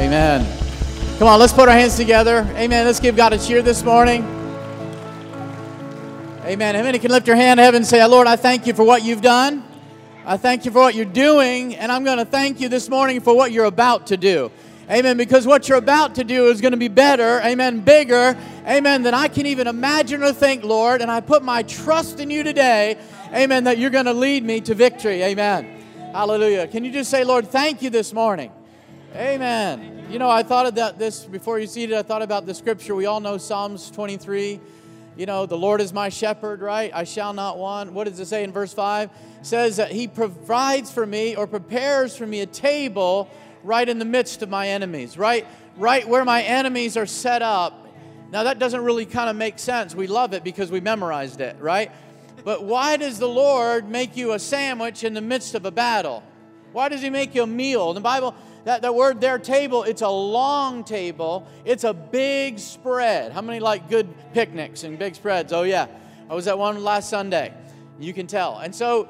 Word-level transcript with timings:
Amen. 0.00 0.46
Come 1.18 1.28
on, 1.28 1.38
let's 1.38 1.52
put 1.52 1.68
our 1.68 1.74
hands 1.74 1.94
together. 1.94 2.48
Amen. 2.56 2.86
Let's 2.86 3.00
give 3.00 3.16
God 3.16 3.34
a 3.34 3.38
cheer 3.38 3.60
this 3.60 3.84
morning. 3.84 4.22
Amen. 6.42 6.74
How 6.74 6.82
many 6.82 6.98
can 6.98 7.10
lift 7.10 7.26
your 7.26 7.36
hand 7.36 7.58
to 7.58 7.62
heaven 7.62 7.82
and 7.82 7.86
say, 7.86 8.02
Lord, 8.06 8.26
I 8.26 8.36
thank 8.36 8.66
you 8.66 8.72
for 8.72 8.82
what 8.82 9.04
you've 9.04 9.20
done. 9.20 9.62
I 10.24 10.38
thank 10.38 10.64
you 10.64 10.70
for 10.70 10.78
what 10.78 10.94
you're 10.94 11.04
doing, 11.04 11.76
and 11.76 11.92
I'm 11.92 12.02
going 12.02 12.16
to 12.16 12.24
thank 12.24 12.60
you 12.60 12.70
this 12.70 12.88
morning 12.88 13.20
for 13.20 13.36
what 13.36 13.52
you're 13.52 13.66
about 13.66 14.06
to 14.06 14.16
do. 14.16 14.50
Amen. 14.90 15.18
Because 15.18 15.46
what 15.46 15.68
you're 15.68 15.76
about 15.76 16.14
to 16.14 16.24
do 16.24 16.46
is 16.46 16.62
going 16.62 16.72
to 16.72 16.78
be 16.78 16.88
better, 16.88 17.38
amen, 17.44 17.80
bigger, 17.80 18.38
amen, 18.66 19.02
than 19.02 19.12
I 19.12 19.28
can 19.28 19.44
even 19.44 19.66
imagine 19.66 20.22
or 20.22 20.32
think, 20.32 20.64
Lord. 20.64 21.02
And 21.02 21.10
I 21.10 21.20
put 21.20 21.42
my 21.42 21.62
trust 21.62 22.20
in 22.20 22.30
you 22.30 22.42
today, 22.42 22.96
amen, 23.34 23.64
that 23.64 23.76
you're 23.76 23.90
going 23.90 24.06
to 24.06 24.14
lead 24.14 24.44
me 24.44 24.62
to 24.62 24.74
victory. 24.74 25.22
Amen. 25.22 25.84
Hallelujah. 26.14 26.68
Can 26.68 26.86
you 26.86 26.90
just 26.90 27.10
say, 27.10 27.22
Lord, 27.22 27.48
thank 27.48 27.82
you 27.82 27.90
this 27.90 28.14
morning? 28.14 28.50
Amen. 29.14 30.06
You 30.08 30.20
know, 30.20 30.30
I 30.30 30.44
thought 30.44 30.66
of 30.66 30.76
that 30.76 30.96
this 30.96 31.24
before 31.24 31.58
you 31.58 31.66
see 31.66 31.82
it, 31.82 31.92
I 31.92 32.02
thought 32.02 32.22
about 32.22 32.46
the 32.46 32.54
scripture. 32.54 32.94
We 32.94 33.06
all 33.06 33.18
know 33.18 33.38
Psalms 33.38 33.90
23. 33.90 34.60
You 35.16 35.26
know, 35.26 35.46
the 35.46 35.58
Lord 35.58 35.80
is 35.80 35.92
my 35.92 36.08
shepherd, 36.08 36.60
right? 36.60 36.92
I 36.94 37.02
shall 37.02 37.32
not 37.32 37.58
want. 37.58 37.92
What 37.92 38.04
does 38.04 38.20
it 38.20 38.26
say 38.26 38.44
in 38.44 38.52
verse 38.52 38.72
5? 38.72 39.10
It 39.10 39.46
says 39.46 39.76
that 39.78 39.90
he 39.90 40.06
provides 40.06 40.92
for 40.92 41.04
me 41.04 41.34
or 41.34 41.48
prepares 41.48 42.16
for 42.16 42.24
me 42.24 42.40
a 42.40 42.46
table 42.46 43.28
right 43.64 43.88
in 43.88 43.98
the 43.98 44.04
midst 44.04 44.42
of 44.42 44.48
my 44.48 44.68
enemies, 44.68 45.18
right? 45.18 45.44
Right 45.76 46.08
where 46.08 46.24
my 46.24 46.42
enemies 46.42 46.96
are 46.96 47.06
set 47.06 47.42
up. 47.42 47.88
Now 48.30 48.44
that 48.44 48.60
doesn't 48.60 48.84
really 48.84 49.06
kind 49.06 49.28
of 49.28 49.34
make 49.34 49.58
sense. 49.58 49.92
We 49.92 50.06
love 50.06 50.34
it 50.34 50.44
because 50.44 50.70
we 50.70 50.80
memorized 50.80 51.40
it, 51.40 51.56
right? 51.58 51.90
But 52.44 52.62
why 52.62 52.96
does 52.96 53.18
the 53.18 53.28
Lord 53.28 53.88
make 53.88 54.16
you 54.16 54.34
a 54.34 54.38
sandwich 54.38 55.02
in 55.02 55.14
the 55.14 55.20
midst 55.20 55.56
of 55.56 55.64
a 55.66 55.72
battle? 55.72 56.22
Why 56.72 56.88
does 56.88 57.02
he 57.02 57.10
make 57.10 57.34
you 57.34 57.42
a 57.42 57.46
meal? 57.48 57.92
The 57.92 58.00
Bible 58.00 58.36
that, 58.64 58.82
that 58.82 58.94
word 58.94 59.20
their 59.20 59.38
table, 59.38 59.84
it's 59.84 60.02
a 60.02 60.08
long 60.08 60.84
table. 60.84 61.46
It's 61.64 61.84
a 61.84 61.94
big 61.94 62.58
spread. 62.58 63.32
How 63.32 63.40
many 63.40 63.60
like 63.60 63.88
good 63.88 64.08
picnics 64.32 64.84
and 64.84 64.98
big 64.98 65.14
spreads? 65.14 65.52
Oh, 65.52 65.62
yeah. 65.62 65.86
I 66.28 66.34
was 66.34 66.46
at 66.46 66.58
one 66.58 66.82
last 66.84 67.08
Sunday. 67.08 67.52
You 67.98 68.12
can 68.12 68.26
tell. 68.26 68.58
And 68.58 68.74
so, 68.74 69.08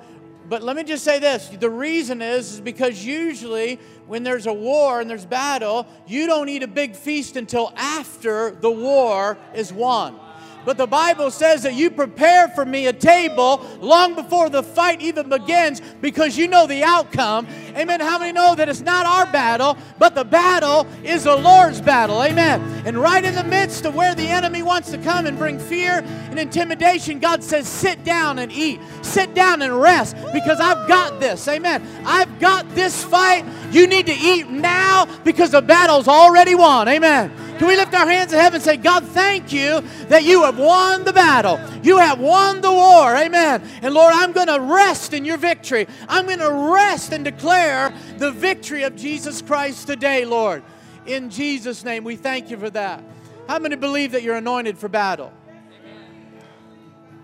but 0.49 0.63
let 0.63 0.75
me 0.77 0.85
just 0.85 1.05
say 1.05 1.19
this 1.19 1.49
the 1.49 1.71
reason 1.71 2.23
is, 2.23 2.55
is 2.55 2.61
because 2.61 3.05
usually 3.05 3.79
when 4.07 4.23
there's 4.23 4.47
a 4.47 4.53
war 4.53 5.01
and 5.01 5.09
there's 5.09 5.27
battle, 5.27 5.87
you 6.07 6.27
don't 6.27 6.49
eat 6.49 6.63
a 6.63 6.69
big 6.69 6.97
feast 6.97 7.37
until 7.37 7.73
after 7.77 8.51
the 8.53 8.71
war 8.71 9.39
is 9.55 9.73
won. 9.73 10.19
But 10.65 10.77
the 10.77 10.87
Bible 10.87 11.31
says 11.31 11.63
that 11.63 11.75
you 11.75 11.91
prepare 11.91 12.49
for 12.49 12.65
me 12.65 12.87
a 12.87 12.93
table 12.93 13.67
long 13.81 14.15
before 14.15 14.49
the 14.51 14.63
fight 14.63 15.01
even 15.01 15.29
begins 15.29 15.81
because 16.01 16.37
you 16.37 16.49
know 16.49 16.67
the 16.67 16.85
outcome. 16.85 17.47
Amen. 17.77 18.01
How 18.01 18.19
many 18.19 18.33
know 18.33 18.55
that 18.55 18.69
it's 18.69 18.81
not 18.81 19.07
our 19.07 19.31
battle, 19.33 19.77
but 19.99 20.15
the 20.15 20.25
battle 20.25 20.87
is 21.03 21.25
the 21.25 21.37
Lord's 21.37 21.81
battle? 21.81 22.23
Amen. 22.23 22.61
And 22.85 22.99
right 22.99 23.25
in 23.25 23.35
the 23.35 23.45
midst 23.45 23.85
of 23.85 23.95
where 23.95 24.15
the 24.15 24.27
enemy 24.27 24.63
wants 24.63 24.91
to 24.91 24.99
come 24.99 25.27
and 25.27 25.39
bring 25.39 25.59
fear 25.59 26.03
and 26.31 26.39
intimidation, 26.39 27.19
God 27.19 27.43
says, 27.43 27.67
sit 27.67 28.05
down 28.05 28.39
and 28.39 28.53
eat. 28.53 28.81
Sit 29.03 29.35
down 29.35 29.63
and 29.63 29.81
rest 29.81 30.17
because 30.33 30.61
I've 30.61 30.87
got 30.89 31.21
this. 31.21 31.47
Amen. 31.49 31.87
I've 32.05 32.39
got 32.39 32.69
this 32.75 33.03
fight. 33.03 33.45
You 33.71 33.87
need 33.87 34.07
to 34.07 34.15
eat 34.15 34.49
now 34.49 35.07
because 35.25 35.51
the 35.51 35.63
battle's 35.63 36.09
already 36.09 36.55
won. 36.55 36.89
Amen. 36.89 37.33
Can 37.61 37.69
we 37.69 37.77
lift 37.77 37.93
our 37.93 38.09
hands 38.09 38.33
in 38.33 38.39
heaven 38.39 38.55
and 38.55 38.65
say, 38.65 38.79
God, 38.79 39.05
thank 39.09 39.53
you 39.53 39.83
that 40.09 40.25
you 40.25 40.45
have 40.45 40.59
won 40.59 41.05
the 41.05 41.13
battle. 41.13 41.61
You 41.83 41.99
have 41.99 42.19
won 42.19 42.63
the 42.63 42.73
war. 42.73 43.15
Amen. 43.15 43.63
And 43.83 43.93
Lord, 43.93 44.15
I'm 44.17 44.33
going 44.33 44.47
to 44.47 44.59
rest 44.59 45.13
in 45.13 45.27
your 45.27 45.37
victory. 45.37 45.87
I'm 46.09 46.25
going 46.25 46.39
to 46.39 46.73
rest 46.73 47.13
and 47.13 47.23
declare 47.23 47.93
the 48.17 48.33
victory 48.33 48.85
of 48.85 48.97
Jesus 48.97 49.43
Christ 49.43 49.87
today, 49.87 50.25
Lord. 50.25 50.63
In 51.05 51.29
Jesus' 51.29 51.85
name, 51.85 52.03
we 52.03 52.17
thank 52.17 52.51
you 52.51 52.57
for 52.57 52.71
that. 52.71 53.05
How 53.47 53.59
many 53.59 53.77
believe 53.77 54.13
that 54.13 54.23
you're 54.23 54.37
anointed 54.37 54.79
for 54.79 54.89
battle? 54.89 55.31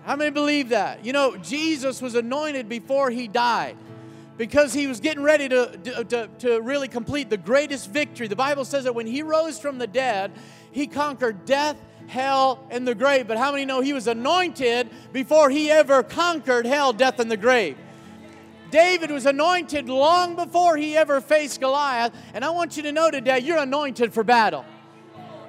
How 0.05 0.17
many 0.17 0.33
believe 0.33 0.69
that? 0.69 1.03
You 1.03 1.15
know, 1.15 1.39
Jesus 1.39 2.03
was 2.03 2.15
anointed 2.15 2.69
before 2.69 3.09
he 3.09 3.27
died 3.27 3.79
because 4.37 4.73
he 4.73 4.87
was 4.87 5.01
getting 5.01 5.23
ready 5.23 5.49
to, 5.49 6.05
to, 6.05 6.29
to, 6.39 6.61
really 6.61 6.89
complete 6.89 7.31
the 7.31 7.37
greatest 7.37 7.91
victory. 7.91 8.29
The 8.29 8.37
Bible 8.37 8.65
says 8.65 8.85
that 8.85 8.95
when 8.95 9.07
he 9.07 9.23
rose 9.23 9.59
from 9.59 9.79
the 9.79 9.87
dead, 9.87 10.33
he 10.73 10.87
conquered 10.87 11.45
death, 11.45 11.77
hell, 12.07 12.67
and 12.71 12.87
the 12.87 12.95
grave. 12.95 13.27
But 13.27 13.39
how 13.39 13.53
many 13.53 13.65
know 13.65 13.81
he 13.81 13.93
was 13.93 14.07
anointed 14.07 14.91
before 15.13 15.49
he 15.51 15.71
ever 15.71 16.03
conquered 16.03 16.67
hell, 16.67 16.93
death, 16.93 17.19
and 17.19 17.31
the 17.31 17.37
grave? 17.37 17.79
David 18.71 19.11
was 19.11 19.27
anointed 19.27 19.89
long 19.89 20.35
before 20.35 20.77
he 20.77 20.97
ever 20.97 21.21
faced 21.21 21.61
Goliath. 21.61 22.13
And 22.35 22.45
I 22.45 22.51
want 22.51 22.77
you 22.77 22.83
to 22.83 22.93
know 22.93 23.11
today, 23.11 23.39
you're 23.39 23.59
anointed 23.59 24.13
for 24.13 24.25
battle. 24.25 24.65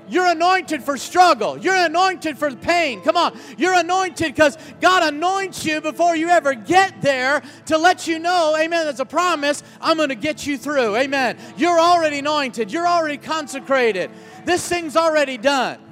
You're 0.09 0.27
anointed 0.27 0.83
for 0.83 0.97
struggle. 0.97 1.57
You're 1.57 1.75
anointed 1.75 2.37
for 2.37 2.53
pain. 2.55 3.01
Come 3.01 3.17
on. 3.17 3.37
You're 3.57 3.73
anointed 3.73 4.33
because 4.33 4.57
God 4.79 5.13
anoints 5.13 5.65
you 5.65 5.81
before 5.81 6.15
you 6.15 6.29
ever 6.29 6.53
get 6.53 7.01
there 7.01 7.41
to 7.65 7.77
let 7.77 8.07
you 8.07 8.19
know, 8.19 8.55
amen, 8.57 8.85
that's 8.85 8.99
a 8.99 9.05
promise, 9.05 9.63
I'm 9.81 9.97
going 9.97 10.09
to 10.09 10.15
get 10.15 10.45
you 10.45 10.57
through. 10.57 10.95
Amen. 10.97 11.37
You're 11.57 11.79
already 11.79 12.19
anointed. 12.19 12.71
You're 12.71 12.87
already 12.87 13.17
consecrated. 13.17 14.11
This 14.45 14.67
thing's 14.67 14.95
already 14.95 15.37
done. 15.37 15.86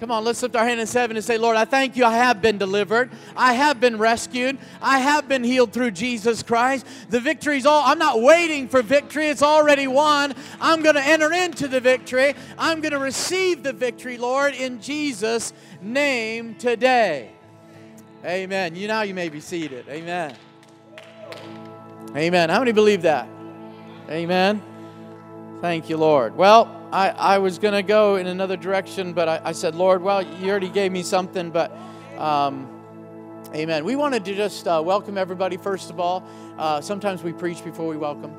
Come 0.00 0.12
on, 0.12 0.22
let's 0.22 0.40
lift 0.42 0.54
our 0.54 0.64
hand 0.64 0.80
in 0.80 0.86
heaven 0.86 1.16
and 1.16 1.24
say, 1.24 1.38
Lord, 1.38 1.56
I 1.56 1.64
thank 1.64 1.96
you. 1.96 2.04
I 2.04 2.16
have 2.16 2.40
been 2.40 2.56
delivered. 2.56 3.10
I 3.36 3.54
have 3.54 3.80
been 3.80 3.98
rescued. 3.98 4.56
I 4.80 5.00
have 5.00 5.26
been 5.26 5.42
healed 5.42 5.72
through 5.72 5.90
Jesus 5.90 6.44
Christ. 6.44 6.86
The 7.10 7.18
victory's 7.18 7.66
all, 7.66 7.82
I'm 7.84 7.98
not 7.98 8.22
waiting 8.22 8.68
for 8.68 8.80
victory. 8.80 9.26
It's 9.26 9.42
already 9.42 9.88
won. 9.88 10.34
I'm 10.60 10.82
going 10.82 10.94
to 10.94 11.04
enter 11.04 11.32
into 11.32 11.66
the 11.66 11.80
victory. 11.80 12.34
I'm 12.56 12.80
going 12.80 12.92
to 12.92 13.00
receive 13.00 13.64
the 13.64 13.72
victory, 13.72 14.18
Lord, 14.18 14.54
in 14.54 14.80
Jesus' 14.80 15.52
name 15.82 16.54
today. 16.54 17.32
Amen. 18.24 18.76
You 18.76 18.86
now 18.86 19.02
you 19.02 19.14
may 19.14 19.28
be 19.28 19.40
seated. 19.40 19.88
Amen. 19.88 20.36
Amen. 22.16 22.50
How 22.50 22.60
many 22.60 22.72
believe 22.72 23.02
that? 23.02 23.28
Amen. 24.08 24.62
Thank 25.60 25.88
you, 25.88 25.96
Lord. 25.96 26.36
Well, 26.36 26.77
I, 26.92 27.10
I 27.10 27.38
was 27.38 27.58
going 27.58 27.74
to 27.74 27.82
go 27.82 28.16
in 28.16 28.26
another 28.26 28.56
direction, 28.56 29.12
but 29.12 29.28
I, 29.28 29.40
I, 29.44 29.52
said, 29.52 29.74
Lord, 29.74 30.00
well, 30.00 30.22
you 30.22 30.50
already 30.50 30.70
gave 30.70 30.90
me 30.90 31.02
something, 31.02 31.50
but 31.50 31.70
um, 32.16 32.66
amen. 33.54 33.84
We 33.84 33.94
wanted 33.94 34.24
to 34.24 34.34
just 34.34 34.66
uh, 34.66 34.82
welcome 34.82 35.18
everybody, 35.18 35.58
first 35.58 35.90
of 35.90 36.00
all. 36.00 36.24
Uh, 36.56 36.80
sometimes 36.80 37.22
we 37.22 37.34
preach 37.34 37.62
before 37.62 37.86
we 37.86 37.98
welcome. 37.98 38.32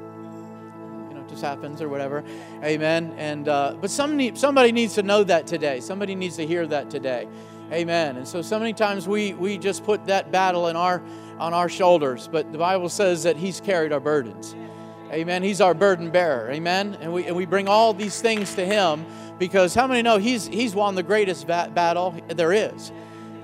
You 1.09 1.15
know, 1.15 1.21
it 1.21 1.29
just 1.29 1.43
happens 1.43 1.79
or 1.79 1.89
whatever. 1.89 2.23
Amen. 2.63 3.13
And 3.17 3.47
uh, 3.47 3.75
But 3.79 3.91
somebody, 3.91 4.35
somebody 4.35 4.71
needs 4.71 4.95
to 4.95 5.03
know 5.03 5.23
that 5.25 5.45
today. 5.45 5.79
Somebody 5.79 6.15
needs 6.15 6.35
to 6.37 6.47
hear 6.47 6.65
that 6.65 6.89
today. 6.89 7.27
Amen. 7.71 8.17
And 8.17 8.27
so, 8.27 8.41
so 8.41 8.57
many 8.57 8.73
times 8.73 9.07
we, 9.07 9.35
we 9.35 9.59
just 9.59 9.83
put 9.83 10.07
that 10.07 10.31
battle 10.31 10.69
in 10.69 10.75
our, 10.75 11.03
on 11.37 11.53
our 11.53 11.69
shoulders, 11.69 12.27
but 12.27 12.51
the 12.51 12.57
Bible 12.57 12.89
says 12.89 13.21
that 13.23 13.37
He's 13.37 13.61
carried 13.61 13.93
our 13.93 13.99
burdens. 13.99 14.55
Amen. 15.11 15.41
He's 15.41 15.59
our 15.59 15.73
burden 15.73 16.11
bearer. 16.11 16.51
Amen. 16.51 16.97
And 17.01 17.11
we, 17.11 17.25
and 17.25 17.35
we 17.35 17.45
bring 17.45 17.67
all 17.67 17.93
these 17.93 18.21
things 18.21 18.53
to 18.55 18.65
Him 18.65 19.05
because 19.39 19.73
how 19.73 19.87
many 19.87 20.01
know 20.01 20.17
He's, 20.17 20.45
he's 20.45 20.75
won 20.75 20.95
the 20.95 21.03
greatest 21.03 21.47
bat- 21.47 21.73
battle 21.73 22.15
there 22.27 22.53
is? 22.53 22.91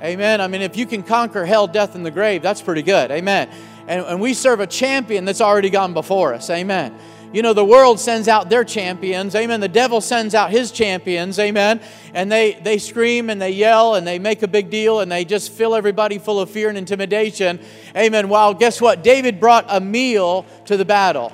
Amen. 0.04 0.42
I 0.42 0.48
mean, 0.48 0.62
if 0.62 0.78
you 0.78 0.86
can 0.86 1.02
conquer 1.02 1.46
hell, 1.46 1.66
death, 1.66 1.96
and 1.96 2.06
the 2.06 2.12
grave, 2.12 2.42
that's 2.44 2.62
pretty 2.62 2.84
good. 2.84 3.10
Amen. 3.10 3.50
And, 3.88 4.06
and 4.06 4.22
we 4.22 4.34
serve 4.34 4.60
a 4.60 4.68
champion 4.68 5.26
that's 5.26 5.42
already 5.42 5.70
gone 5.70 5.94
before 5.94 6.34
us. 6.34 6.50
Amen. 6.50 6.96
You 7.34 7.42
know, 7.42 7.54
the 7.54 7.66
world 7.66 8.00
sends 8.00 8.28
out 8.28 8.50
their 8.50 8.64
champions. 8.64 9.36
Amen. 9.36 9.60
The 9.60 9.68
devil 9.68 10.02
sends 10.02 10.36
out 10.36 10.52
his 10.52 10.72
champions. 10.72 11.40
Amen. 11.40 11.82
And 12.14 12.32
they, 12.32 12.54
they 12.54 12.78
scream 12.78 13.30
and 13.30 13.42
they 13.42 13.52
yell 13.52 13.96
and 13.96 14.06
they 14.06 14.20
make 14.20 14.44
a 14.44 14.48
big 14.48 14.70
deal 14.70 15.00
and 15.00 15.12
they 15.12 15.26
just 15.26 15.52
fill 15.52 15.76
everybody 15.76 16.20
full 16.20 16.40
of 16.40 16.50
fear 16.50 16.70
and 16.70 16.78
intimidation. 16.78 17.60
Amen. 17.96 18.30
While 18.30 18.54
guess 18.54 18.80
what? 18.80 19.04
David 19.04 19.40
brought 19.40 19.66
a 19.68 19.80
meal 19.80 20.46
to 20.66 20.78
the 20.78 20.86
battle 20.86 21.34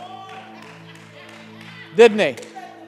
didn't 1.95 2.19
he? 2.19 2.35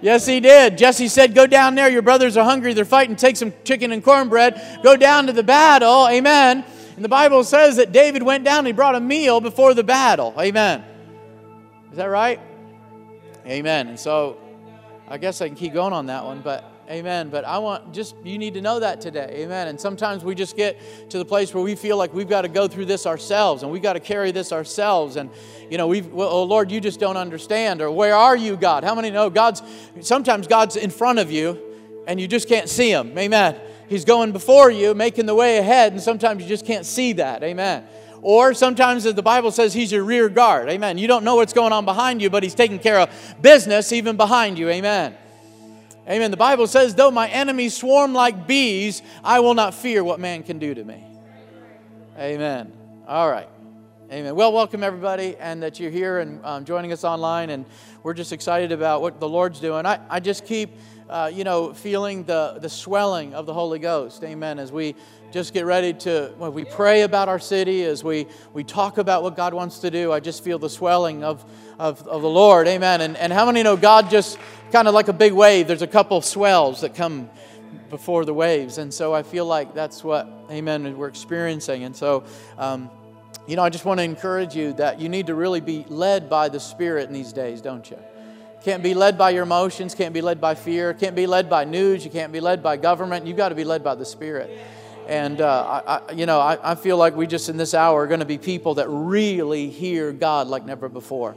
Yes, 0.01 0.25
he 0.25 0.42
did. 0.42 0.78
Jesse 0.78 1.07
said, 1.07 1.33
Go 1.33 1.48
down 1.48 1.75
there. 1.75 1.89
Your 1.89 2.01
brothers 2.01 2.36
are 2.36 2.44
hungry. 2.44 2.74
They're 2.74 2.83
fighting. 2.83 3.16
Take 3.16 3.38
some 3.38 3.54
chicken 3.63 3.92
and 3.94 4.04
cornbread. 4.04 4.81
Go 4.83 4.98
down 4.98 5.28
to 5.28 5.33
the 5.33 5.44
battle. 5.44 6.10
Amen. 6.10 6.66
And 6.95 7.04
the 7.04 7.10
Bible 7.10 7.44
says 7.45 7.78
that 7.78 7.92
David 7.92 8.22
went 8.22 8.44
down 8.44 8.60
and 8.60 8.68
he 8.68 8.74
brought 8.74 8.95
a 8.95 9.00
meal 9.00 9.39
before 9.39 9.74
the 9.74 9.83
battle. 9.83 10.33
Amen. 10.38 10.83
Is 11.92 11.98
that 11.98 12.06
right? 12.06 12.39
Amen. 13.45 13.88
And 13.88 14.00
so 14.00 14.38
I 15.07 15.18
guess 15.18 15.42
I 15.42 15.48
can 15.48 15.56
keep 15.56 15.74
going 15.74 15.94
on 15.94 16.07
that 16.07 16.25
one, 16.25 16.42
but 16.42 16.73
Amen. 16.89 17.30
But 17.30 17.45
I 17.45 17.59
want 17.59 17.94
just, 17.94 18.15
you 18.24 18.38
need 18.38 18.56
to 18.56 18.62
know 18.62 18.80
that 18.80 19.00
today. 19.00 19.44
Amen. 19.44 19.68
And 19.68 19.80
sometimes 19.80 20.24
we 20.24 20.35
just 20.35 20.56
get 20.57 20.80
to 21.09 21.18
the 21.18 21.25
place 21.25 21.53
where 21.53 21.63
we 21.63 21.75
feel 21.75 21.97
like 21.97 22.13
we've 22.13 22.30
got 22.30 22.41
to 22.41 22.47
go 22.47 22.68
through 22.68 22.85
this 22.85 23.06
ourselves 23.06 23.63
and 23.63 23.71
we've 23.71 23.81
got 23.81 23.94
to 23.94 24.00
carry 24.00 24.31
this 24.31 24.51
ourselves. 24.51 25.15
And, 25.15 25.30
you 25.69 25.77
know, 25.77 25.88
we've, 25.88 26.07
well, 26.07 26.30
oh 26.30 26.44
Lord, 26.44 26.71
you 26.71 26.81
just 26.81 27.00
don't 27.00 27.18
understand. 27.18 27.81
Or 27.81 27.89
where 27.89 28.15
are 28.15 28.35
you, 28.35 28.57
God? 28.57 28.83
How 28.83 28.95
many 28.95 29.12
know 29.12 29.30
God's, 29.30 29.63
sometimes 30.01 30.47
God's 30.47 30.75
in 30.75 30.89
front 30.89 31.19
of 31.19 31.31
you 31.31 31.59
and 32.07 32.19
you 32.19 32.27
just 32.27 32.50
can't 32.50 32.69
see 32.69 32.91
him. 32.91 33.18
Amen. 33.18 33.59
He's 33.88 34.06
going 34.06 34.31
before 34.31 34.71
you, 34.71 34.94
making 34.94 35.25
the 35.25 35.35
way 35.35 35.57
ahead, 35.57 35.94
and 35.94 36.01
sometimes 36.01 36.41
you 36.41 36.50
just 36.50 36.65
can't 36.65 36.85
see 36.85 37.13
that. 37.13 37.44
Amen. 37.44 37.85
Or 38.21 38.53
sometimes 38.53 39.03
the 39.03 39.21
Bible 39.21 39.51
says 39.51 39.74
he's 39.74 39.91
your 39.91 40.03
rear 40.03 40.30
guard. 40.30 40.69
Amen. 40.69 40.97
You 40.97 41.07
don't 41.07 41.24
know 41.24 41.35
what's 41.35 41.53
going 41.53 41.74
on 41.74 41.83
behind 41.85 42.21
you, 42.21 42.30
but 42.30 42.41
he's 42.41 42.56
taking 42.56 42.80
care 42.80 43.00
of 43.00 43.09
business 43.41 43.91
even 43.91 44.15
behind 44.15 44.57
you. 44.57 44.69
Amen. 44.69 45.15
Amen. 46.06 46.32
The 46.32 46.38
Bible 46.38 46.68
says, 46.68 46.96
though 46.96 47.12
my 47.12 47.30
enemies 47.30 47.78
swarm 47.78 48.14
like 48.14 48.46
bees, 48.46 49.02
I 49.24 49.40
will 49.40 49.54
not 49.54 49.74
fear 49.74 50.04
what 50.04 50.20
man 50.20 50.44
can 50.44 50.60
do 50.60 50.74
to 50.74 50.84
me. 50.84 51.02
Amen. 52.20 52.74
All 53.08 53.32
right. 53.32 53.48
Amen. 54.12 54.36
Well, 54.36 54.52
welcome 54.52 54.84
everybody, 54.84 55.38
and 55.38 55.64
that 55.64 55.80
you're 55.80 55.90
here 55.90 56.20
and 56.20 56.46
um, 56.46 56.66
joining 56.66 56.92
us 56.92 57.06
online, 57.06 57.50
and 57.50 57.66
we're 58.04 58.14
just 58.14 58.34
excited 58.34 58.74
about 58.74 59.02
what 59.02 59.22
the 59.22 59.30
Lord's 59.30 59.62
doing. 59.62 59.86
I, 59.86 59.98
I 60.10 60.20
just 60.20 60.46
keep, 60.46 60.78
uh, 61.10 61.32
you 61.34 61.46
know, 61.46 61.74
feeling 61.74 62.26
the, 62.26 62.58
the 62.60 62.70
swelling 62.70 63.34
of 63.34 63.46
the 63.46 63.54
Holy 63.54 63.80
Ghost. 63.80 64.26
Amen. 64.26 64.60
As 64.60 64.74
we 64.74 64.96
just 65.33 65.51
get 65.51 65.65
ready 65.65 65.94
to, 65.94 66.31
when 66.38 66.53
we 66.53 66.63
pray 66.63 67.01
about 67.01 67.27
our 67.27 67.39
city, 67.39 67.83
as 67.85 68.03
we, 68.03 68.27
we 68.53 68.63
talk 68.63 69.00
about 69.00 69.24
what 69.24 69.35
God 69.35 69.56
wants 69.56 69.80
to 69.80 69.89
do, 69.89 70.12
I 70.12 70.19
just 70.19 70.44
feel 70.44 70.59
the 70.59 70.69
swelling 70.69 71.24
of, 71.24 71.44
of, 71.80 72.07
of 72.07 72.21
the 72.21 72.30
Lord. 72.30 72.68
Amen. 72.68 73.01
And, 73.01 73.18
and 73.18 73.33
how 73.33 73.47
many 73.47 73.63
know 73.63 73.75
God 73.75 74.12
just 74.12 74.38
kind 74.71 74.88
of 74.88 74.94
like 74.94 75.07
a 75.07 75.13
big 75.13 75.33
wave? 75.33 75.68
There's 75.68 75.81
a 75.81 75.88
couple 75.88 76.21
swells 76.21 76.81
that 76.81 76.94
come 76.94 77.31
before 77.89 78.25
the 78.25 78.33
waves. 78.33 78.77
And 78.77 78.94
so 78.94 79.12
I 79.12 79.24
feel 79.24 79.47
like 79.47 79.74
that's 79.74 80.03
what, 80.03 80.30
amen, 80.51 80.95
we're 80.95 81.07
experiencing. 81.07 81.83
And 81.83 81.95
so, 81.95 82.25
um, 82.59 82.91
you 83.47 83.56
know, 83.56 83.63
I 83.63 83.71
just 83.71 83.85
want 83.85 83.97
to 83.97 84.03
encourage 84.03 84.56
you 84.56 84.74
that 84.74 85.01
you 85.01 85.09
need 85.09 85.25
to 85.27 85.33
really 85.33 85.62
be 85.62 85.83
led 85.89 86.30
by 86.30 86.47
the 86.47 86.59
Spirit 86.59 87.07
in 87.07 87.13
these 87.13 87.33
days, 87.33 87.59
don't 87.59 87.89
you? 87.89 87.97
Can't 88.63 88.83
be 88.83 88.94
led 88.94 89.18
by 89.18 89.31
your 89.31 89.44
emotions, 89.44 89.95
can't 89.95 90.13
be 90.13 90.21
led 90.21 90.39
by 90.39 90.53
fear, 90.53 90.94
can't 90.94 91.15
be 91.15 91.25
led 91.25 91.50
by 91.50 91.65
news, 91.65 92.06
you 92.06 92.12
can't 92.12 92.31
be 92.31 92.39
led 92.39 92.62
by 92.62 92.77
government. 92.77 93.25
You've 93.25 93.35
got 93.35 93.50
to 93.50 93.56
be 93.56 93.63
led 93.63 93.83
by 93.83 93.95
the 93.95 94.06
Spirit. 94.06 94.51
And, 95.08 95.42
uh, 95.42 95.82
I, 95.86 95.96
I, 95.96 96.12
you 96.14 96.26
know, 96.26 96.40
I, 96.40 96.72
I 96.72 96.76
feel 96.76 96.98
like 96.98 97.16
we 97.16 97.28
just 97.28 97.50
in 97.50 97.58
this 97.58 97.74
hour 97.74 98.02
are 98.02 98.08
going 98.08 98.22
to 98.22 98.26
be 98.26 98.38
people 98.38 98.76
that 98.76 98.88
really 98.90 99.70
hear 99.70 100.12
God 100.12 100.48
like 100.48 100.66
never 100.66 100.90
before. 100.90 101.36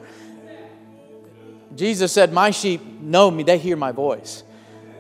Jesus 1.74 2.12
said, 2.12 2.32
My 2.32 2.50
sheep 2.50 2.80
know 3.00 3.30
me, 3.30 3.42
they 3.42 3.58
hear 3.58 3.76
my 3.76 3.92
voice. 3.92 4.44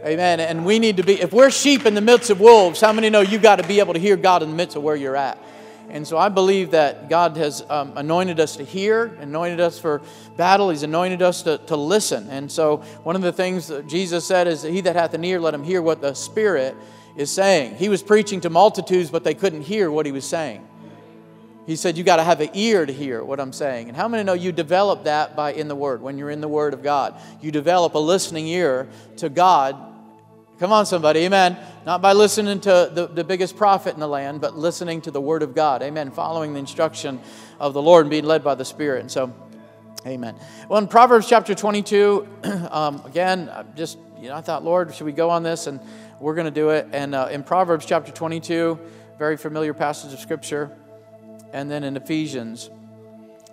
Amen. 0.04 0.40
And 0.40 0.64
we 0.64 0.78
need 0.78 0.98
to 0.98 1.02
be, 1.02 1.20
if 1.20 1.32
we're 1.32 1.50
sheep 1.50 1.86
in 1.86 1.94
the 1.94 2.00
midst 2.00 2.30
of 2.30 2.38
wolves, 2.38 2.80
how 2.80 2.92
many 2.92 3.10
know 3.10 3.22
you 3.22 3.38
got 3.38 3.56
to 3.56 3.66
be 3.66 3.80
able 3.80 3.94
to 3.94 3.98
hear 3.98 4.16
God 4.16 4.42
in 4.42 4.50
the 4.50 4.54
midst 4.54 4.76
of 4.76 4.82
where 4.82 4.94
you're 4.94 5.16
at? 5.16 5.38
And 5.88 6.06
so 6.06 6.18
I 6.18 6.28
believe 6.28 6.72
that 6.72 7.08
God 7.08 7.36
has 7.36 7.64
um, 7.70 7.92
anointed 7.96 8.40
us 8.40 8.56
to 8.56 8.64
hear, 8.64 9.16
anointed 9.20 9.60
us 9.60 9.78
for 9.78 10.02
battle. 10.36 10.70
He's 10.70 10.82
anointed 10.82 11.22
us 11.22 11.42
to, 11.42 11.58
to 11.58 11.76
listen. 11.76 12.28
And 12.28 12.50
so 12.50 12.78
one 13.02 13.16
of 13.16 13.22
the 13.22 13.32
things 13.32 13.68
that 13.68 13.86
Jesus 13.86 14.24
said 14.24 14.46
is, 14.48 14.62
He 14.62 14.80
that 14.82 14.96
hath 14.96 15.14
an 15.14 15.24
ear, 15.24 15.40
let 15.40 15.54
him 15.54 15.64
hear 15.64 15.80
what 15.80 16.00
the 16.00 16.14
Spirit 16.14 16.76
is 17.16 17.30
saying. 17.30 17.76
He 17.76 17.88
was 17.88 18.02
preaching 18.02 18.40
to 18.42 18.50
multitudes, 18.50 19.10
but 19.10 19.24
they 19.24 19.34
couldn't 19.34 19.62
hear 19.62 19.90
what 19.90 20.06
he 20.06 20.12
was 20.12 20.24
saying. 20.24 20.66
He 21.66 21.76
said, 21.76 21.96
You 21.96 22.04
got 22.04 22.16
to 22.16 22.24
have 22.24 22.40
an 22.40 22.50
ear 22.54 22.86
to 22.86 22.92
hear 22.92 23.24
what 23.24 23.40
I'm 23.40 23.52
saying. 23.52 23.88
And 23.88 23.96
how 23.96 24.06
many 24.08 24.22
know 24.22 24.34
you 24.34 24.52
develop 24.52 25.04
that 25.04 25.34
by 25.34 25.52
in 25.52 25.68
the 25.68 25.74
Word? 25.74 26.00
When 26.00 26.18
you're 26.18 26.30
in 26.30 26.40
the 26.40 26.48
Word 26.48 26.74
of 26.74 26.82
God, 26.82 27.20
you 27.40 27.50
develop 27.50 27.94
a 27.94 27.98
listening 27.98 28.46
ear 28.46 28.88
to 29.16 29.28
God 29.28 29.76
Come 30.58 30.72
on, 30.72 30.86
somebody, 30.86 31.20
amen. 31.20 31.58
Not 31.84 32.00
by 32.00 32.14
listening 32.14 32.60
to 32.60 32.90
the, 32.90 33.08
the 33.08 33.24
biggest 33.24 33.58
prophet 33.58 33.92
in 33.92 34.00
the 34.00 34.08
land, 34.08 34.40
but 34.40 34.56
listening 34.56 35.02
to 35.02 35.10
the 35.10 35.20
word 35.20 35.42
of 35.42 35.54
God, 35.54 35.82
amen. 35.82 36.10
Following 36.10 36.54
the 36.54 36.58
instruction 36.58 37.20
of 37.60 37.74
the 37.74 37.82
Lord 37.82 38.06
and 38.06 38.10
being 38.10 38.24
led 38.24 38.42
by 38.42 38.54
the 38.54 38.64
Spirit. 38.64 39.02
And 39.02 39.10
so, 39.10 39.34
amen. 40.06 40.34
Well, 40.66 40.78
in 40.78 40.88
Proverbs 40.88 41.28
chapter 41.28 41.54
22, 41.54 42.26
um, 42.70 43.02
again, 43.04 43.50
I 43.50 43.64
just, 43.76 43.98
you 44.18 44.30
know, 44.30 44.36
I 44.36 44.40
thought, 44.40 44.64
Lord, 44.64 44.94
should 44.94 45.04
we 45.04 45.12
go 45.12 45.28
on 45.28 45.42
this? 45.42 45.66
And 45.66 45.78
we're 46.20 46.34
going 46.34 46.46
to 46.46 46.50
do 46.50 46.70
it. 46.70 46.88
And 46.92 47.14
uh, 47.14 47.28
in 47.30 47.42
Proverbs 47.42 47.86
chapter 47.86 48.12
22, 48.12 48.78
very 49.18 49.36
familiar 49.36 49.74
passage 49.74 50.12
of 50.12 50.18
Scripture. 50.20 50.70
And 51.52 51.70
then 51.70 51.84
in 51.84 51.96
Ephesians, 51.96 52.70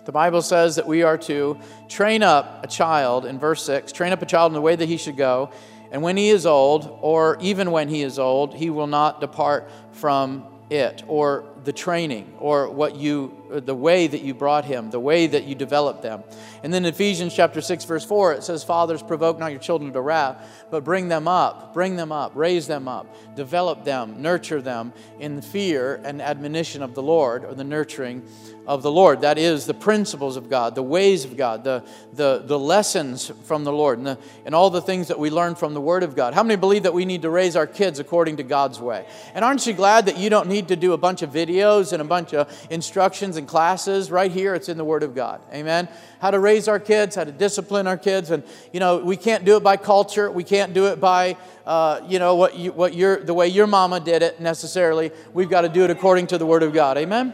the 0.04 0.12
Bible 0.12 0.42
says 0.42 0.76
that 0.76 0.86
we 0.86 1.02
are 1.02 1.16
to 1.18 1.58
train 1.88 2.22
up 2.22 2.64
a 2.64 2.66
child, 2.66 3.24
in 3.24 3.38
verse 3.38 3.62
6, 3.64 3.92
train 3.92 4.12
up 4.12 4.20
a 4.20 4.26
child 4.26 4.50
in 4.50 4.54
the 4.54 4.60
way 4.60 4.76
that 4.76 4.88
he 4.88 4.96
should 4.96 5.16
go 5.16 5.50
and 5.94 6.02
when 6.02 6.16
he 6.16 6.30
is 6.30 6.44
old, 6.44 6.98
or 7.02 7.38
even 7.40 7.70
when 7.70 7.88
he 7.88 8.02
is 8.02 8.18
old, 8.18 8.52
he 8.52 8.68
will 8.68 8.88
not 8.88 9.20
depart 9.20 9.70
from 9.92 10.44
it, 10.68 11.04
or 11.06 11.44
the 11.64 11.72
training, 11.72 12.34
or 12.38 12.70
what 12.70 12.96
you, 12.96 13.34
the 13.50 13.74
way 13.74 14.06
that 14.06 14.22
you 14.22 14.34
brought 14.34 14.64
him, 14.64 14.90
the 14.90 15.00
way 15.00 15.26
that 15.26 15.44
you 15.44 15.54
developed 15.54 16.02
them. 16.02 16.22
And 16.62 16.72
then 16.72 16.84
Ephesians 16.84 17.34
chapter 17.34 17.60
6, 17.60 17.84
verse 17.84 18.04
4, 18.04 18.34
it 18.34 18.44
says, 18.44 18.64
Fathers, 18.64 19.02
provoke 19.02 19.38
not 19.38 19.50
your 19.50 19.60
children 19.60 19.92
to 19.92 20.00
wrath, 20.00 20.66
but 20.70 20.84
bring 20.84 21.08
them 21.08 21.28
up, 21.28 21.74
bring 21.74 21.96
them 21.96 22.12
up, 22.12 22.32
raise 22.34 22.66
them 22.66 22.88
up, 22.88 23.14
develop 23.36 23.84
them, 23.84 24.22
nurture 24.22 24.62
them 24.62 24.92
in 25.18 25.42
fear 25.42 26.00
and 26.04 26.20
admonition 26.20 26.82
of 26.82 26.94
the 26.94 27.02
Lord, 27.02 27.44
or 27.44 27.54
the 27.54 27.64
nurturing 27.64 28.26
of 28.66 28.82
the 28.82 28.90
Lord. 28.90 29.20
That 29.22 29.38
is 29.38 29.66
the 29.66 29.74
principles 29.74 30.36
of 30.36 30.48
God, 30.48 30.74
the 30.74 30.82
ways 30.82 31.24
of 31.24 31.36
God, 31.36 31.64
the, 31.64 31.84
the, 32.12 32.42
the 32.44 32.58
lessons 32.58 33.30
from 33.44 33.64
the 33.64 33.72
Lord, 33.72 33.98
and, 33.98 34.06
the, 34.06 34.18
and 34.46 34.54
all 34.54 34.70
the 34.70 34.82
things 34.82 35.08
that 35.08 35.18
we 35.18 35.30
learn 35.30 35.54
from 35.54 35.74
the 35.74 35.80
Word 35.80 36.02
of 36.02 36.16
God. 36.16 36.34
How 36.34 36.42
many 36.42 36.56
believe 36.56 36.84
that 36.84 36.94
we 36.94 37.04
need 37.04 37.22
to 37.22 37.30
raise 37.30 37.56
our 37.56 37.66
kids 37.66 37.98
according 37.98 38.38
to 38.38 38.42
God's 38.42 38.80
way? 38.80 39.06
And 39.34 39.44
aren't 39.44 39.66
you 39.66 39.72
glad 39.72 40.06
that 40.06 40.18
you 40.18 40.30
don't 40.30 40.48
need 40.48 40.68
to 40.68 40.76
do 40.76 40.92
a 40.92 40.98
bunch 40.98 41.22
of 41.22 41.30
videos 41.30 41.53
and 41.62 42.02
a 42.02 42.04
bunch 42.04 42.34
of 42.34 42.52
instructions 42.70 43.36
and 43.36 43.46
classes? 43.46 44.10
Right 44.10 44.30
here, 44.30 44.54
it's 44.54 44.68
in 44.68 44.76
the 44.76 44.84
Word 44.84 45.02
of 45.02 45.14
God. 45.14 45.40
Amen? 45.52 45.88
How 46.20 46.30
to 46.30 46.38
raise 46.38 46.68
our 46.68 46.80
kids, 46.80 47.16
how 47.16 47.24
to 47.24 47.32
discipline 47.32 47.86
our 47.86 47.98
kids. 47.98 48.30
And, 48.30 48.42
you 48.72 48.80
know, 48.80 48.98
we 48.98 49.16
can't 49.16 49.44
do 49.44 49.56
it 49.56 49.62
by 49.62 49.76
culture, 49.76 50.30
we 50.30 50.44
can't 50.44 50.74
do 50.74 50.86
it 50.86 51.00
by. 51.00 51.36
Uh, 51.66 52.04
you 52.06 52.18
know 52.18 52.34
what 52.34 52.58
you, 52.58 52.72
what 52.72 52.94
your 52.94 53.24
the 53.24 53.32
way 53.32 53.48
your 53.48 53.66
mama 53.66 53.98
did 53.98 54.22
it 54.22 54.38
necessarily 54.38 55.10
we've 55.32 55.48
got 55.48 55.62
to 55.62 55.68
do 55.70 55.82
it 55.82 55.88
according 55.88 56.26
to 56.26 56.36
the 56.36 56.44
word 56.44 56.62
of 56.62 56.74
god 56.74 56.98
amen 56.98 57.32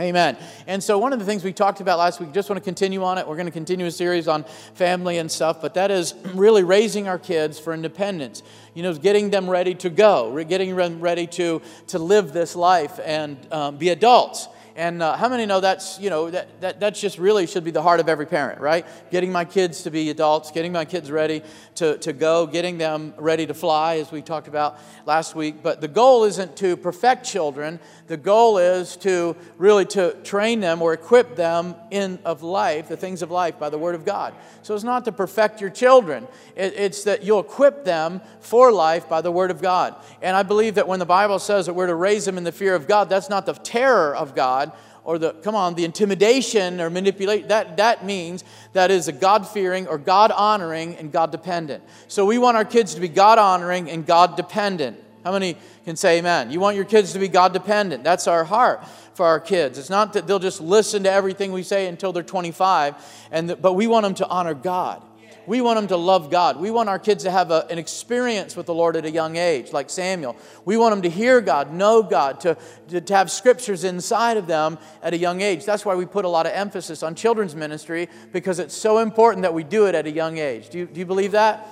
Amen. 0.00 0.36
And 0.68 0.80
so, 0.80 0.96
one 0.96 1.12
of 1.12 1.18
the 1.18 1.24
things 1.24 1.42
we 1.42 1.52
talked 1.52 1.80
about 1.80 1.98
last 1.98 2.20
week, 2.20 2.32
just 2.32 2.48
want 2.48 2.56
to 2.56 2.64
continue 2.64 3.02
on 3.02 3.18
it. 3.18 3.26
We're 3.26 3.34
going 3.34 3.46
to 3.46 3.52
continue 3.52 3.84
a 3.86 3.90
series 3.90 4.28
on 4.28 4.44
family 4.74 5.18
and 5.18 5.28
stuff, 5.28 5.60
but 5.60 5.74
that 5.74 5.90
is 5.90 6.14
really 6.34 6.62
raising 6.62 7.08
our 7.08 7.18
kids 7.18 7.58
for 7.58 7.74
independence. 7.74 8.44
You 8.74 8.84
know, 8.84 8.94
getting 8.94 9.30
them 9.30 9.50
ready 9.50 9.74
to 9.74 9.90
go, 9.90 10.44
getting 10.44 10.76
them 10.76 11.00
ready 11.00 11.26
to, 11.26 11.62
to 11.88 11.98
live 11.98 12.32
this 12.32 12.54
life 12.54 13.00
and 13.04 13.36
um, 13.52 13.76
be 13.76 13.88
adults. 13.88 14.46
And 14.78 15.02
uh, 15.02 15.16
how 15.16 15.28
many 15.28 15.44
know 15.44 15.58
that's, 15.58 15.98
you 15.98 16.08
know, 16.08 16.30
that, 16.30 16.60
that, 16.60 16.78
that 16.78 16.94
just 16.94 17.18
really 17.18 17.48
should 17.48 17.64
be 17.64 17.72
the 17.72 17.82
heart 17.82 17.98
of 17.98 18.08
every 18.08 18.26
parent, 18.26 18.60
right? 18.60 18.86
Getting 19.10 19.32
my 19.32 19.44
kids 19.44 19.82
to 19.82 19.90
be 19.90 20.08
adults, 20.08 20.52
getting 20.52 20.70
my 20.70 20.84
kids 20.84 21.10
ready 21.10 21.42
to, 21.74 21.98
to 21.98 22.12
go, 22.12 22.46
getting 22.46 22.78
them 22.78 23.12
ready 23.16 23.44
to 23.44 23.54
fly, 23.54 23.96
as 23.96 24.12
we 24.12 24.22
talked 24.22 24.46
about 24.46 24.78
last 25.04 25.34
week. 25.34 25.64
But 25.64 25.80
the 25.80 25.88
goal 25.88 26.22
isn't 26.22 26.56
to 26.58 26.76
perfect 26.76 27.24
children. 27.24 27.80
The 28.06 28.16
goal 28.16 28.58
is 28.58 28.96
to 28.98 29.34
really 29.56 29.84
to 29.86 30.12
train 30.22 30.60
them 30.60 30.80
or 30.80 30.92
equip 30.92 31.34
them 31.34 31.74
in 31.90 32.20
of 32.24 32.44
life, 32.44 32.86
the 32.86 32.96
things 32.96 33.20
of 33.20 33.32
life, 33.32 33.58
by 33.58 33.70
the 33.70 33.78
Word 33.78 33.96
of 33.96 34.04
God. 34.04 34.32
So 34.62 34.76
it's 34.76 34.84
not 34.84 35.04
to 35.06 35.12
perfect 35.12 35.60
your 35.60 35.70
children. 35.70 36.28
It, 36.54 36.74
it's 36.76 37.02
that 37.02 37.24
you'll 37.24 37.40
equip 37.40 37.84
them 37.84 38.20
for 38.38 38.70
life 38.70 39.08
by 39.08 39.22
the 39.22 39.32
Word 39.32 39.50
of 39.50 39.60
God. 39.60 39.96
And 40.22 40.36
I 40.36 40.44
believe 40.44 40.76
that 40.76 40.86
when 40.86 41.00
the 41.00 41.04
Bible 41.04 41.40
says 41.40 41.66
that 41.66 41.74
we're 41.74 41.88
to 41.88 41.96
raise 41.96 42.24
them 42.26 42.38
in 42.38 42.44
the 42.44 42.52
fear 42.52 42.76
of 42.76 42.86
God, 42.86 43.08
that's 43.08 43.28
not 43.28 43.44
the 43.44 43.54
terror 43.54 44.14
of 44.14 44.36
God 44.36 44.67
or 45.08 45.18
the 45.18 45.32
come 45.42 45.54
on 45.54 45.74
the 45.74 45.86
intimidation 45.86 46.82
or 46.82 46.90
manipulate 46.90 47.48
that 47.48 47.78
that 47.78 48.04
means 48.04 48.44
that 48.74 48.90
is 48.90 49.08
a 49.08 49.12
god 49.12 49.48
fearing 49.48 49.88
or 49.88 49.96
god 49.96 50.30
honoring 50.30 50.94
and 50.96 51.10
god 51.10 51.32
dependent 51.32 51.82
so 52.08 52.26
we 52.26 52.36
want 52.36 52.58
our 52.58 52.64
kids 52.64 52.94
to 52.94 53.00
be 53.00 53.08
god 53.08 53.38
honoring 53.38 53.88
and 53.90 54.04
god 54.04 54.36
dependent 54.36 55.02
how 55.24 55.32
many 55.32 55.56
can 55.84 55.96
say 55.96 56.18
amen? 56.18 56.50
You 56.50 56.60
want 56.60 56.76
your 56.76 56.84
kids 56.84 57.14
to 57.14 57.18
be 57.18 57.26
god 57.26 57.54
dependent 57.54 58.04
that's 58.04 58.26
our 58.28 58.44
heart 58.44 58.86
for 59.14 59.26
our 59.26 59.40
kids. 59.40 59.78
It's 59.78 59.90
not 59.90 60.12
that 60.12 60.26
they'll 60.26 60.38
just 60.38 60.60
listen 60.60 61.02
to 61.04 61.10
everything 61.10 61.52
we 61.52 61.62
say 61.62 61.86
until 61.88 62.12
they're 62.12 62.22
25 62.22 62.94
and 63.32 63.50
the, 63.50 63.56
but 63.56 63.72
we 63.72 63.86
want 63.86 64.04
them 64.04 64.14
to 64.14 64.28
honor 64.28 64.54
god 64.54 65.02
we 65.48 65.62
want 65.62 65.78
them 65.78 65.88
to 65.88 65.96
love 65.96 66.30
God. 66.30 66.60
We 66.60 66.70
want 66.70 66.90
our 66.90 66.98
kids 66.98 67.24
to 67.24 67.30
have 67.30 67.50
a, 67.50 67.66
an 67.70 67.78
experience 67.78 68.54
with 68.54 68.66
the 68.66 68.74
Lord 68.74 68.96
at 68.96 69.06
a 69.06 69.10
young 69.10 69.36
age, 69.36 69.72
like 69.72 69.88
Samuel. 69.88 70.36
We 70.66 70.76
want 70.76 70.92
them 70.92 71.02
to 71.02 71.08
hear 71.08 71.40
God, 71.40 71.72
know 71.72 72.02
God, 72.02 72.40
to, 72.40 72.58
to, 72.88 73.00
to 73.00 73.14
have 73.16 73.30
scriptures 73.30 73.82
inside 73.82 74.36
of 74.36 74.46
them 74.46 74.76
at 75.02 75.14
a 75.14 75.16
young 75.16 75.40
age. 75.40 75.64
That's 75.64 75.86
why 75.86 75.94
we 75.94 76.04
put 76.04 76.26
a 76.26 76.28
lot 76.28 76.44
of 76.44 76.52
emphasis 76.52 77.02
on 77.02 77.14
children's 77.14 77.56
ministry, 77.56 78.10
because 78.30 78.58
it's 78.58 78.76
so 78.76 78.98
important 78.98 79.42
that 79.42 79.54
we 79.54 79.64
do 79.64 79.86
it 79.86 79.94
at 79.94 80.06
a 80.06 80.10
young 80.10 80.36
age. 80.36 80.68
Do 80.68 80.78
you, 80.80 80.86
do 80.86 81.00
you 81.00 81.06
believe 81.06 81.32
that? 81.32 81.66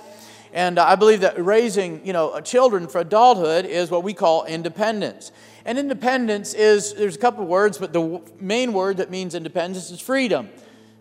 And 0.53 0.79
I 0.79 0.95
believe 0.95 1.21
that 1.21 1.39
raising, 1.43 2.03
you 2.03 2.13
know, 2.13 2.39
children 2.41 2.87
for 2.87 3.01
adulthood 3.01 3.65
is 3.65 3.91
what 3.91 4.01
we 4.01 4.13
call 4.13 4.45
independence. 4.45 5.31
And 5.65 5.77
independence 5.77 6.55
is, 6.55 6.95
there's 6.95 7.15
a 7.15 7.19
couple 7.19 7.45
words, 7.45 7.77
but 7.77 7.93
the 7.93 8.23
main 8.39 8.73
word 8.73 8.97
that 8.97 9.11
means 9.11 9.35
independence 9.35 9.91
is 9.91 9.99
freedom. 9.99 10.49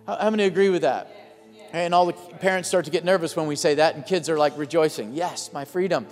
How 0.06 0.28
many 0.28 0.44
agree 0.44 0.68
with 0.68 0.82
that? 0.82 1.25
And 1.72 1.94
all 1.94 2.06
the 2.06 2.12
parents 2.12 2.68
start 2.68 2.84
to 2.86 2.90
get 2.90 3.04
nervous 3.04 3.36
when 3.36 3.46
we 3.46 3.56
say 3.56 3.74
that, 3.76 3.94
and 3.94 4.06
kids 4.06 4.28
are 4.28 4.38
like 4.38 4.56
rejoicing. 4.56 5.14
Yes, 5.14 5.52
my 5.52 5.64
freedom. 5.64 6.06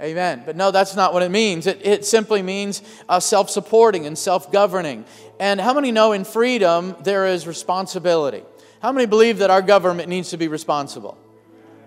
Amen. 0.00 0.42
But 0.44 0.56
no, 0.56 0.70
that's 0.70 0.96
not 0.96 1.12
what 1.12 1.22
it 1.22 1.30
means. 1.30 1.66
It, 1.66 1.80
it 1.84 2.04
simply 2.04 2.42
means 2.42 2.82
uh, 3.08 3.20
self 3.20 3.48
supporting 3.48 4.06
and 4.06 4.18
self 4.18 4.50
governing. 4.50 5.04
And 5.38 5.60
how 5.60 5.74
many 5.74 5.92
know 5.92 6.12
in 6.12 6.24
freedom 6.24 6.96
there 7.02 7.26
is 7.26 7.46
responsibility? 7.46 8.42
How 8.82 8.92
many 8.92 9.06
believe 9.06 9.38
that 9.38 9.50
our 9.50 9.62
government 9.62 10.08
needs 10.08 10.30
to 10.30 10.36
be 10.36 10.48
responsible? 10.48 11.16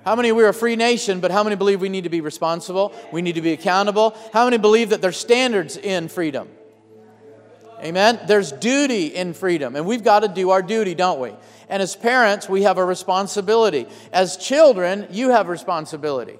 How 0.05 0.15
many 0.15 0.31
we're 0.31 0.47
a 0.47 0.53
free 0.53 0.77
nation, 0.77 1.19
but 1.19 1.31
how 1.31 1.43
many 1.43 1.57
believe 1.57 1.81
we 1.81 1.89
need 1.89 2.05
to 2.05 2.09
be 2.09 2.21
responsible? 2.21 2.93
We 3.12 3.21
need 3.21 3.36
to 3.36 3.41
be 3.41 3.51
accountable. 3.51 4.15
How 4.31 4.45
many 4.45 4.57
believe 4.57 4.91
that 4.91 5.01
there's 5.01 5.17
standards 5.17 5.75
in 5.75 6.07
freedom? 6.07 6.47
Amen. 7.84 8.19
There's 8.25 8.51
duty 8.51 9.07
in 9.07 9.34
freedom, 9.34 9.75
and 9.75 9.86
we've 9.86 10.03
got 10.03 10.22
to 10.22 10.27
do 10.27 10.50
our 10.50 10.62
duty, 10.62 10.96
don't 10.96 11.19
we? 11.19 11.34
And 11.69 11.81
as 11.81 11.96
parents, 11.96 12.50
we 12.50 12.63
have 12.63 12.77
a 12.77 12.86
responsibility. 12.86 13.88
As 14.12 14.38
children, 14.38 15.07
you 15.12 15.29
have 15.29 15.48
responsibility. 15.48 16.39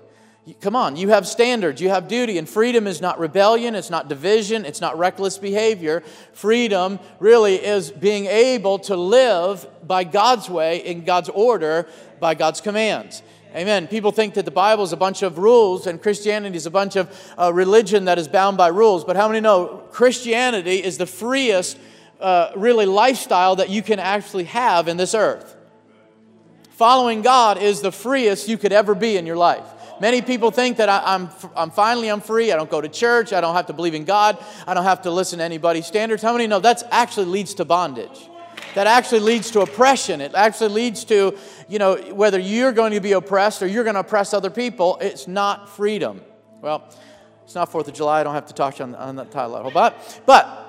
Come 0.62 0.78
on, 0.78 0.96
you 0.96 1.10
have 1.10 1.28
standards, 1.28 1.82
you 1.82 1.90
have 1.90 2.08
duty, 2.08 2.38
and 2.38 2.48
freedom 2.48 2.88
is 2.88 3.02
not 3.02 3.20
rebellion, 3.20 3.76
it's 3.76 3.90
not 3.90 4.08
division, 4.08 4.64
it's 4.64 4.80
not 4.80 4.98
reckless 4.98 5.38
behavior. 5.38 6.04
Freedom 6.32 7.00
really 7.20 7.56
is 7.56 7.92
being 7.92 8.28
able 8.28 8.80
to 8.80 8.96
live 8.96 9.68
by 9.86 10.06
God's 10.06 10.50
way, 10.50 10.78
in 10.78 11.04
God's 11.04 11.28
order, 11.28 11.86
by 12.22 12.34
God's 12.34 12.62
commands. 12.62 13.22
Amen. 13.58 13.88
People 13.88 14.12
think 14.12 14.36
that 14.36 14.46
the 14.46 14.52
Bible 14.52 14.84
is 14.84 14.94
a 14.94 14.98
bunch 14.98 15.24
of 15.24 15.40
rules 15.40 15.88
and 15.88 16.00
Christianity 16.00 16.56
is 16.56 16.68
a 16.68 16.72
bunch 16.72 16.96
of 16.96 17.34
uh, 17.40 17.52
religion 17.52 18.06
that 18.06 18.20
is 18.20 18.28
bound 18.28 18.56
by 18.56 18.68
rules. 18.68 19.04
But 19.04 19.16
how 19.16 19.28
many 19.28 19.40
know 19.40 19.82
Christianity 19.90 20.84
is 20.84 21.00
the 21.00 21.08
freest, 21.08 21.80
uh, 22.20 22.52
really, 22.56 22.86
lifestyle 22.86 23.56
that 23.56 23.72
you 23.72 23.82
can 23.82 23.98
actually 23.98 24.44
have 24.44 24.88
in 24.88 24.98
this 24.98 25.16
earth? 25.16 25.56
Following 26.74 27.24
God 27.24 27.58
is 27.58 27.82
the 27.82 27.92
freest 27.92 28.48
you 28.48 28.60
could 28.60 28.72
ever 28.72 28.94
be 28.94 29.18
in 29.18 29.26
your 29.26 29.38
life. 29.38 29.66
Many 30.00 30.22
people 30.22 30.52
think 30.52 30.78
that 30.78 30.88
I, 30.88 31.16
am 31.16 31.32
I'm, 31.42 31.50
I'm 31.56 31.72
finally 31.72 32.10
I'm 32.10 32.22
free. 32.22 32.52
I 32.52 32.58
don't 32.58 32.70
go 32.70 32.80
to 32.80 32.90
church. 32.90 33.34
I 33.34 33.42
don't 33.42 33.56
have 33.56 33.66
to 33.66 33.74
believe 33.74 33.96
in 33.96 34.06
God. 34.06 34.38
I 34.68 34.76
don't 34.76 34.84
have 34.84 35.02
to 35.02 35.10
listen 35.10 35.40
to 35.40 35.46
anybody's 35.46 35.88
standards. 35.88 36.22
How 36.22 36.34
many 36.34 36.46
know 36.46 36.60
that 36.60 36.84
actually 36.92 37.26
leads 37.26 37.56
to 37.56 37.66
bondage? 37.66 38.30
That 38.78 38.86
actually 38.86 39.22
leads 39.22 39.50
to 39.52 39.62
oppression. 39.62 40.22
It 40.22 40.36
actually 40.36 40.70
leads 40.70 41.04
to, 41.06 41.36
you 41.68 41.80
know, 41.80 41.96
whether 42.14 42.38
you're 42.38 42.72
going 42.72 42.94
to 42.94 43.00
be 43.00 43.14
oppressed 43.14 43.64
or 43.64 43.68
you're 43.68 43.84
going 43.84 43.96
to 43.96 44.02
oppress 44.02 44.36
other 44.36 44.52
people, 44.52 45.00
it's 45.02 45.28
not 45.28 45.68
freedom. 45.68 46.22
Well, 46.62 46.88
it's 47.44 47.56
not 47.56 47.72
Fourth 47.72 47.88
of 47.88 47.96
July. 47.96 48.20
I 48.20 48.24
don't 48.24 48.36
have 48.36 48.46
to 48.46 48.54
talk 48.54 48.80
on, 48.80 48.94
on 48.94 49.16
that 49.16 49.32
title, 49.32 49.72
but 49.74 50.22
but 50.28 50.68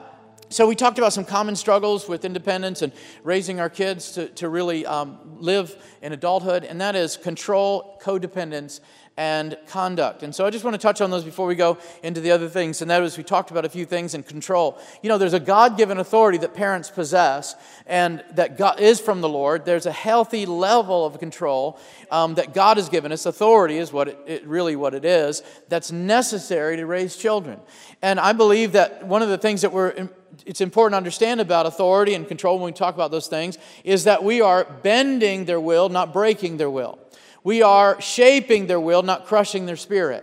so 0.49 0.67
we 0.67 0.75
talked 0.75 0.97
about 0.97 1.13
some 1.13 1.27
common 1.27 1.55
struggles 1.55 2.09
with 2.09 2.25
independence 2.25 2.81
and 2.81 2.95
raising 3.25 3.61
our 3.61 3.69
kids 3.69 4.13
to, 4.13 4.29
to 4.29 4.49
really 4.49 4.87
um, 4.87 5.19
live 5.37 5.77
in 6.01 6.15
adulthood, 6.15 6.65
and 6.65 6.81
that 6.81 6.97
is 6.97 7.19
control, 7.19 8.01
codependence, 8.03 8.81
and 9.19 9.57
conduct. 9.67 10.23
And 10.23 10.33
so 10.33 10.47
I 10.47 10.51
just 10.51 10.65
want 10.65 10.75
to 10.75 10.79
touch 10.79 11.01
on 11.01 11.11
those 11.11 11.25
before 11.25 11.49
we 11.49 11.57
go 11.57 11.77
into 12.05 12.21
the 12.21 12.31
other 12.31 12.49
things. 12.49 12.81
And 12.81 12.89
that 12.89 13.03
is, 13.03 13.19
we 13.19 13.25
talked 13.25 13.51
about 13.51 13.65
a 13.65 13.69
few 13.69 13.85
things 13.85 14.15
in 14.15 14.23
control. 14.23 14.79
You 15.03 15.09
know, 15.09 15.19
there's 15.19 15.35
a 15.35 15.41
God 15.41 15.77
given 15.77 15.99
authority 15.99 16.39
that 16.39 16.55
parents 16.55 16.89
possess 16.89 17.57
and 17.85 18.23
that 18.35 18.57
God 18.57 18.79
is 18.79 19.01
from 19.01 19.21
the 19.21 19.29
Lord. 19.29 19.65
There's 19.65 19.87
a 19.87 19.93
healthy 19.93 20.47
level 20.47 21.05
of 21.05 21.19
control 21.19 21.81
um, 22.13 22.37
that 22.37 22.55
God 22.55 22.77
has 22.77 22.89
given 22.89 23.11
us. 23.11 23.27
Authority 23.27 23.79
is 23.79 23.93
what 23.93 24.07
it, 24.07 24.19
it, 24.25 24.47
really 24.47 24.77
what 24.77 24.95
it 24.95 25.05
is 25.05 25.43
that's 25.69 25.91
necessary 25.91 26.77
to 26.77 26.87
raise 26.87 27.17
children. 27.17 27.59
And 28.01 28.21
I 28.21 28.33
believe 28.33 28.71
that 28.73 29.05
one 29.05 29.23
of 29.23 29.31
the 29.31 29.39
things 29.39 29.63
that 29.63 29.73
we're 29.73 30.11
it's 30.47 30.61
important 30.61 30.93
to 30.93 30.99
understand 30.99 31.41
about 31.41 31.67
authority 31.67 32.15
and 32.15 32.29
control 32.29 32.59
when 32.59 32.67
we 32.67 32.73
talk 32.73 32.95
about 32.95 33.11
those 33.11 33.27
things 33.27 33.59
is 33.83 34.05
that 34.05 34.23
we 34.23 34.41
are 34.41 34.65
bending 34.65 35.47
their 35.47 35.59
will, 35.59 35.89
not 35.89 36.13
breaking 36.13 36.59
their 36.59 36.71
will. 36.71 37.01
We 37.49 37.63
are 37.63 37.99
shaping 37.99 38.67
their 38.67 38.79
will, 38.79 39.03
not 39.03 39.25
crushing 39.25 39.65
their 39.65 39.75
spirit. 39.75 40.23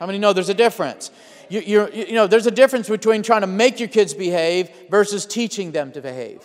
How 0.00 0.06
many 0.06 0.18
know 0.18 0.32
there's 0.32 0.48
a 0.48 0.54
difference? 0.54 1.12
You, 1.48 1.60
you 1.60 2.14
know, 2.14 2.26
there's 2.26 2.48
a 2.48 2.50
difference 2.50 2.88
between 2.88 3.22
trying 3.22 3.42
to 3.42 3.46
make 3.46 3.78
your 3.78 3.88
kids 3.88 4.12
behave 4.12 4.68
versus 4.90 5.24
teaching 5.24 5.70
them 5.70 5.92
to 5.92 6.00
behave. 6.00 6.42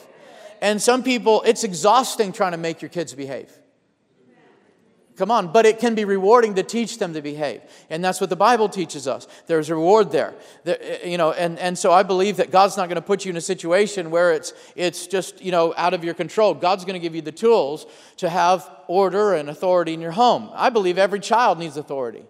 And 0.61 0.79
some 0.79 1.01
people, 1.01 1.41
it's 1.47 1.63
exhausting 1.63 2.31
trying 2.31 2.51
to 2.51 2.59
make 2.59 2.79
your 2.79 2.89
kids 2.89 3.15
behave. 3.15 3.51
Come 5.17 5.31
on, 5.31 5.51
but 5.51 5.65
it 5.65 5.79
can 5.79 5.95
be 5.95 6.05
rewarding 6.05 6.53
to 6.55 6.63
teach 6.63 6.99
them 6.99 7.13
to 7.15 7.21
behave. 7.23 7.61
And 7.89 8.05
that's 8.05 8.21
what 8.21 8.29
the 8.29 8.35
Bible 8.35 8.69
teaches 8.69 9.07
us. 9.07 9.27
There's 9.47 9.69
a 9.69 9.75
reward 9.75 10.11
there. 10.11 10.35
there 10.63 10.77
eh, 10.79 11.07
you 11.09 11.17
know, 11.17 11.31
and, 11.31 11.57
and 11.57 11.75
so 11.77 11.91
I 11.91 12.03
believe 12.03 12.37
that 12.37 12.51
God's 12.51 12.77
not 12.77 12.87
going 12.87 12.97
to 12.97 13.01
put 13.01 13.25
you 13.25 13.31
in 13.31 13.37
a 13.37 13.41
situation 13.41 14.11
where 14.11 14.31
it's, 14.31 14.53
it's 14.75 15.07
just, 15.07 15.41
you 15.41 15.51
know, 15.51 15.73
out 15.75 15.95
of 15.95 16.03
your 16.03 16.13
control. 16.13 16.53
God's 16.53 16.85
going 16.85 16.93
to 16.93 16.99
give 16.99 17.15
you 17.15 17.23
the 17.23 17.31
tools 17.31 17.87
to 18.17 18.29
have 18.29 18.69
order 18.87 19.33
and 19.33 19.49
authority 19.49 19.93
in 19.93 20.01
your 20.01 20.11
home. 20.11 20.51
I 20.53 20.69
believe 20.69 20.99
every 20.99 21.19
child 21.19 21.57
needs 21.57 21.77
authority. 21.77 22.23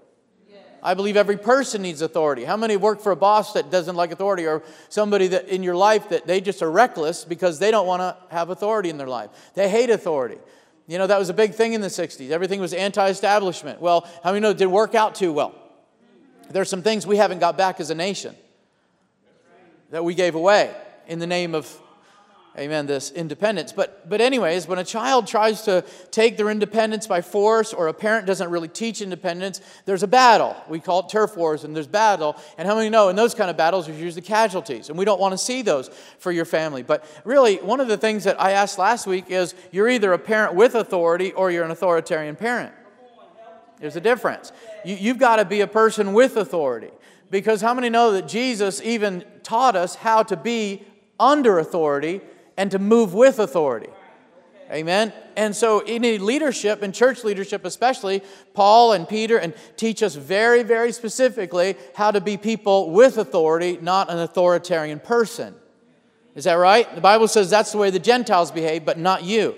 I 0.81 0.93
believe 0.93 1.17
every 1.17 1.37
person 1.37 1.81
needs 1.81 2.01
authority. 2.01 2.45
How 2.45 2.55
many 2.55 2.77
work 2.77 3.01
for 3.01 3.11
a 3.11 3.15
boss 3.15 3.53
that 3.53 3.69
doesn't 3.69 3.97
like 3.97 4.11
authority 4.11 4.45
or 4.45 4.63
somebody 4.87 5.27
that 5.27 5.49
in 5.49 5.61
your 5.61 5.75
life 5.75 6.09
that 6.09 6.27
they 6.27 6.39
just 6.39 6.61
are 6.61 6.71
reckless 6.71 7.25
because 7.25 7.59
they 7.59 7.71
don't 7.71 7.87
want 7.87 8.01
to 8.01 8.15
have 8.33 8.49
authority 8.49 8.89
in 8.89 8.97
their 8.97 9.07
life? 9.07 9.31
They 9.55 9.67
hate 9.67 9.89
authority. 9.89 10.37
You 10.87 10.97
know, 10.97 11.07
that 11.07 11.19
was 11.19 11.29
a 11.29 11.33
big 11.33 11.53
thing 11.53 11.73
in 11.73 11.81
the 11.81 11.87
60s. 11.87 12.29
Everything 12.29 12.61
was 12.61 12.73
anti 12.73 13.09
establishment. 13.09 13.81
Well, 13.81 14.07
how 14.23 14.31
many 14.31 14.39
know 14.39 14.51
it 14.51 14.57
didn't 14.57 14.71
work 14.71 14.95
out 14.95 15.15
too 15.15 15.33
well? 15.33 15.53
There's 16.49 16.69
some 16.69 16.81
things 16.81 17.05
we 17.05 17.17
haven't 17.17 17.39
got 17.39 17.57
back 17.57 17.81
as 17.81 17.89
a 17.89 17.95
nation 17.95 18.35
that 19.91 20.03
we 20.03 20.13
gave 20.13 20.35
away 20.35 20.73
in 21.07 21.19
the 21.19 21.27
name 21.27 21.53
of 21.53 21.69
amen, 22.57 22.87
this 22.87 23.11
independence. 23.11 23.71
But, 23.71 24.09
but, 24.09 24.21
anyways, 24.21 24.67
when 24.67 24.79
a 24.79 24.83
child 24.83 25.27
tries 25.27 25.63
to 25.63 25.83
take 26.11 26.37
their 26.37 26.49
independence 26.49 27.05
by 27.05 27.21
force 27.21 27.73
or 27.73 27.87
a 27.87 27.93
parent 27.93 28.25
doesn't 28.25 28.49
really 28.49 28.67
teach 28.67 29.01
independence, 29.01 29.61
there's 29.85 30.03
a 30.03 30.07
battle. 30.07 30.55
We 30.67 30.79
call 30.79 31.01
it 31.01 31.09
turf 31.09 31.37
wars, 31.37 31.63
and 31.63 31.75
there's 31.75 31.87
battle. 31.87 32.35
And 32.57 32.67
how 32.67 32.75
many 32.75 32.89
know 32.89 33.09
in 33.09 33.15
those 33.15 33.35
kind 33.35 33.49
of 33.49 33.57
battles, 33.57 33.85
there's 33.87 33.99
usually 33.99 34.23
casualties? 34.23 34.89
And 34.89 34.97
we 34.97 35.05
don't 35.05 35.19
want 35.19 35.33
to 35.33 35.37
see 35.37 35.61
those 35.61 35.89
for 36.17 36.31
your 36.31 36.45
family. 36.45 36.83
But 36.83 37.05
really, 37.23 37.57
one 37.57 37.79
of 37.79 37.87
the 37.87 37.97
things 37.97 38.23
that 38.23 38.41
I 38.41 38.51
asked 38.51 38.79
last 38.79 39.05
week 39.05 39.25
is 39.29 39.53
you're 39.71 39.89
either 39.89 40.13
a 40.13 40.19
parent 40.19 40.55
with 40.55 40.75
authority 40.75 41.31
or 41.33 41.51
you're 41.51 41.65
an 41.65 41.71
authoritarian 41.71 42.35
parent. 42.35 42.73
There's 43.79 43.95
a 43.95 44.01
difference. 44.01 44.51
You, 44.83 44.95
you've 44.95 45.19
got 45.19 45.35
to 45.35 45.45
be 45.45 45.61
a 45.61 45.67
person 45.67 46.13
with 46.13 46.37
authority. 46.37 46.89
Because 47.29 47.61
how 47.61 47.73
many 47.73 47.89
know 47.89 48.13
that 48.13 48.27
Jesus 48.27 48.81
even 48.81 49.23
taught 49.43 49.75
us 49.75 49.95
how 49.95 50.23
to 50.23 50.37
be 50.37 50.83
under 51.19 51.59
authority 51.59 52.21
and 52.57 52.71
to 52.71 52.79
move 52.79 53.13
with 53.13 53.39
authority. 53.39 53.89
Amen. 54.69 55.13
And 55.37 55.55
so, 55.55 55.79
in 55.79 56.25
leadership, 56.25 56.83
in 56.83 56.91
church 56.91 57.23
leadership 57.23 57.63
especially, 57.63 58.21
Paul 58.53 58.91
and 58.91 59.07
Peter 59.07 59.37
and 59.37 59.53
teach 59.77 60.03
us 60.03 60.15
very, 60.15 60.63
very 60.63 60.91
specifically 60.91 61.77
how 61.95 62.11
to 62.11 62.19
be 62.19 62.35
people 62.35 62.91
with 62.91 63.17
authority, 63.17 63.77
not 63.81 64.09
an 64.09 64.19
authoritarian 64.19 64.99
person. 64.99 65.55
Is 66.35 66.43
that 66.43 66.55
right? 66.55 66.93
The 66.93 67.01
Bible 67.01 67.27
says 67.27 67.49
that's 67.49 67.71
the 67.71 67.77
way 67.77 67.91
the 67.91 67.99
Gentiles 67.99 68.51
behave, 68.51 68.83
but 68.83 68.97
not 68.97 69.23
you. 69.23 69.55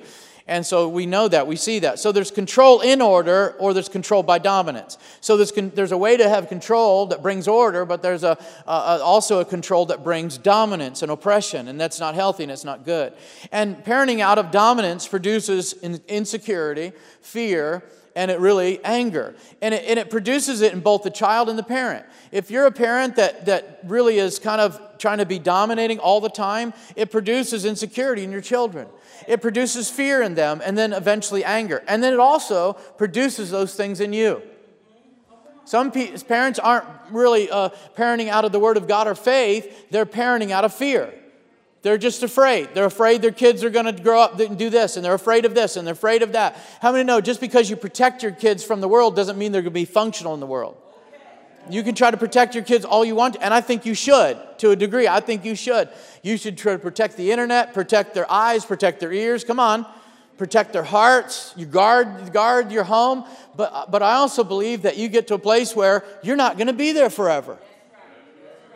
And 0.50 0.66
so 0.66 0.90
we 0.90 1.06
know 1.06 1.28
that, 1.28 1.46
we 1.46 1.56
see 1.56 1.78
that. 1.80 2.00
So 2.00 2.12
there's 2.12 2.32
control 2.32 2.82
in 2.82 3.04
order 3.04 3.56
or 3.60 3.72
there's 3.72 3.88
control 3.88 4.24
by 4.24 4.40
dominance. 4.40 4.98
So 5.22 5.38
there's, 5.38 5.52
con- 5.52 5.72
there's 5.76 5.92
a 5.92 5.98
way 5.98 6.18
to 6.18 6.28
have 6.28 6.50
control 6.50 7.06
that 7.06 7.22
brings 7.22 7.48
order, 7.48 7.86
but 7.86 8.02
there's 8.02 8.24
a, 8.24 8.36
also 8.66 9.42
a 9.42 9.46
control 9.46 9.86
that 9.86 10.04
brings 10.04 10.40
dominance 10.40 11.04
and 11.04 11.12
oppression, 11.12 11.68
and 11.68 11.80
that's 11.80 12.00
not 12.00 12.16
healthy 12.16 12.42
and 12.42 12.52
it's 12.52 12.66
not 12.66 12.84
good. 12.84 13.14
And 13.52 13.78
parenting 13.86 14.22
out 14.22 14.40
of 14.40 14.50
dominance 14.50 15.08
produces 15.08 15.74
in- 15.74 16.02
insecurity, 16.08 16.94
fear, 17.22 17.84
and 18.16 18.32
it 18.32 18.40
really 18.40 18.84
anger. 18.84 19.36
And 19.62 19.76
it, 19.76 19.86
and 19.86 20.00
it 20.00 20.10
produces 20.10 20.62
it 20.62 20.74
in 20.74 20.80
both 20.80 21.04
the 21.04 21.12
child 21.12 21.48
and 21.50 21.60
the 21.60 21.64
parent. 21.64 22.08
If 22.32 22.50
you're 22.50 22.66
a 22.66 22.72
parent 22.72 23.18
that, 23.18 23.46
that 23.46 23.82
really 23.84 24.18
is 24.18 24.40
kind 24.40 24.60
of 24.60 24.82
trying 25.00 25.18
to 25.18 25.26
be 25.26 25.40
dominating 25.40 25.98
all 25.98 26.22
the 26.22 26.30
time, 26.30 26.74
it 26.96 27.10
produces 27.12 27.66
insecurity 27.66 28.24
in 28.24 28.32
your 28.32 28.42
children 28.42 28.88
it 29.28 29.42
produces 29.42 29.90
fear 29.90 30.22
in 30.22 30.36
them 30.36 30.62
and 30.64 30.78
then 30.78 30.94
eventually 30.94 31.44
anger. 31.44 31.84
And 31.88 32.04
then 32.04 32.14
it 32.14 32.20
also 32.20 32.74
produces 32.74 33.52
those 33.52 33.76
things 33.76 34.00
in 34.00 34.14
you. 34.14 34.42
Some 35.66 35.92
parents 35.92 36.58
aren't 36.58 36.86
really 37.12 37.50
uh, 37.50 37.70
parenting 37.96 38.30
out 38.30 38.44
of 38.44 38.52
the 38.52 38.60
Word 38.60 38.76
of 38.76 38.88
God 38.88 39.08
or 39.08 39.14
faith, 39.14 39.92
they're 39.92 40.06
parenting 40.06 40.50
out 40.50 40.66
of 40.66 40.74
fear. 40.74 41.14
They're 41.84 42.00
just 42.00 42.24
afraid. 42.24 42.70
They're 42.74 42.86
afraid 42.86 43.22
their 43.22 43.32
kids 43.32 43.64
are 43.64 43.70
going 43.70 43.86
to 43.86 44.02
grow 44.04 44.20
up 44.20 44.38
and 44.40 44.58
do 44.58 44.70
this, 44.70 44.98
and 44.98 45.06
they're 45.06 45.14
afraid 45.14 45.46
of 45.46 45.54
this, 45.56 45.78
and 45.78 45.88
they're 45.88 45.94
afraid 45.94 46.24
of 46.24 46.34
that. 46.34 46.58
How 46.82 46.92
many 46.92 47.04
know 47.06 47.22
just 47.22 47.40
because 47.40 47.70
you 47.70 47.76
protect 47.76 48.24
your 48.24 48.34
kids 48.34 48.64
from 48.64 48.82
the 48.82 48.88
world 48.88 49.16
doesn't 49.16 49.38
mean 49.38 49.52
they're 49.52 49.62
going 49.62 49.72
to 49.72 49.80
be 49.80 49.86
functional 49.86 50.34
in 50.34 50.40
the 50.40 50.48
world? 50.48 50.76
You 51.70 51.84
can 51.84 51.96
try 51.96 52.12
to 52.12 52.18
protect 52.18 52.56
your 52.56 52.64
kids 52.64 52.86
all 52.86 53.06
you 53.06 53.16
want, 53.16 53.38
and 53.40 53.54
I 53.54 53.62
think 53.62 53.86
you 53.86 53.94
should 53.94 54.38
to 54.60 54.72
a 54.72 54.76
degree. 54.76 55.08
I 55.08 55.20
think 55.20 55.46
you 55.46 55.56
should. 55.56 55.90
You 56.24 56.38
should 56.38 56.58
try 56.58 56.74
to 56.74 56.80
protect 56.80 57.18
the 57.18 57.32
internet, 57.32 57.74
protect 57.74 58.14
their 58.14 58.30
eyes, 58.32 58.66
protect 58.66 59.00
their 59.00 59.12
ears. 59.12 59.44
Come 59.44 59.60
on, 59.60 59.86
protect 60.38 60.74
their 60.74 60.84
hearts. 60.84 61.54
You 61.56 61.66
guard, 61.66 62.34
guard 62.34 62.72
your 62.72 62.84
home. 62.84 63.26
But, 63.56 63.92
but 63.92 64.02
I 64.02 64.16
also 64.16 64.44
believe 64.44 64.84
that 64.84 64.98
you 64.98 65.08
get 65.08 65.28
to 65.28 65.36
a 65.36 65.40
place 65.40 65.76
where 65.76 66.04
you're 66.24 66.36
not 66.36 66.58
going 66.58 66.68
to 66.68 66.74
be 66.74 66.92
there 66.92 67.10
forever. 67.10 67.58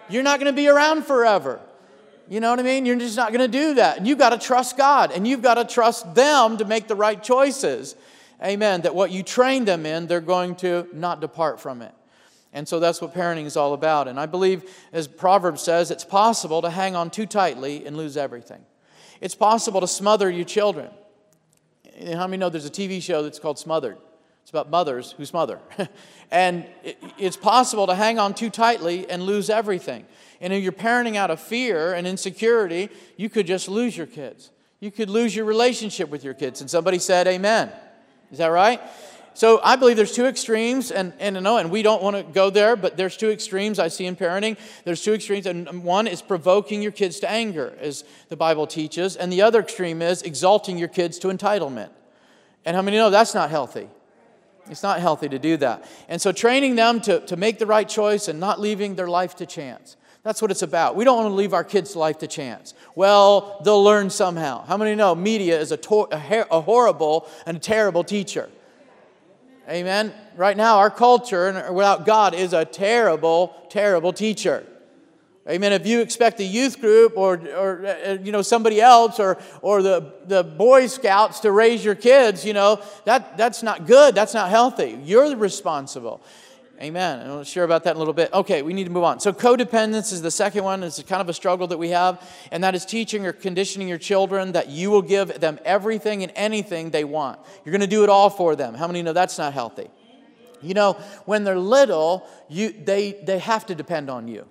You're 0.09 0.23
not 0.23 0.39
going 0.39 0.51
to 0.51 0.55
be 0.55 0.67
around 0.67 1.05
forever. 1.05 1.59
You 2.29 2.39
know 2.39 2.49
what 2.49 2.59
I 2.59 2.63
mean? 2.63 2.85
You're 2.85 2.97
just 2.97 3.17
not 3.17 3.33
going 3.33 3.49
to 3.51 3.57
do 3.57 3.75
that. 3.75 3.97
And 3.97 4.07
you've 4.07 4.17
got 4.17 4.29
to 4.29 4.37
trust 4.37 4.77
God, 4.77 5.11
and 5.11 5.27
you've 5.27 5.41
got 5.41 5.55
to 5.55 5.65
trust 5.65 6.15
them 6.15 6.57
to 6.57 6.65
make 6.65 6.87
the 6.87 6.95
right 6.95 7.21
choices. 7.21 7.95
Amen. 8.43 8.81
That 8.81 8.95
what 8.95 9.11
you 9.11 9.23
train 9.23 9.65
them 9.65 9.85
in, 9.85 10.07
they're 10.07 10.21
going 10.21 10.55
to 10.57 10.87
not 10.93 11.21
depart 11.21 11.59
from 11.59 11.81
it. 11.81 11.93
And 12.53 12.67
so 12.67 12.79
that's 12.79 13.01
what 13.01 13.13
parenting 13.13 13.45
is 13.45 13.57
all 13.57 13.73
about. 13.73 14.07
And 14.07 14.19
I 14.19 14.27
believe, 14.27 14.63
as 14.93 15.07
Proverbs 15.07 15.61
says, 15.61 15.89
it's 15.89 16.05
possible 16.05 16.61
to 16.61 16.69
hang 16.69 16.95
on 16.95 17.09
too 17.09 17.25
tightly 17.25 17.85
and 17.85 17.97
lose 17.97 18.15
everything. 18.15 18.63
It's 19.19 19.35
possible 19.35 19.81
to 19.81 19.87
smother 19.87 20.29
your 20.29 20.45
children. 20.45 20.89
How 22.13 22.27
many 22.27 22.37
know 22.37 22.49
there's 22.49 22.65
a 22.65 22.69
TV 22.69 23.01
show 23.01 23.23
that's 23.23 23.39
called 23.39 23.57
Smothered? 23.57 23.97
It's 24.43 24.51
about 24.51 24.69
mothers 24.69 25.13
who 25.13 25.25
smother. 25.25 25.59
and 26.31 26.65
it's 27.17 27.37
possible 27.37 27.87
to 27.87 27.95
hang 27.95 28.19
on 28.19 28.33
too 28.33 28.49
tightly 28.49 29.09
and 29.09 29.23
lose 29.23 29.49
everything. 29.49 30.05
And 30.41 30.51
if 30.51 30.61
you're 30.61 30.73
parenting 30.73 31.15
out 31.15 31.31
of 31.31 31.39
fear 31.39 31.93
and 31.93 32.05
insecurity, 32.05 32.89
you 33.15 33.29
could 33.29 33.47
just 33.47 33.69
lose 33.69 33.97
your 33.97 34.07
kids. 34.07 34.51
You 34.79 34.91
could 34.91 35.09
lose 35.09 35.33
your 35.35 35.45
relationship 35.45 36.09
with 36.09 36.25
your 36.25 36.33
kids. 36.33 36.59
And 36.59 36.69
somebody 36.69 36.99
said, 36.99 37.25
Amen. 37.25 37.71
Is 38.31 38.39
that 38.39 38.47
right? 38.47 38.81
So 39.35 39.59
I 39.63 39.75
believe 39.75 39.97
there's 39.97 40.11
two 40.13 40.25
extremes, 40.25 40.91
and, 40.91 41.11
and, 41.19 41.41
no, 41.43 41.57
and 41.57 41.71
we 41.71 41.81
don't 41.81 42.03
want 42.03 42.15
to 42.15 42.23
go 42.23 42.51
there, 42.51 42.75
but 42.75 42.97
there's 42.97 43.17
two 43.17 43.31
extremes 43.31 43.79
I 43.79 43.87
see 43.87 44.05
in 44.05 44.15
parenting. 44.15 44.57
There's 44.85 45.01
two 45.01 45.13
extremes, 45.13 45.47
and 45.47 45.83
one 45.83 46.05
is 46.05 46.21
provoking 46.21 46.83
your 46.83 46.91
kids 46.91 47.19
to 47.21 47.29
anger, 47.29 47.73
as 47.79 48.03
the 48.29 48.35
Bible 48.35 48.67
teaches, 48.67 49.15
and 49.15 49.33
the 49.33 49.41
other 49.41 49.61
extreme 49.61 50.03
is 50.03 50.21
exalting 50.21 50.77
your 50.77 50.87
kids 50.87 51.17
to 51.19 51.29
entitlement. 51.29 51.89
And 52.63 52.75
how 52.75 52.83
many 52.83 52.97
know 52.97 53.09
that's 53.09 53.33
not 53.33 53.49
healthy? 53.49 53.87
It's 54.69 54.83
not 54.83 54.99
healthy 54.99 55.27
to 55.29 55.39
do 55.39 55.57
that. 55.57 55.89
And 56.07 56.21
so 56.21 56.31
training 56.31 56.75
them 56.75 57.01
to, 57.01 57.19
to 57.21 57.35
make 57.35 57.59
the 57.59 57.65
right 57.65 57.89
choice 57.89 58.27
and 58.27 58.39
not 58.39 58.61
leaving 58.61 58.95
their 58.95 59.09
life 59.09 59.35
to 59.37 59.45
chance. 59.45 59.97
That's 60.21 60.41
what 60.41 60.51
it's 60.51 60.61
about. 60.61 60.95
We 60.95 61.03
don't 61.03 61.17
want 61.17 61.31
to 61.31 61.35
leave 61.35 61.53
our 61.53 61.65
kids' 61.65 61.97
life 61.97 62.19
to 62.19 62.27
chance. 62.27 62.73
Well, 62.95 63.61
they'll 63.65 63.83
learn 63.83 64.09
somehow. 64.09 64.63
How 64.63 64.77
many 64.77 64.95
know 64.95 65.15
media 65.15 65.59
is 65.59 65.73
a, 65.73 65.79
a, 65.91 66.45
a 66.49 66.61
horrible 66.61 67.27
and 67.45 67.61
terrible 67.61 68.05
teacher? 68.05 68.49
Amen. 69.69 70.13
Right 70.35 70.57
now, 70.57 70.79
our 70.79 70.89
culture 70.89 71.71
without 71.71 72.05
God 72.05 72.33
is 72.33 72.51
a 72.53 72.65
terrible, 72.65 73.55
terrible 73.69 74.11
teacher. 74.11 74.65
Amen. 75.49 75.73
If 75.73 75.85
you 75.85 75.99
expect 76.01 76.37
the 76.37 76.45
youth 76.45 76.79
group 76.79 77.17
or, 77.17 77.35
or 77.55 77.85
uh, 77.85 78.17
you 78.21 78.31
know, 78.31 78.41
somebody 78.41 78.79
else 78.79 79.19
or, 79.19 79.37
or 79.61 79.81
the, 79.81 80.13
the 80.25 80.43
Boy 80.43 80.87
Scouts 80.87 81.41
to 81.41 81.51
raise 81.51 81.83
your 81.83 81.95
kids, 81.95 82.45
you 82.45 82.53
know, 82.53 82.81
that, 83.03 83.37
that's 83.37 83.61
not 83.61 83.85
good. 83.85 84.15
That's 84.15 84.33
not 84.33 84.49
healthy. 84.49 84.97
You're 85.03 85.35
responsible. 85.35 86.21
Amen. 86.83 87.19
And 87.21 87.31
we'll 87.31 87.45
share 87.45 87.63
about 87.63 87.85
that 87.85 87.91
in 87.91 87.95
a 87.95 87.99
little 87.99 88.13
bit. 88.13 88.33
Okay, 88.33 88.61
we 88.61 88.73
need 88.73 88.83
to 88.83 88.89
move 88.89 89.05
on. 89.05 89.21
So, 89.21 89.31
codependence 89.31 90.11
is 90.11 90.21
the 90.21 90.29
second 90.29 90.65
one. 90.65 90.83
It's 90.83 91.01
kind 91.03 91.21
of 91.21 91.29
a 91.29 91.33
struggle 91.33 91.65
that 91.67 91.77
we 91.77 91.89
have, 91.89 92.21
and 92.51 92.61
that 92.65 92.75
is 92.75 92.85
teaching 92.85 93.25
or 93.25 93.31
conditioning 93.31 93.87
your 93.87 93.97
children 93.97 94.51
that 94.51 94.67
you 94.67 94.91
will 94.91 95.01
give 95.01 95.39
them 95.39 95.59
everything 95.63 96.23
and 96.23 96.31
anything 96.35 96.89
they 96.89 97.05
want. 97.05 97.39
You're 97.63 97.71
going 97.71 97.79
to 97.79 97.87
do 97.87 98.03
it 98.03 98.09
all 98.09 98.29
for 98.29 98.57
them. 98.57 98.73
How 98.73 98.87
many 98.87 99.01
know 99.01 99.13
that's 99.13 99.37
not 99.37 99.53
healthy? 99.53 99.89
You 100.61 100.73
know, 100.73 100.93
when 101.23 101.45
they're 101.45 101.57
little, 101.57 102.27
you, 102.49 102.73
they, 102.73 103.13
they 103.13 103.39
have 103.39 103.65
to 103.67 103.75
depend 103.75 104.09
on 104.09 104.27
you. 104.27 104.45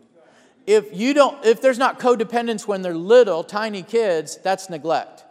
If, 0.67 0.97
you 0.97 1.13
don't, 1.13 1.45
if 1.45 1.61
there's 1.61 1.79
not 1.79 2.01
codependence 2.01 2.67
when 2.67 2.81
they're 2.81 2.95
little, 2.95 3.45
tiny 3.45 3.83
kids, 3.83 4.39
that's 4.39 4.71
neglect. 4.71 5.25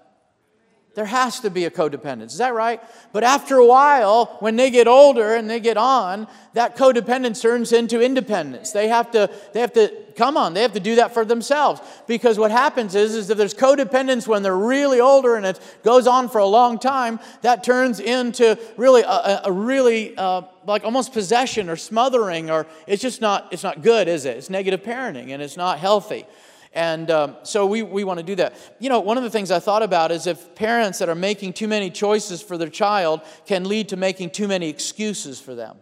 There 0.93 1.05
has 1.05 1.39
to 1.39 1.49
be 1.49 1.63
a 1.63 1.71
codependence. 1.71 2.33
Is 2.33 2.39
that 2.39 2.53
right? 2.53 2.81
But 3.13 3.23
after 3.23 3.55
a 3.55 3.65
while, 3.65 4.25
when 4.39 4.57
they 4.57 4.69
get 4.69 4.87
older 4.87 5.35
and 5.35 5.49
they 5.49 5.61
get 5.61 5.77
on, 5.77 6.27
that 6.53 6.75
codependence 6.75 7.41
turns 7.41 7.71
into 7.71 8.01
independence. 8.01 8.71
They 8.71 8.89
have 8.89 9.09
to, 9.11 9.29
they 9.53 9.61
have 9.61 9.71
to, 9.73 9.95
come 10.17 10.35
on, 10.35 10.53
they 10.53 10.61
have 10.61 10.73
to 10.73 10.81
do 10.81 10.95
that 10.95 11.13
for 11.13 11.23
themselves. 11.23 11.79
Because 12.07 12.37
what 12.37 12.51
happens 12.51 12.93
is, 12.93 13.15
is 13.15 13.29
if 13.29 13.37
there's 13.37 13.53
codependence 13.53 14.27
when 14.27 14.43
they're 14.43 14.57
really 14.57 14.99
older 14.99 15.37
and 15.37 15.45
it 15.45 15.61
goes 15.81 16.07
on 16.07 16.27
for 16.27 16.39
a 16.39 16.45
long 16.45 16.77
time, 16.77 17.21
that 17.41 17.63
turns 17.63 18.01
into 18.01 18.59
really 18.75 19.03
a, 19.03 19.43
a 19.45 19.51
really 19.51 20.17
uh, 20.17 20.41
like 20.67 20.83
almost 20.83 21.13
possession 21.13 21.69
or 21.69 21.77
smothering, 21.77 22.49
or 22.49 22.67
it's 22.85 23.01
just 23.01 23.21
not, 23.21 23.47
it's 23.53 23.63
not 23.63 23.81
good, 23.81 24.09
is 24.09 24.25
it? 24.25 24.35
It's 24.35 24.49
negative 24.49 24.83
parenting 24.83 25.29
and 25.29 25.41
it's 25.41 25.55
not 25.55 25.79
healthy. 25.79 26.25
And 26.73 27.11
um, 27.11 27.35
so 27.43 27.65
we, 27.65 27.81
we 27.81 28.03
want 28.03 28.19
to 28.19 28.25
do 28.25 28.35
that. 28.35 28.55
You 28.79 28.89
know, 28.89 29.01
one 29.01 29.17
of 29.17 29.23
the 29.23 29.29
things 29.29 29.51
I 29.51 29.59
thought 29.59 29.83
about 29.83 30.11
is 30.11 30.25
if 30.25 30.55
parents 30.55 30.99
that 30.99 31.09
are 31.09 31.15
making 31.15 31.53
too 31.53 31.67
many 31.67 31.89
choices 31.89 32.41
for 32.41 32.57
their 32.57 32.69
child 32.69 33.21
can 33.45 33.67
lead 33.67 33.89
to 33.89 33.97
making 33.97 34.29
too 34.29 34.47
many 34.47 34.69
excuses 34.69 35.39
for 35.41 35.53
them. 35.53 35.77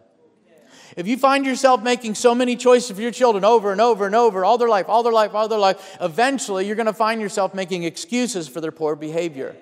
If 0.96 1.06
you 1.06 1.16
find 1.16 1.46
yourself 1.46 1.82
making 1.82 2.16
so 2.16 2.34
many 2.34 2.56
choices 2.56 2.96
for 2.96 3.00
your 3.00 3.12
children 3.12 3.44
over 3.44 3.70
and 3.70 3.80
over 3.80 4.06
and 4.06 4.14
over, 4.14 4.44
all 4.44 4.58
their 4.58 4.68
life, 4.68 4.88
all 4.88 5.04
their 5.04 5.12
life, 5.12 5.34
all 5.34 5.46
their 5.46 5.58
life, 5.58 5.96
eventually 6.00 6.66
you're 6.66 6.76
going 6.76 6.86
to 6.86 6.92
find 6.92 7.20
yourself 7.20 7.54
making 7.54 7.84
excuses 7.84 8.48
for 8.48 8.60
their 8.60 8.72
poor 8.72 8.96
behavior. 8.96 9.54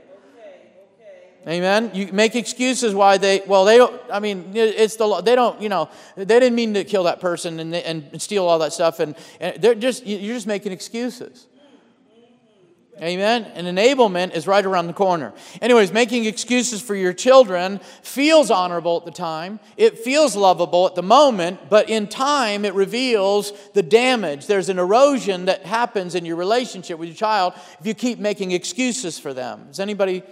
Amen. 1.47 1.90
You 1.95 2.12
make 2.12 2.35
excuses 2.35 2.95
why 2.95 3.16
they. 3.16 3.42
Well, 3.47 3.64
they 3.64 3.78
don't. 3.78 3.99
I 4.12 4.21
mean, 4.21 4.52
it's 4.54 4.97
the. 4.97 5.07
law. 5.07 5.21
They 5.23 5.35
don't. 5.35 5.62
You 5.62 5.68
know, 5.68 5.88
they 6.16 6.25
didn't 6.25 6.54
mean 6.54 6.75
to 6.75 6.85
kill 6.85 7.04
that 7.04 7.21
person 7.21 7.61
and, 7.61 7.75
and 7.75 8.20
steal 8.20 8.46
all 8.46 8.59
that 8.59 8.72
stuff, 8.72 9.01
and, 9.01 9.16
and 9.40 9.61
they're 9.62 9.74
just. 9.74 10.05
You're 10.05 10.35
just 10.35 10.46
making 10.46 10.72
excuses. 10.72 11.46
Amen. 13.01 13.44
And 13.55 13.66
enablement 13.66 14.35
is 14.35 14.48
right 14.48 14.64
around 14.64 14.88
the 14.88 14.92
corner. 14.92 15.33
Anyways, 15.62 15.92
making 15.92 16.24
excuses 16.24 16.83
for 16.83 16.96
your 16.96 17.12
children 17.12 17.79
feels 18.03 18.51
honorable 18.51 18.96
at 18.96 19.05
the 19.05 19.12
time. 19.12 19.61
It 19.77 19.98
feels 19.98 20.35
lovable 20.35 20.87
at 20.87 20.96
the 20.96 21.03
moment, 21.03 21.70
but 21.70 21.88
in 21.88 22.09
time 22.09 22.64
it 22.64 22.74
reveals 22.74 23.53
the 23.74 23.85
damage. 23.85 24.46
There's 24.46 24.68
an 24.68 24.81
erosion 24.81 25.44
that 25.44 25.64
happens 25.64 26.16
in 26.16 26.24
your 26.24 26.37
relationship 26.37 26.98
with 26.98 27.09
your 27.09 27.16
child 27.16 27.53
if 27.79 27.87
you 27.87 27.94
keep 27.94 28.18
making 28.18 28.51
excuses 28.51 29.16
for 29.16 29.33
them. 29.33 29.66
Does 29.68 29.81
anybody 29.81 30.24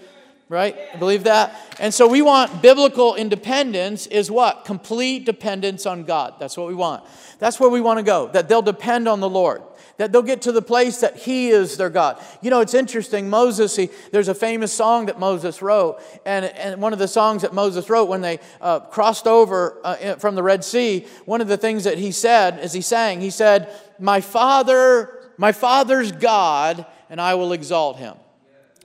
right? 0.48 0.76
Believe 0.98 1.24
that. 1.24 1.58
And 1.80 1.92
so 1.92 2.06
we 2.06 2.22
want 2.22 2.62
biblical 2.62 3.16
independence 3.16 4.06
is 4.06 4.30
what? 4.30 4.64
Complete 4.64 5.24
dependence 5.24 5.86
on 5.86 6.04
God. 6.04 6.34
That's 6.38 6.56
what 6.56 6.68
we 6.68 6.74
want. 6.74 7.04
That's 7.38 7.58
where 7.58 7.70
we 7.70 7.80
want 7.80 7.98
to 7.98 8.04
go, 8.04 8.28
that 8.28 8.48
they'll 8.48 8.62
depend 8.62 9.08
on 9.08 9.20
the 9.20 9.28
Lord. 9.28 9.62
That 9.98 10.12
they'll 10.12 10.22
get 10.22 10.42
to 10.42 10.52
the 10.52 10.62
place 10.62 11.00
that 11.00 11.16
He 11.16 11.48
is 11.48 11.78
their 11.78 11.88
God. 11.88 12.22
You 12.42 12.50
know, 12.50 12.60
it's 12.60 12.74
interesting. 12.74 13.30
Moses, 13.30 13.74
he, 13.74 13.88
there's 14.12 14.28
a 14.28 14.34
famous 14.34 14.70
song 14.70 15.06
that 15.06 15.18
Moses 15.18 15.62
wrote. 15.62 16.00
And, 16.26 16.44
and 16.44 16.82
one 16.82 16.92
of 16.92 16.98
the 16.98 17.08
songs 17.08 17.42
that 17.42 17.54
Moses 17.54 17.88
wrote 17.88 18.04
when 18.04 18.20
they 18.20 18.38
uh, 18.60 18.80
crossed 18.80 19.26
over 19.26 19.80
uh, 19.82 20.16
from 20.16 20.34
the 20.34 20.42
Red 20.42 20.64
Sea, 20.64 21.06
one 21.24 21.40
of 21.40 21.48
the 21.48 21.56
things 21.56 21.84
that 21.84 21.96
he 21.96 22.12
said 22.12 22.58
as 22.58 22.74
he 22.74 22.82
sang, 22.82 23.22
he 23.22 23.30
said, 23.30 23.72
My 23.98 24.20
Father, 24.20 25.30
my 25.38 25.52
Father's 25.52 26.12
God, 26.12 26.84
and 27.08 27.20
I 27.20 27.34
will 27.34 27.52
exalt 27.52 27.96
Him. 27.96 28.16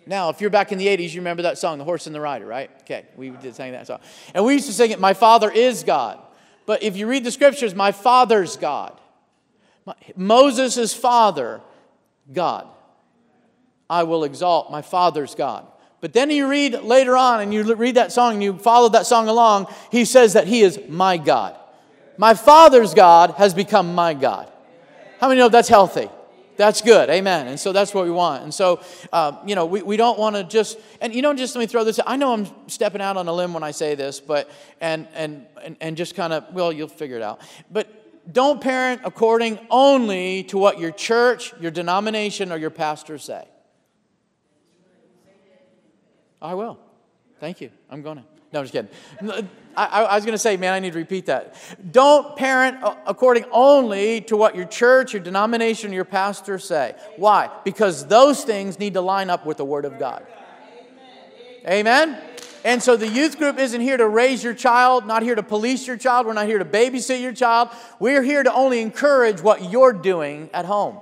Now, 0.06 0.30
if 0.30 0.42
you're 0.42 0.50
back 0.50 0.72
in 0.72 0.78
the 0.78 0.88
80s, 0.88 1.14
you 1.14 1.22
remember 1.22 1.44
that 1.44 1.58
song, 1.58 1.78
The 1.78 1.84
Horse 1.84 2.08
and 2.08 2.16
the 2.16 2.22
Rider, 2.22 2.46
right? 2.46 2.72
Okay, 2.82 3.06
we 3.16 3.30
did 3.30 3.56
sing 3.56 3.72
that 3.74 3.88
song. 3.88 4.00
And 4.34 4.44
we 4.44 4.54
used 4.54 4.66
to 4.66 4.74
sing 4.74 4.92
it, 4.92 5.00
My 5.00 5.14
Father 5.14 5.52
is 5.52 5.84
God. 5.84 6.20
But 6.66 6.84
if 6.84 6.98
you 6.98 7.08
read 7.08 7.24
the 7.24 7.32
scriptures, 7.32 7.76
My 7.76 7.92
Father's 7.92 8.58
God. 8.58 9.00
Moses' 10.16 10.94
father, 10.94 11.62
God. 12.32 12.68
I 13.90 14.04
will 14.04 14.24
exalt 14.24 14.72
my 14.72 14.82
Father's 14.82 15.36
God. 15.36 15.68
But 16.00 16.14
then 16.14 16.32
you 16.32 16.48
read 16.48 16.82
later 16.82 17.18
on 17.18 17.42
and 17.42 17.54
you 17.54 17.76
read 17.76 17.96
that 17.96 18.12
song 18.12 18.34
and 18.34 18.44
you 18.44 18.58
follow 18.58 18.90
that 18.90 19.06
song 19.06 19.28
along, 19.28 19.68
he 19.92 20.06
says 20.06 20.34
that 20.34 20.48
he 20.48 20.62
is 20.62 20.80
my 20.88 21.18
God. 21.18 21.58
My 22.18 22.34
Father's 22.34 22.94
God 22.94 23.32
has 23.32 23.54
become 23.54 23.94
my 23.94 24.14
God. 24.14 24.52
How 25.20 25.28
many 25.28 25.40
know 25.40 25.50
that's 25.50 25.70
healthy? 25.70 26.10
That's 26.62 26.84
good. 26.84 27.10
Amen. 27.10 27.48
And 27.48 27.60
so 27.60 27.72
that's 27.72 27.92
what 27.92 28.06
we 28.06 28.12
want. 28.12 28.44
And 28.44 28.54
so, 28.54 28.82
uh, 29.12 29.32
you 29.48 29.56
know, 29.56 29.66
we, 29.66 29.82
we 29.82 29.98
don't 29.98 30.20
want 30.20 30.36
to 30.36 30.44
just, 30.44 30.78
and 31.02 31.12
you 31.12 31.24
don't 31.24 31.36
just 31.38 31.56
let 31.56 31.62
me 31.62 31.66
throw 31.66 31.84
this, 31.84 32.00
I 32.06 32.18
know 32.18 32.34
I'm 32.34 32.48
stepping 32.68 33.02
out 33.02 33.18
on 33.18 33.28
a 33.28 33.34
limb 33.34 33.56
when 33.56 33.64
I 33.64 33.72
say 33.72 33.96
this, 33.96 34.20
but, 34.20 34.48
and, 34.80 35.08
and, 35.16 35.48
and, 35.64 35.76
and 35.82 35.98
just 35.98 36.14
kind 36.14 36.32
of, 36.32 36.54
well, 36.54 36.72
you'll 36.72 36.88
figure 36.88 37.16
it 37.16 37.24
out. 37.24 37.42
But 37.72 38.32
don't 38.32 38.62
parent 38.62 39.02
according 39.04 39.58
only 39.72 40.44
to 40.44 40.60
what 40.60 40.78
your 40.78 40.92
church, 40.92 41.52
your 41.60 41.72
denomination, 41.72 42.52
or 42.52 42.58
your 42.58 42.70
pastor 42.70 43.18
say. 43.18 43.44
I 46.40 46.54
will. 46.54 46.78
Thank 47.40 47.60
you. 47.60 47.72
I'm 47.90 48.04
going 48.04 48.18
to. 48.18 48.24
No, 48.54 48.60
I'm 48.60 48.68
just 48.68 48.74
kidding. 49.20 49.50
I, 49.76 50.04
I 50.04 50.16
was 50.16 50.26
going 50.26 50.34
to 50.34 50.40
say, 50.40 50.58
man, 50.58 50.74
I 50.74 50.80
need 50.80 50.94
to 50.94 51.00
repeat 51.00 51.28
that. 51.28 51.56
Don't 51.92 52.36
parent 52.36 52.78
according 53.06 53.46
only 53.52 54.22
to 54.22 54.38
what 54.38 54.56
your 54.56 54.66
church, 54.66 55.14
your 55.14 55.22
denomination, 55.22 55.94
your 55.94 56.06
pastor 56.06 56.60
say. 56.60 56.96
Why? 57.18 57.50
Because 57.64 58.08
those 58.08 58.44
things 58.44 58.80
need 58.80 58.94
to 58.96 59.02
line 59.02 59.30
up 59.30 59.46
with 59.46 59.58
the 59.58 59.66
Word 59.66 59.86
of 59.86 60.00
God. 60.00 60.26
Amen? 61.68 62.20
And 62.64 62.82
so 62.82 62.96
the 62.96 63.08
youth 63.08 63.38
group 63.38 63.58
isn't 63.58 63.82
here 63.82 63.98
to 63.98 64.08
raise 64.08 64.44
your 64.44 64.54
child, 64.54 65.08
not 65.08 65.24
here 65.24 65.36
to 65.36 65.44
police 65.44 65.88
your 65.88 65.98
child. 65.98 66.28
We're 66.28 66.34
not 66.34 66.46
here 66.46 66.60
to 66.60 66.66
babysit 66.66 67.22
your 67.22 67.34
child. 67.34 67.70
We're 68.00 68.22
here 68.22 68.44
to 68.44 68.54
only 68.54 68.82
encourage 68.82 69.42
what 69.42 69.72
you're 69.72 69.94
doing 69.94 70.50
at 70.54 70.66
home. 70.66 71.00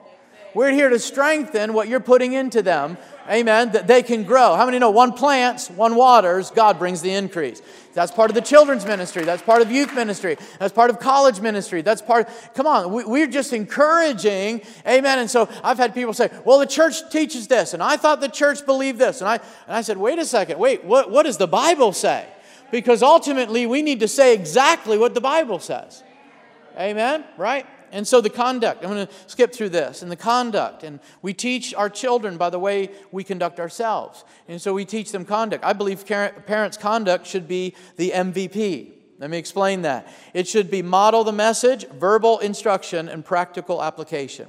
We're 0.53 0.71
here 0.71 0.89
to 0.89 0.99
strengthen 0.99 1.73
what 1.73 1.87
you're 1.87 1.99
putting 1.99 2.33
into 2.33 2.61
them 2.61 2.97
amen, 3.29 3.71
that 3.71 3.87
they 3.87 4.01
can 4.01 4.23
grow. 4.23 4.55
How 4.55 4.65
many 4.65 4.79
know 4.79 4.89
one 4.89 5.13
plants, 5.13 5.69
one 5.69 5.95
waters, 5.95 6.49
God 6.49 6.79
brings 6.79 7.01
the 7.01 7.11
increase? 7.11 7.61
That's 7.93 8.11
part 8.11 8.29
of 8.29 8.35
the 8.35 8.41
children's 8.41 8.85
ministry. 8.85 9.23
That's 9.23 9.41
part 9.41 9.61
of 9.61 9.71
youth 9.71 9.93
ministry. 9.93 10.37
That's 10.57 10.73
part 10.73 10.89
of 10.89 10.99
college 10.99 11.39
ministry. 11.39 11.81
That's 11.81 12.01
part, 12.01 12.29
come 12.55 12.65
on, 12.65 12.91
we, 12.91 13.21
are 13.21 13.27
just 13.27 13.53
encouraging, 13.53 14.61
amen. 14.87 15.19
And 15.19 15.29
so 15.29 15.49
I've 15.63 15.77
had 15.77 15.93
people 15.93 16.13
say, 16.13 16.29
well, 16.45 16.59
the 16.59 16.65
church 16.65 17.09
teaches 17.11 17.47
this, 17.47 17.73
and 17.73 17.83
I 17.83 17.97
thought 17.97 18.21
the 18.21 18.29
church 18.29 18.65
believed 18.65 18.99
this. 18.99 19.21
And 19.21 19.29
I, 19.29 19.35
and 19.35 19.75
I 19.75 19.81
said, 19.81 19.97
wait 19.97 20.19
a 20.19 20.25
second, 20.25 20.59
wait, 20.59 20.83
what, 20.83 21.11
what 21.11 21.23
does 21.23 21.37
the 21.37 21.47
Bible 21.47 21.93
say? 21.93 22.27
Because 22.71 23.01
ultimately, 23.01 23.65
we 23.65 23.81
need 23.81 23.99
to 24.01 24.07
say 24.07 24.33
exactly 24.33 24.97
what 24.97 25.13
the 25.13 25.21
Bible 25.21 25.59
says. 25.59 26.03
Amen, 26.77 27.23
right? 27.37 27.65
And 27.91 28.07
so 28.07 28.21
the 28.21 28.29
conduct, 28.29 28.83
I'm 28.83 28.91
going 28.91 29.07
to 29.07 29.13
skip 29.27 29.53
through 29.53 29.69
this, 29.69 30.01
and 30.01 30.11
the 30.11 30.15
conduct, 30.15 30.83
and 30.83 30.99
we 31.21 31.33
teach 31.33 31.73
our 31.73 31.89
children 31.89 32.37
by 32.37 32.49
the 32.49 32.59
way 32.59 32.89
we 33.11 33.23
conduct 33.23 33.59
ourselves. 33.59 34.23
And 34.47 34.61
so 34.61 34.73
we 34.73 34.85
teach 34.85 35.11
them 35.11 35.25
conduct. 35.25 35.63
I 35.63 35.73
believe 35.73 36.05
parents' 36.05 36.77
conduct 36.77 37.27
should 37.27 37.47
be 37.47 37.75
the 37.97 38.11
MVP. 38.11 38.91
Let 39.19 39.29
me 39.29 39.37
explain 39.37 39.81
that. 39.81 40.07
It 40.33 40.47
should 40.47 40.71
be 40.71 40.81
model 40.81 41.23
the 41.23 41.33
message, 41.33 41.87
verbal 41.89 42.39
instruction, 42.39 43.09
and 43.09 43.23
practical 43.23 43.83
application. 43.83 44.47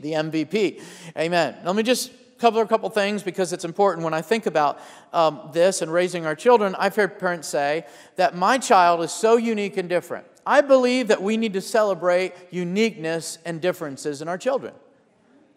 The 0.00 0.12
MVP. 0.12 0.82
Amen. 1.16 1.56
Let 1.64 1.76
me 1.76 1.82
just 1.82 2.10
cover 2.38 2.60
a 2.60 2.66
couple 2.66 2.88
things 2.90 3.22
because 3.22 3.52
it's 3.52 3.64
important 3.64 4.04
when 4.04 4.12
I 4.12 4.22
think 4.22 4.46
about 4.46 4.80
um, 5.12 5.50
this 5.52 5.82
and 5.82 5.92
raising 5.92 6.26
our 6.26 6.34
children. 6.34 6.74
I've 6.78 6.96
heard 6.96 7.18
parents 7.18 7.48
say 7.48 7.86
that 8.16 8.34
my 8.34 8.58
child 8.58 9.02
is 9.02 9.12
so 9.12 9.36
unique 9.36 9.76
and 9.76 9.88
different. 9.88 10.26
I 10.46 10.60
believe 10.60 11.08
that 11.08 11.20
we 11.20 11.36
need 11.36 11.54
to 11.54 11.60
celebrate 11.60 12.32
uniqueness 12.50 13.38
and 13.44 13.60
differences 13.60 14.22
in 14.22 14.28
our 14.28 14.38
children. 14.38 14.72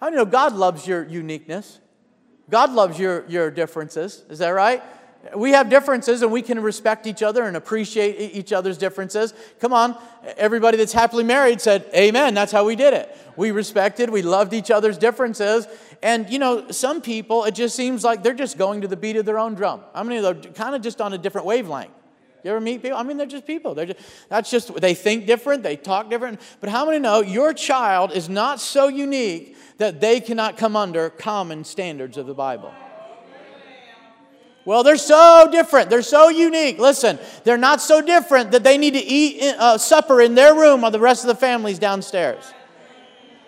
How 0.02 0.10
you 0.10 0.16
know 0.16 0.26
God 0.26 0.56
loves 0.56 0.88
your 0.88 1.08
uniqueness? 1.08 1.80
God 2.50 2.74
loves 2.74 2.98
your, 2.98 3.26
your 3.28 3.52
differences. 3.52 4.24
Is 4.30 4.40
that 4.40 4.50
right? 4.50 4.82
We 5.36 5.52
have 5.52 5.70
differences 5.70 6.22
and 6.22 6.32
we 6.32 6.42
can 6.42 6.62
respect 6.62 7.06
each 7.06 7.22
other 7.22 7.44
and 7.44 7.56
appreciate 7.58 8.34
each 8.34 8.54
other's 8.54 8.78
differences. 8.78 9.34
Come 9.60 9.74
on, 9.74 9.96
everybody 10.38 10.78
that's 10.78 10.94
happily 10.94 11.26
married 11.26 11.62
said, 11.62 11.86
Amen. 11.94 12.34
That's 12.34 12.54
how 12.54 12.66
we 12.66 12.76
did 12.76 12.94
it. 12.94 13.16
We 13.36 13.52
respected, 13.52 14.10
we 14.10 14.22
loved 14.22 14.54
each 14.54 14.72
other's 14.72 14.98
differences. 14.98 15.68
And, 16.02 16.30
you 16.30 16.40
know, 16.40 16.72
some 16.72 17.02
people, 17.02 17.44
it 17.44 17.54
just 17.54 17.76
seems 17.76 18.04
like 18.04 18.24
they're 18.24 18.34
just 18.34 18.58
going 18.58 18.82
to 18.82 18.88
the 18.88 18.98
beat 18.98 19.18
of 19.18 19.26
their 19.26 19.38
own 19.38 19.54
drum. 19.56 19.82
I 19.94 20.04
mean, 20.04 20.24
they're 20.24 20.34
kind 20.34 20.74
of 20.74 20.82
just 20.82 21.02
on 21.02 21.14
a 21.14 21.18
different 21.18 21.46
wavelength. 21.46 21.92
You 22.44 22.52
ever 22.52 22.62
meet 22.62 22.82
people? 22.82 22.98
I 22.98 23.04
mean, 23.04 23.18
they're 23.18 23.28
just 23.28 23.46
people. 23.46 23.76
They're 23.76 23.88
just, 23.88 24.00
that's 24.30 24.50
just, 24.50 24.74
they 24.76 24.94
think 24.94 25.26
different, 25.26 25.64
they 25.64 25.76
talk 25.76 26.10
different. 26.10 26.40
But 26.62 26.70
how 26.70 26.86
many 26.86 27.00
know 27.00 27.22
your 27.22 27.54
child 27.54 28.12
is 28.12 28.30
not 28.30 28.62
so 28.62 28.88
unique 28.88 29.58
that 29.78 30.00
they 30.00 30.22
cannot 30.22 30.58
come 30.58 30.76
under 30.76 31.10
common 31.10 31.64
standards 31.64 32.18
of 32.18 32.28
the 32.28 32.34
Bible? 32.34 32.74
Well, 34.66 34.84
they're 34.84 34.98
so 34.98 35.50
different. 35.52 35.90
They're 35.90 36.02
so 36.02 36.30
unique. 36.30 36.78
Listen, 36.78 37.18
they're 37.44 37.58
not 37.58 37.82
so 37.82 38.02
different 38.02 38.52
that 38.52 38.64
they 38.64 38.78
need 38.78 38.94
to 38.94 39.04
eat 39.04 39.42
uh, 39.58 39.78
supper 39.78 40.22
in 40.22 40.36
their 40.36 40.54
room 40.54 40.82
while 40.82 40.92
the 40.92 41.00
rest 41.00 41.24
of 41.24 41.28
the 41.28 41.36
family's 41.36 41.80
downstairs. 41.80 42.54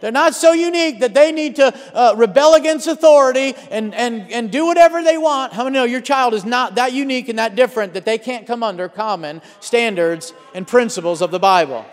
They're 0.01 0.11
not 0.11 0.33
so 0.35 0.51
unique 0.51 0.99
that 0.99 1.13
they 1.13 1.31
need 1.31 1.55
to 1.57 1.73
uh, 1.95 2.15
rebel 2.17 2.55
against 2.55 2.87
authority 2.87 3.55
and, 3.69 3.93
and, 3.93 4.29
and 4.31 4.51
do 4.51 4.65
whatever 4.65 5.03
they 5.03 5.17
want. 5.17 5.53
How 5.53 5.63
many 5.63 5.75
know 5.75 5.83
your 5.83 6.01
child 6.01 6.33
is 6.33 6.43
not 6.43 6.75
that 6.75 6.91
unique 6.91 7.29
and 7.29 7.39
that 7.39 7.55
different 7.55 7.93
that 7.93 8.03
they 8.03 8.17
can't 8.17 8.47
come 8.47 8.63
under 8.63 8.89
common 8.89 9.41
standards 9.59 10.33
and 10.55 10.67
principles 10.67 11.21
of 11.21 11.29
the 11.29 11.39
Bible? 11.39 11.85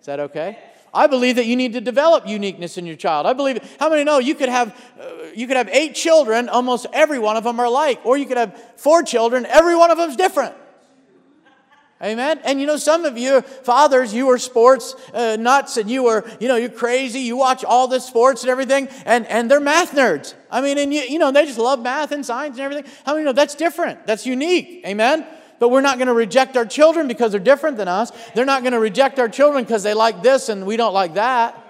Is 0.00 0.06
that 0.06 0.20
okay? 0.20 0.58
I 0.92 1.06
believe 1.06 1.36
that 1.36 1.46
you 1.46 1.56
need 1.56 1.72
to 1.72 1.80
develop 1.80 2.26
uniqueness 2.26 2.78
in 2.78 2.86
your 2.86 2.96
child. 2.96 3.26
I 3.26 3.32
believe. 3.32 3.58
How 3.80 3.88
many 3.90 4.04
know 4.04 4.18
you 4.18 4.34
could 4.34 4.48
have 4.48 4.76
uh, 5.00 5.04
you 5.34 5.46
could 5.48 5.56
have 5.56 5.68
eight 5.70 5.94
children, 5.94 6.48
almost 6.48 6.86
every 6.92 7.18
one 7.18 7.36
of 7.36 7.42
them 7.42 7.58
are 7.58 7.66
alike, 7.66 8.00
or 8.04 8.16
you 8.16 8.26
could 8.26 8.36
have 8.36 8.60
four 8.76 9.02
children, 9.02 9.44
every 9.46 9.74
one 9.74 9.90
of 9.90 9.98
them 9.98 10.10
is 10.10 10.16
different. 10.16 10.54
Amen. 12.04 12.38
And 12.44 12.60
you 12.60 12.66
know, 12.66 12.76
some 12.76 13.06
of 13.06 13.16
you 13.16 13.40
fathers, 13.40 14.12
you 14.12 14.28
are 14.28 14.36
sports 14.36 14.94
uh, 15.14 15.36
nuts, 15.40 15.78
and 15.78 15.90
you 15.90 16.06
are 16.08 16.24
you 16.38 16.48
know 16.48 16.56
you're 16.56 16.68
crazy. 16.68 17.20
You 17.20 17.36
watch 17.36 17.64
all 17.64 17.88
the 17.88 17.98
sports 17.98 18.42
and 18.42 18.50
everything, 18.50 18.88
and 19.06 19.26
and 19.26 19.50
they're 19.50 19.58
math 19.58 19.92
nerds. 19.92 20.34
I 20.50 20.60
mean, 20.60 20.76
and 20.76 20.92
you 20.92 21.00
you 21.00 21.18
know 21.18 21.32
they 21.32 21.46
just 21.46 21.58
love 21.58 21.80
math 21.80 22.12
and 22.12 22.24
science 22.24 22.58
and 22.58 22.64
everything. 22.64 22.92
How 23.06 23.14
many 23.14 23.24
know 23.24 23.32
that's 23.32 23.54
different? 23.54 24.06
That's 24.06 24.26
unique. 24.26 24.82
Amen. 24.86 25.26
But 25.58 25.70
we're 25.70 25.80
not 25.80 25.96
going 25.96 26.08
to 26.08 26.14
reject 26.14 26.58
our 26.58 26.66
children 26.66 27.08
because 27.08 27.30
they're 27.30 27.40
different 27.40 27.78
than 27.78 27.88
us. 27.88 28.12
They're 28.34 28.44
not 28.44 28.62
going 28.62 28.72
to 28.72 28.80
reject 28.80 29.18
our 29.18 29.28
children 29.28 29.64
because 29.64 29.82
they 29.82 29.94
like 29.94 30.22
this 30.22 30.50
and 30.50 30.66
we 30.66 30.76
don't 30.76 30.92
like 30.92 31.14
that. 31.14 31.63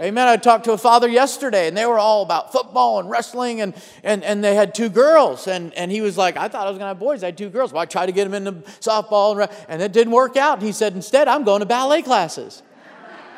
Amen. 0.00 0.26
I 0.26 0.36
talked 0.36 0.64
to 0.64 0.72
a 0.72 0.78
father 0.78 1.08
yesterday, 1.08 1.68
and 1.68 1.76
they 1.76 1.86
were 1.86 1.98
all 1.98 2.22
about 2.22 2.50
football 2.50 2.98
and 2.98 3.08
wrestling, 3.08 3.60
and, 3.60 3.74
and, 4.02 4.24
and 4.24 4.42
they 4.42 4.56
had 4.56 4.74
two 4.74 4.88
girls. 4.88 5.46
And, 5.46 5.72
and 5.74 5.90
he 5.90 6.00
was 6.00 6.18
like, 6.18 6.36
I 6.36 6.48
thought 6.48 6.66
I 6.66 6.70
was 6.70 6.78
going 6.78 6.86
to 6.86 6.88
have 6.88 6.98
boys. 6.98 7.22
I 7.22 7.26
had 7.26 7.38
two 7.38 7.48
girls. 7.48 7.72
Well, 7.72 7.82
I 7.82 7.86
tried 7.86 8.06
to 8.06 8.12
get 8.12 8.28
them 8.28 8.34
into 8.34 8.68
softball, 8.80 9.40
and, 9.40 9.50
and 9.68 9.82
it 9.82 9.92
didn't 9.92 10.12
work 10.12 10.36
out. 10.36 10.58
And 10.58 10.66
he 10.66 10.72
said, 10.72 10.94
Instead, 10.94 11.28
I'm 11.28 11.44
going 11.44 11.60
to 11.60 11.66
ballet 11.66 12.02
classes. 12.02 12.62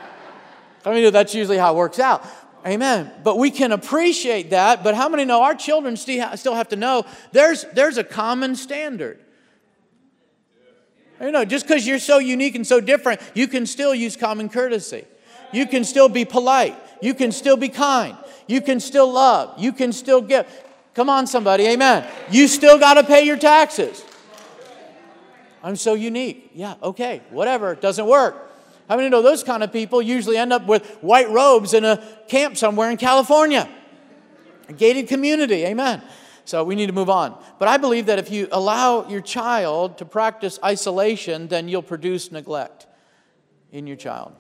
I 0.87 0.95
mean, 0.95 1.13
that's 1.13 1.35
usually 1.35 1.59
how 1.59 1.75
it 1.75 1.77
works 1.77 1.99
out. 1.99 2.25
Amen. 2.67 3.13
But 3.23 3.39
we 3.39 3.51
can 3.51 3.71
appreciate 3.73 4.51
that. 4.51 4.83
But 4.83 4.95
how 4.95 5.09
many 5.09 5.25
know 5.25 5.43
our 5.43 5.55
children 5.55 5.97
still 5.97 6.55
have 6.55 6.69
to 6.71 6.77
know 6.77 7.05
there's, 7.33 7.65
there's 7.75 7.99
a 7.99 8.05
common 8.05 8.57
standard? 8.57 9.21
You 11.21 11.31
know, 11.31 11.45
just 11.45 11.67
because 11.67 11.87
you're 11.87 11.99
so 11.99 12.19
unique 12.19 12.55
and 12.55 12.67
so 12.67 12.81
different, 12.81 13.21
you 13.35 13.47
can 13.47 13.67
still 13.67 13.95
use 13.95 14.17
common 14.17 14.49
courtesy. 14.49 15.05
You 15.53 15.67
can 15.67 15.85
still 15.85 16.09
be 16.09 16.25
polite. 16.25 16.77
You 17.01 17.15
can 17.15 17.33
still 17.33 17.57
be 17.57 17.69
kind. 17.69 18.17
You 18.47 18.61
can 18.61 18.81
still 18.81 19.13
love. 19.13 19.59
You 19.59 19.73
can 19.73 19.93
still 19.93 20.21
give. 20.21 20.47
Come 20.95 21.11
on, 21.11 21.27
somebody. 21.27 21.67
Amen. 21.67 22.09
You 22.31 22.49
still 22.49 22.79
got 22.79 22.95
to 22.95 23.05
pay 23.05 23.25
your 23.25 23.37
taxes. 23.37 24.05
I'm 25.63 25.77
so 25.77 25.95
unique. 25.95 26.51
Yeah, 26.55 26.75
okay, 26.83 27.23
whatever. 27.31 27.73
It 27.73 27.81
doesn't 27.81 28.07
work. 28.07 28.51
How 28.89 28.97
many 28.97 29.09
know 29.09 29.21
those 29.21 29.43
kind 29.43 29.63
of 29.63 29.73
people 29.73 30.01
usually 30.01 30.37
end 30.37 30.53
up 30.53 30.67
with 30.67 30.87
white 31.01 31.29
robes 31.31 31.75
in 31.75 31.85
a 31.85 32.03
camp 32.29 32.57
somewhere 32.57 32.91
in 32.91 32.97
California? 32.97 33.69
A 34.69 34.73
gated 34.73 35.09
community. 35.09 35.65
Amen. 35.65 36.03
So 36.45 36.63
we 36.63 36.77
need 36.77 36.87
to 36.87 36.93
move 36.93 37.11
on. 37.11 37.37
But 37.59 37.67
I 37.67 37.77
believe 37.77 38.07
that 38.07 38.21
if 38.21 38.31
you 38.31 38.47
allow 38.53 39.09
your 39.09 39.21
child 39.21 39.99
to 39.99 40.05
practice 40.05 40.61
isolation, 40.65 41.49
then 41.49 41.69
you'll 41.69 41.83
produce 41.83 42.31
neglect 42.31 42.87
in 43.73 43.89
your 43.89 43.97
child. 43.97 44.33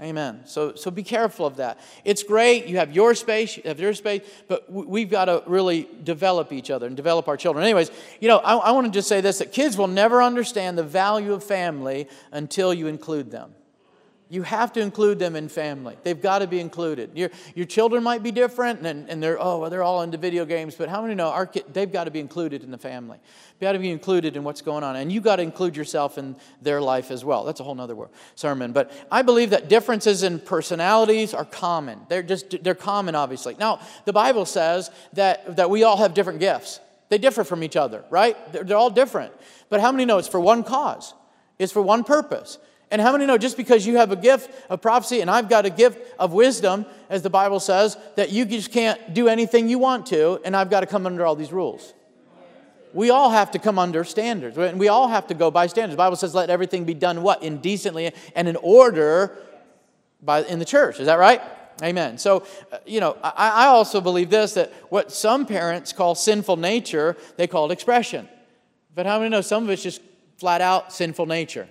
Amen. 0.00 0.40
So, 0.44 0.74
so 0.74 0.90
be 0.90 1.02
careful 1.02 1.46
of 1.46 1.56
that. 1.56 1.78
It's 2.04 2.22
great. 2.22 2.66
You 2.66 2.78
have 2.78 2.92
your 2.92 3.14
space, 3.14 3.56
you 3.56 3.62
have 3.66 3.78
your 3.78 3.94
space, 3.94 4.22
but 4.48 4.70
we've 4.70 5.10
got 5.10 5.26
to 5.26 5.42
really 5.46 5.88
develop 6.02 6.52
each 6.52 6.70
other 6.70 6.86
and 6.86 6.96
develop 6.96 7.28
our 7.28 7.36
children. 7.36 7.64
Anyways, 7.64 7.90
you 8.20 8.28
know, 8.28 8.38
I, 8.38 8.56
I 8.56 8.70
want 8.72 8.86
to 8.86 8.92
just 8.92 9.08
say 9.08 9.20
this 9.20 9.38
that 9.38 9.52
kids 9.52 9.76
will 9.76 9.86
never 9.86 10.22
understand 10.22 10.76
the 10.76 10.82
value 10.82 11.32
of 11.32 11.44
family 11.44 12.08
until 12.32 12.74
you 12.74 12.88
include 12.88 13.30
them. 13.30 13.54
You 14.30 14.42
have 14.42 14.72
to 14.72 14.80
include 14.80 15.18
them 15.18 15.36
in 15.36 15.48
family. 15.48 15.96
They've 16.02 16.20
got 16.20 16.38
to 16.38 16.46
be 16.46 16.58
included. 16.58 17.10
Your, 17.14 17.30
your 17.54 17.66
children 17.66 18.02
might 18.02 18.22
be 18.22 18.32
different, 18.32 18.84
and, 18.84 19.08
and 19.10 19.22
they're, 19.22 19.40
oh, 19.40 19.58
well, 19.58 19.70
they're 19.70 19.82
all 19.82 20.02
into 20.02 20.16
video 20.16 20.46
games, 20.46 20.74
but 20.74 20.88
how 20.88 21.02
many 21.02 21.14
know 21.14 21.28
our 21.28 21.46
kid, 21.46 21.64
they've 21.72 21.92
got 21.92 22.04
to 22.04 22.10
be 22.10 22.20
included 22.20 22.62
in 22.62 22.70
the 22.70 22.78
family? 22.78 23.18
They've 23.58 23.68
got 23.68 23.72
to 23.72 23.78
be 23.78 23.90
included 23.90 24.34
in 24.36 24.42
what's 24.42 24.62
going 24.62 24.82
on. 24.82 24.96
And 24.96 25.12
you've 25.12 25.24
got 25.24 25.36
to 25.36 25.42
include 25.42 25.76
yourself 25.76 26.16
in 26.16 26.36
their 26.62 26.80
life 26.80 27.10
as 27.10 27.24
well. 27.24 27.44
That's 27.44 27.60
a 27.60 27.64
whole 27.64 27.78
other 27.78 27.96
sermon. 28.34 28.72
But 28.72 28.90
I 29.12 29.22
believe 29.22 29.50
that 29.50 29.68
differences 29.68 30.22
in 30.22 30.40
personalities 30.40 31.34
are 31.34 31.44
common. 31.44 32.00
They're 32.08 32.22
just, 32.22 32.62
they're 32.64 32.74
common, 32.74 33.14
obviously. 33.14 33.56
Now, 33.58 33.80
the 34.06 34.12
Bible 34.12 34.46
says 34.46 34.90
that, 35.12 35.56
that 35.56 35.68
we 35.68 35.84
all 35.84 35.98
have 35.98 36.14
different 36.14 36.40
gifts. 36.40 36.80
They 37.10 37.18
differ 37.18 37.44
from 37.44 37.62
each 37.62 37.76
other, 37.76 38.04
right? 38.10 38.52
They're, 38.52 38.64
they're 38.64 38.76
all 38.76 38.90
different. 38.90 39.32
But 39.68 39.80
how 39.80 39.92
many 39.92 40.06
know 40.06 40.18
it's 40.18 40.28
for 40.28 40.40
one 40.40 40.64
cause? 40.64 41.14
It's 41.58 41.72
for 41.72 41.82
one 41.82 42.02
purpose. 42.02 42.58
And 42.90 43.00
how 43.00 43.12
many 43.12 43.26
know 43.26 43.38
just 43.38 43.56
because 43.56 43.86
you 43.86 43.96
have 43.96 44.12
a 44.12 44.16
gift 44.16 44.50
of 44.70 44.80
prophecy 44.80 45.20
and 45.20 45.30
I've 45.30 45.48
got 45.48 45.66
a 45.66 45.70
gift 45.70 46.14
of 46.18 46.32
wisdom, 46.32 46.86
as 47.08 47.22
the 47.22 47.30
Bible 47.30 47.58
says, 47.58 47.96
that 48.16 48.30
you 48.30 48.44
just 48.44 48.70
can't 48.70 49.14
do 49.14 49.28
anything 49.28 49.68
you 49.68 49.78
want 49.78 50.06
to, 50.06 50.40
and 50.44 50.56
I've 50.56 50.70
got 50.70 50.80
to 50.80 50.86
come 50.86 51.06
under 51.06 51.26
all 51.26 51.34
these 51.34 51.52
rules? 51.52 51.94
We 52.92 53.10
all 53.10 53.30
have 53.30 53.50
to 53.52 53.58
come 53.58 53.78
under 53.78 54.04
standards. 54.04 54.56
And 54.56 54.78
we 54.78 54.88
all 54.88 55.08
have 55.08 55.26
to 55.26 55.34
go 55.34 55.50
by 55.50 55.66
standards. 55.66 55.94
The 55.94 55.98
Bible 55.98 56.16
says, 56.16 56.34
let 56.34 56.48
everything 56.48 56.84
be 56.84 56.94
done 56.94 57.22
what? 57.22 57.42
Indecently 57.42 58.12
and 58.36 58.46
in 58.46 58.56
order 58.56 59.36
by, 60.22 60.44
in 60.44 60.60
the 60.60 60.64
church. 60.64 61.00
Is 61.00 61.06
that 61.06 61.18
right? 61.18 61.42
Amen. 61.82 62.18
So, 62.18 62.46
uh, 62.70 62.78
you 62.86 63.00
know, 63.00 63.16
I, 63.20 63.64
I 63.64 63.66
also 63.66 64.00
believe 64.00 64.30
this 64.30 64.54
that 64.54 64.72
what 64.90 65.10
some 65.10 65.44
parents 65.44 65.92
call 65.92 66.14
sinful 66.14 66.56
nature, 66.56 67.16
they 67.36 67.48
call 67.48 67.68
it 67.68 67.72
expression. 67.72 68.28
But 68.94 69.06
how 69.06 69.18
many 69.18 69.30
know 69.30 69.40
some 69.40 69.64
of 69.64 69.70
it's 69.70 69.82
just 69.82 70.00
flat 70.36 70.60
out 70.60 70.92
sinful 70.92 71.26
nature? 71.26 71.68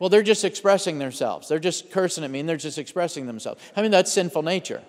Well, 0.00 0.08
they're 0.08 0.22
just 0.22 0.44
expressing 0.44 0.98
themselves. 0.98 1.46
They're 1.46 1.58
just 1.58 1.90
cursing 1.90 2.24
at 2.24 2.30
me 2.30 2.40
and 2.40 2.48
they're 2.48 2.56
just 2.56 2.78
expressing 2.78 3.26
themselves. 3.26 3.62
I 3.76 3.82
mean, 3.82 3.90
that's 3.90 4.10
sinful 4.10 4.42
nature. 4.42 4.82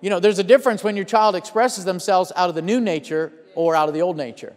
You 0.00 0.08
know, 0.08 0.20
there's 0.20 0.38
a 0.38 0.44
difference 0.44 0.84
when 0.84 0.94
your 0.94 1.04
child 1.04 1.34
expresses 1.34 1.84
themselves 1.84 2.30
out 2.36 2.48
of 2.48 2.54
the 2.54 2.62
new 2.62 2.80
nature 2.80 3.32
or 3.56 3.74
out 3.74 3.88
of 3.88 3.94
the 3.94 4.02
old 4.02 4.16
nature. 4.16 4.54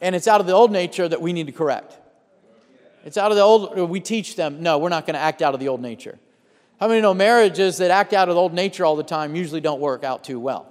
And 0.00 0.16
it's 0.16 0.26
out 0.26 0.40
of 0.40 0.48
the 0.48 0.54
old 0.54 0.72
nature 0.72 1.08
that 1.08 1.22
we 1.22 1.32
need 1.32 1.46
to 1.46 1.52
correct. 1.52 1.96
It's 3.04 3.16
out 3.16 3.30
of 3.30 3.36
the 3.36 3.42
old, 3.42 3.78
we 3.88 4.00
teach 4.00 4.34
them, 4.34 4.60
no, 4.60 4.78
we're 4.78 4.88
not 4.88 5.06
going 5.06 5.14
to 5.14 5.20
act 5.20 5.40
out 5.40 5.54
of 5.54 5.60
the 5.60 5.68
old 5.68 5.80
nature. 5.80 6.18
How 6.80 6.88
many 6.88 7.00
know 7.00 7.14
marriages 7.14 7.78
that 7.78 7.92
act 7.92 8.12
out 8.12 8.28
of 8.28 8.34
the 8.34 8.40
old 8.40 8.54
nature 8.54 8.84
all 8.84 8.96
the 8.96 9.04
time 9.04 9.36
usually 9.36 9.60
don't 9.60 9.80
work 9.80 10.02
out 10.02 10.24
too 10.24 10.40
well? 10.40 10.66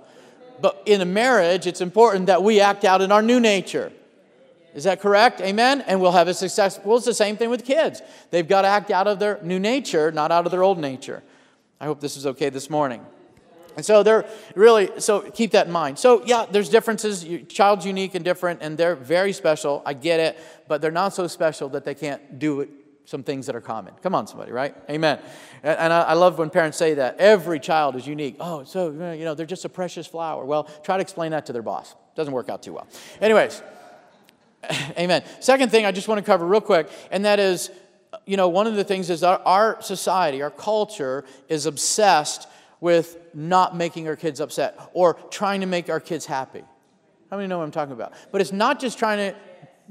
But 0.59 0.81
in 0.85 0.99
a 0.99 1.05
marriage, 1.05 1.67
it's 1.67 1.81
important 1.81 2.25
that 2.25 2.43
we 2.43 2.59
act 2.59 2.83
out 2.83 3.01
in 3.01 3.13
our 3.13 3.21
new 3.21 3.39
nature. 3.39 3.93
Is 4.77 4.83
that 4.83 5.01
correct? 5.01 5.41
Amen? 5.41 5.81
And 5.87 5.99
we'll 5.99 6.11
have 6.11 6.27
a 6.27 6.35
success. 6.35 6.79
Well, 6.83 6.97
it's 6.97 7.05
the 7.07 7.13
same 7.15 7.35
thing 7.35 7.49
with 7.49 7.65
kids. 7.65 8.03
They've 8.29 8.47
got 8.47 8.61
to 8.61 8.67
act 8.67 8.91
out 8.91 9.07
of 9.07 9.17
their 9.17 9.39
new 9.41 9.57
nature, 9.57 10.11
not 10.11 10.31
out 10.31 10.45
of 10.45 10.51
their 10.51 10.61
old 10.61 10.77
nature. 10.77 11.23
I 11.81 11.85
hope 11.85 11.99
this 11.99 12.15
is 12.15 12.27
okay 12.27 12.49
this 12.51 12.69
morning. 12.69 13.03
And 13.75 13.83
so 13.83 14.03
they're 14.03 14.27
really, 14.53 14.91
so 14.99 15.21
keep 15.21 15.49
that 15.53 15.65
in 15.65 15.73
mind. 15.73 15.97
So, 15.97 16.23
yeah, 16.25 16.45
there's 16.49 16.69
differences. 16.69 17.25
Your 17.25 17.39
child's 17.39 17.87
unique 17.87 18.13
and 18.13 18.23
different, 18.23 18.61
and 18.61 18.77
they're 18.77 18.95
very 18.95 19.33
special. 19.33 19.81
I 19.83 19.93
get 19.93 20.19
it, 20.19 20.39
but 20.67 20.79
they're 20.79 20.91
not 20.91 21.09
so 21.15 21.25
special 21.25 21.69
that 21.69 21.83
they 21.83 21.95
can't 21.95 22.37
do 22.37 22.69
some 23.05 23.23
things 23.23 23.47
that 23.47 23.55
are 23.55 23.61
common. 23.61 23.95
Come 24.03 24.13
on, 24.13 24.27
somebody, 24.27 24.51
right? 24.51 24.75
Amen. 24.91 25.17
And 25.63 25.91
I 25.91 26.13
love 26.13 26.37
when 26.37 26.51
parents 26.51 26.77
say 26.77 26.93
that. 26.93 27.17
Every 27.17 27.59
child 27.59 27.95
is 27.95 28.05
unique. 28.05 28.35
Oh, 28.39 28.63
so, 28.63 28.91
you 28.91 29.25
know, 29.25 29.33
they're 29.33 29.47
just 29.47 29.65
a 29.65 29.69
precious 29.69 30.05
flower. 30.05 30.45
Well, 30.45 30.65
try 30.83 30.97
to 30.97 31.01
explain 31.01 31.31
that 31.31 31.47
to 31.47 31.53
their 31.53 31.63
boss. 31.63 31.95
Doesn't 32.15 32.33
work 32.33 32.49
out 32.49 32.61
too 32.61 32.73
well. 32.73 32.87
Anyways. 33.19 33.63
Amen. 34.97 35.23
Second 35.39 35.71
thing 35.71 35.85
I 35.85 35.91
just 35.91 36.07
want 36.07 36.19
to 36.19 36.25
cover 36.25 36.45
real 36.45 36.61
quick, 36.61 36.89
and 37.11 37.25
that 37.25 37.39
is, 37.39 37.69
you 38.25 38.37
know, 38.37 38.49
one 38.49 38.67
of 38.67 38.75
the 38.75 38.83
things 38.83 39.09
is 39.09 39.23
our, 39.23 39.41
our 39.45 39.81
society, 39.81 40.41
our 40.41 40.51
culture 40.51 41.25
is 41.49 41.65
obsessed 41.65 42.47
with 42.79 43.17
not 43.33 43.75
making 43.75 44.07
our 44.07 44.15
kids 44.15 44.39
upset 44.39 44.79
or 44.93 45.15
trying 45.31 45.61
to 45.61 45.67
make 45.67 45.89
our 45.89 45.99
kids 45.99 46.25
happy. 46.25 46.63
How 47.29 47.37
many 47.37 47.47
know 47.47 47.57
what 47.57 47.63
I'm 47.63 47.71
talking 47.71 47.93
about? 47.93 48.13
But 48.31 48.41
it's 48.41 48.51
not 48.51 48.79
just 48.79 48.97
trying 48.97 49.17
to 49.17 49.37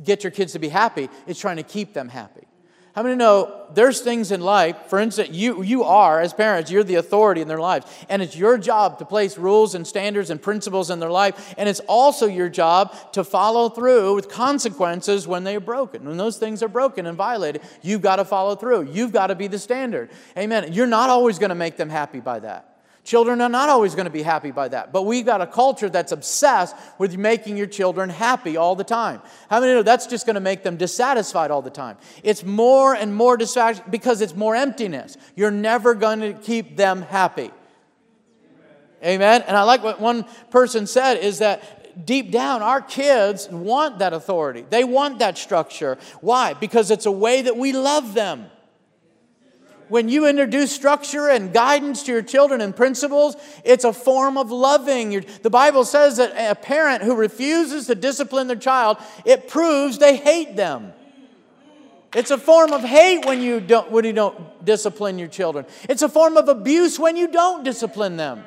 get 0.02 0.24
your 0.24 0.30
kids 0.30 0.52
to 0.52 0.58
be 0.58 0.68
happy, 0.68 1.08
it's 1.26 1.40
trying 1.40 1.56
to 1.56 1.62
keep 1.62 1.92
them 1.92 2.08
happy. 2.08 2.46
How 2.96 3.02
many 3.02 3.14
know 3.14 3.66
there's 3.74 4.00
things 4.00 4.32
in 4.32 4.40
life, 4.40 4.74
for 4.86 4.98
instance, 4.98 5.28
you, 5.28 5.62
you 5.62 5.84
are, 5.84 6.18
as 6.18 6.32
parents, 6.32 6.70
you're 6.70 6.82
the 6.82 6.94
authority 6.94 7.42
in 7.42 7.46
their 7.46 7.60
lives. 7.60 7.84
And 8.08 8.22
it's 8.22 8.34
your 8.34 8.56
job 8.56 9.00
to 9.00 9.04
place 9.04 9.36
rules 9.36 9.74
and 9.74 9.86
standards 9.86 10.30
and 10.30 10.40
principles 10.40 10.88
in 10.88 10.98
their 10.98 11.10
life. 11.10 11.54
And 11.58 11.68
it's 11.68 11.80
also 11.80 12.24
your 12.24 12.48
job 12.48 12.96
to 13.12 13.22
follow 13.22 13.68
through 13.68 14.14
with 14.14 14.30
consequences 14.30 15.28
when 15.28 15.44
they 15.44 15.56
are 15.56 15.60
broken. 15.60 16.06
When 16.06 16.16
those 16.16 16.38
things 16.38 16.62
are 16.62 16.68
broken 16.68 17.04
and 17.04 17.18
violated, 17.18 17.60
you've 17.82 18.00
got 18.00 18.16
to 18.16 18.24
follow 18.24 18.56
through. 18.56 18.90
You've 18.90 19.12
got 19.12 19.26
to 19.26 19.34
be 19.34 19.46
the 19.46 19.58
standard. 19.58 20.08
Amen. 20.38 20.72
You're 20.72 20.86
not 20.86 21.10
always 21.10 21.38
going 21.38 21.50
to 21.50 21.54
make 21.54 21.76
them 21.76 21.90
happy 21.90 22.20
by 22.20 22.38
that. 22.38 22.75
Children 23.06 23.40
are 23.40 23.48
not 23.48 23.68
always 23.68 23.94
going 23.94 24.06
to 24.06 24.10
be 24.10 24.22
happy 24.22 24.50
by 24.50 24.66
that, 24.66 24.92
but 24.92 25.02
we've 25.02 25.24
got 25.24 25.40
a 25.40 25.46
culture 25.46 25.88
that's 25.88 26.10
obsessed 26.10 26.74
with 26.98 27.16
making 27.16 27.56
your 27.56 27.68
children 27.68 28.10
happy 28.10 28.56
all 28.56 28.74
the 28.74 28.82
time. 28.82 29.22
How 29.48 29.60
many 29.60 29.74
know 29.74 29.84
that's 29.84 30.08
just 30.08 30.26
going 30.26 30.34
to 30.34 30.40
make 30.40 30.64
them 30.64 30.76
dissatisfied 30.76 31.52
all 31.52 31.62
the 31.62 31.70
time? 31.70 31.98
It's 32.24 32.42
more 32.42 32.96
and 32.96 33.14
more 33.14 33.36
dissatisfied 33.36 33.92
because 33.92 34.22
it's 34.22 34.34
more 34.34 34.56
emptiness. 34.56 35.16
You're 35.36 35.52
never 35.52 35.94
going 35.94 36.18
to 36.18 36.32
keep 36.32 36.76
them 36.76 37.02
happy. 37.02 37.52
Amen. 39.04 39.44
And 39.46 39.56
I 39.56 39.62
like 39.62 39.84
what 39.84 40.00
one 40.00 40.24
person 40.50 40.88
said 40.88 41.18
is 41.18 41.38
that 41.38 42.04
deep 42.06 42.32
down, 42.32 42.60
our 42.60 42.80
kids 42.80 43.48
want 43.48 44.00
that 44.00 44.14
authority. 44.14 44.66
They 44.68 44.82
want 44.82 45.20
that 45.20 45.38
structure. 45.38 45.96
Why? 46.20 46.54
Because 46.54 46.90
it's 46.90 47.06
a 47.06 47.12
way 47.12 47.42
that 47.42 47.56
we 47.56 47.72
love 47.72 48.14
them 48.14 48.50
when 49.88 50.08
you 50.08 50.26
introduce 50.26 50.72
structure 50.72 51.28
and 51.28 51.52
guidance 51.52 52.02
to 52.04 52.12
your 52.12 52.22
children 52.22 52.60
and 52.60 52.74
principles, 52.74 53.36
it's 53.64 53.84
a 53.84 53.92
form 53.92 54.36
of 54.36 54.50
loving. 54.50 55.24
The 55.42 55.50
Bible 55.50 55.84
says 55.84 56.16
that 56.16 56.32
a 56.50 56.54
parent 56.54 57.02
who 57.02 57.14
refuses 57.14 57.86
to 57.86 57.94
discipline 57.94 58.46
their 58.46 58.56
child, 58.56 58.98
it 59.24 59.48
proves 59.48 59.98
they 59.98 60.16
hate 60.16 60.56
them. 60.56 60.92
It's 62.14 62.30
a 62.30 62.38
form 62.38 62.72
of 62.72 62.82
hate 62.82 63.26
when 63.26 63.42
you 63.42 63.60
don't, 63.60 63.90
when 63.90 64.04
you 64.04 64.12
don't 64.12 64.64
discipline 64.64 65.18
your 65.18 65.28
children. 65.28 65.66
It's 65.88 66.02
a 66.02 66.08
form 66.08 66.36
of 66.36 66.48
abuse 66.48 66.98
when 66.98 67.16
you 67.16 67.28
don't 67.28 67.62
discipline 67.62 68.16
them. 68.16 68.44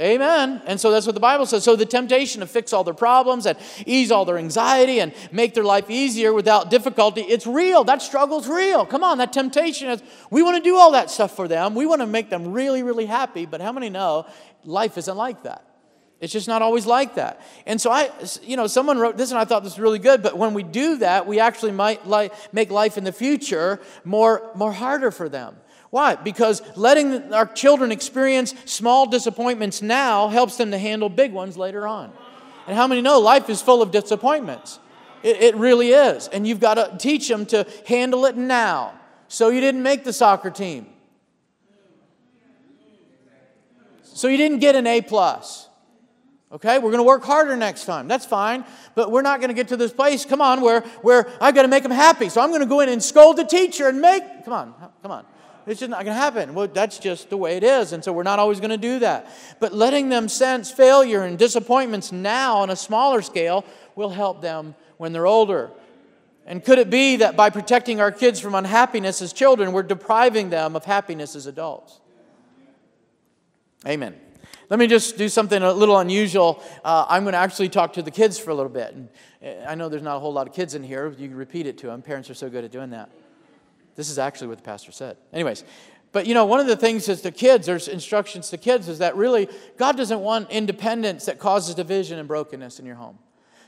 Amen. 0.00 0.62
And 0.66 0.80
so 0.80 0.90
that's 0.90 1.04
what 1.04 1.14
the 1.14 1.20
Bible 1.20 1.44
says. 1.44 1.64
So 1.64 1.76
the 1.76 1.84
temptation 1.84 2.40
to 2.40 2.46
fix 2.46 2.72
all 2.72 2.82
their 2.82 2.94
problems 2.94 3.44
and 3.44 3.58
ease 3.84 4.10
all 4.10 4.24
their 4.24 4.38
anxiety 4.38 5.00
and 5.00 5.12
make 5.30 5.52
their 5.52 5.64
life 5.64 5.90
easier 5.90 6.32
without 6.32 6.70
difficulty, 6.70 7.20
it's 7.20 7.46
real. 7.46 7.84
That 7.84 8.00
struggle's 8.00 8.48
real. 8.48 8.86
Come 8.86 9.04
on, 9.04 9.18
that 9.18 9.32
temptation 9.32 9.90
is, 9.90 10.02
we 10.30 10.42
want 10.42 10.56
to 10.56 10.62
do 10.62 10.76
all 10.76 10.92
that 10.92 11.10
stuff 11.10 11.36
for 11.36 11.46
them. 11.46 11.74
We 11.74 11.84
want 11.84 12.00
to 12.00 12.06
make 12.06 12.30
them 12.30 12.52
really, 12.52 12.82
really 12.82 13.06
happy. 13.06 13.44
But 13.44 13.60
how 13.60 13.70
many 13.70 13.90
know 13.90 14.26
life 14.64 14.96
isn't 14.96 15.16
like 15.16 15.42
that? 15.42 15.62
It's 16.22 16.32
just 16.32 16.46
not 16.46 16.62
always 16.62 16.86
like 16.86 17.16
that. 17.16 17.42
And 17.66 17.80
so 17.80 17.90
I, 17.90 18.08
you 18.44 18.56
know, 18.56 18.68
someone 18.68 18.98
wrote 18.98 19.16
this 19.16 19.32
and 19.32 19.40
I 19.40 19.44
thought 19.44 19.64
this 19.64 19.72
was 19.72 19.80
really 19.80 19.98
good, 19.98 20.22
but 20.22 20.38
when 20.38 20.54
we 20.54 20.62
do 20.62 20.98
that, 20.98 21.26
we 21.26 21.40
actually 21.40 21.72
might 21.72 22.06
like 22.06 22.32
make 22.54 22.70
life 22.70 22.96
in 22.96 23.02
the 23.02 23.12
future 23.12 23.80
more, 24.04 24.48
more 24.54 24.72
harder 24.72 25.10
for 25.10 25.28
them. 25.28 25.56
Why? 25.92 26.14
Because 26.14 26.62
letting 26.74 27.34
our 27.34 27.44
children 27.44 27.92
experience 27.92 28.54
small 28.64 29.04
disappointments 29.04 29.82
now 29.82 30.28
helps 30.28 30.56
them 30.56 30.70
to 30.70 30.78
handle 30.78 31.10
big 31.10 31.34
ones 31.34 31.58
later 31.58 31.86
on. 31.86 32.10
And 32.66 32.74
how 32.74 32.86
many 32.86 33.02
know 33.02 33.20
life 33.20 33.50
is 33.50 33.60
full 33.60 33.82
of 33.82 33.90
disappointments? 33.90 34.78
It, 35.22 35.42
it 35.42 35.54
really 35.54 35.90
is. 35.90 36.28
And 36.28 36.46
you've 36.46 36.60
got 36.60 36.74
to 36.74 36.96
teach 36.96 37.28
them 37.28 37.44
to 37.46 37.66
handle 37.86 38.24
it 38.24 38.38
now. 38.38 38.98
So 39.28 39.50
you 39.50 39.60
didn't 39.60 39.82
make 39.82 40.02
the 40.02 40.14
soccer 40.14 40.48
team. 40.48 40.86
So 44.02 44.28
you 44.28 44.38
didn't 44.38 44.60
get 44.60 44.74
an 44.76 44.86
A 44.86 45.02
plus. 45.02 45.68
Okay, 46.52 46.78
we're 46.78 46.90
going 46.90 47.00
to 47.00 47.02
work 47.02 47.22
harder 47.22 47.54
next 47.54 47.84
time. 47.84 48.08
That's 48.08 48.24
fine, 48.24 48.64
but 48.94 49.10
we're 49.10 49.20
not 49.20 49.40
going 49.40 49.48
to 49.48 49.54
get 49.54 49.68
to 49.68 49.76
this 49.76 49.92
place. 49.92 50.24
Come 50.24 50.40
on, 50.40 50.62
where 50.62 50.80
where 51.02 51.28
I've 51.38 51.54
got 51.54 51.62
to 51.62 51.68
make 51.68 51.82
them 51.82 51.92
happy. 51.92 52.30
So 52.30 52.40
I'm 52.40 52.48
going 52.48 52.60
to 52.60 52.66
go 52.66 52.80
in 52.80 52.88
and 52.88 53.02
scold 53.02 53.36
the 53.36 53.44
teacher 53.44 53.88
and 53.88 54.00
make. 54.00 54.22
Come 54.46 54.54
on, 54.54 54.74
come 55.02 55.10
on. 55.10 55.26
It's 55.66 55.80
just 55.80 55.90
not 55.90 56.04
going 56.04 56.14
to 56.16 56.20
happen. 56.20 56.54
Well, 56.54 56.68
that's 56.68 56.98
just 56.98 57.30
the 57.30 57.36
way 57.36 57.56
it 57.56 57.62
is. 57.62 57.92
And 57.92 58.02
so 58.02 58.12
we're 58.12 58.22
not 58.22 58.38
always 58.38 58.58
going 58.58 58.70
to 58.70 58.76
do 58.76 58.98
that. 59.00 59.30
But 59.60 59.72
letting 59.72 60.08
them 60.08 60.28
sense 60.28 60.70
failure 60.70 61.22
and 61.22 61.38
disappointments 61.38 62.12
now 62.12 62.58
on 62.58 62.70
a 62.70 62.76
smaller 62.76 63.22
scale 63.22 63.64
will 63.94 64.10
help 64.10 64.40
them 64.42 64.74
when 64.96 65.12
they're 65.12 65.26
older. 65.26 65.70
And 66.46 66.64
could 66.64 66.78
it 66.78 66.90
be 66.90 67.16
that 67.16 67.36
by 67.36 67.50
protecting 67.50 68.00
our 68.00 68.10
kids 68.10 68.40
from 68.40 68.54
unhappiness 68.54 69.22
as 69.22 69.32
children, 69.32 69.72
we're 69.72 69.84
depriving 69.84 70.50
them 70.50 70.74
of 70.74 70.84
happiness 70.84 71.36
as 71.36 71.46
adults? 71.46 72.00
Amen. 73.86 74.16
Let 74.68 74.78
me 74.78 74.86
just 74.86 75.18
do 75.18 75.28
something 75.28 75.62
a 75.62 75.72
little 75.72 75.98
unusual. 75.98 76.62
Uh, 76.84 77.04
I'm 77.08 77.24
going 77.24 77.34
to 77.34 77.38
actually 77.38 77.68
talk 77.68 77.92
to 77.92 78.02
the 78.02 78.10
kids 78.10 78.38
for 78.38 78.50
a 78.50 78.54
little 78.54 78.72
bit. 78.72 78.94
And 78.94 79.08
uh, 79.44 79.68
I 79.68 79.74
know 79.74 79.88
there's 79.88 80.02
not 80.02 80.16
a 80.16 80.20
whole 80.20 80.32
lot 80.32 80.48
of 80.48 80.54
kids 80.54 80.74
in 80.74 80.82
here. 80.82 81.14
You 81.18 81.28
can 81.28 81.36
repeat 81.36 81.66
it 81.66 81.78
to 81.78 81.88
them. 81.88 82.00
Parents 82.00 82.30
are 82.30 82.34
so 82.34 82.48
good 82.48 82.64
at 82.64 82.72
doing 82.72 82.90
that. 82.90 83.10
This 83.96 84.10
is 84.10 84.18
actually 84.18 84.48
what 84.48 84.58
the 84.58 84.64
pastor 84.64 84.92
said. 84.92 85.16
Anyways, 85.32 85.64
but 86.12 86.26
you 86.26 86.34
know, 86.34 86.44
one 86.44 86.60
of 86.60 86.66
the 86.66 86.76
things 86.76 87.08
is 87.08 87.22
the 87.22 87.32
kids, 87.32 87.66
there's 87.66 87.88
instructions 87.88 88.50
to 88.50 88.58
kids, 88.58 88.88
is 88.88 88.98
that 88.98 89.16
really 89.16 89.48
God 89.76 89.96
doesn't 89.96 90.20
want 90.20 90.50
independence 90.50 91.26
that 91.26 91.38
causes 91.38 91.74
division 91.74 92.18
and 92.18 92.28
brokenness 92.28 92.78
in 92.78 92.86
your 92.86 92.96
home. 92.96 93.18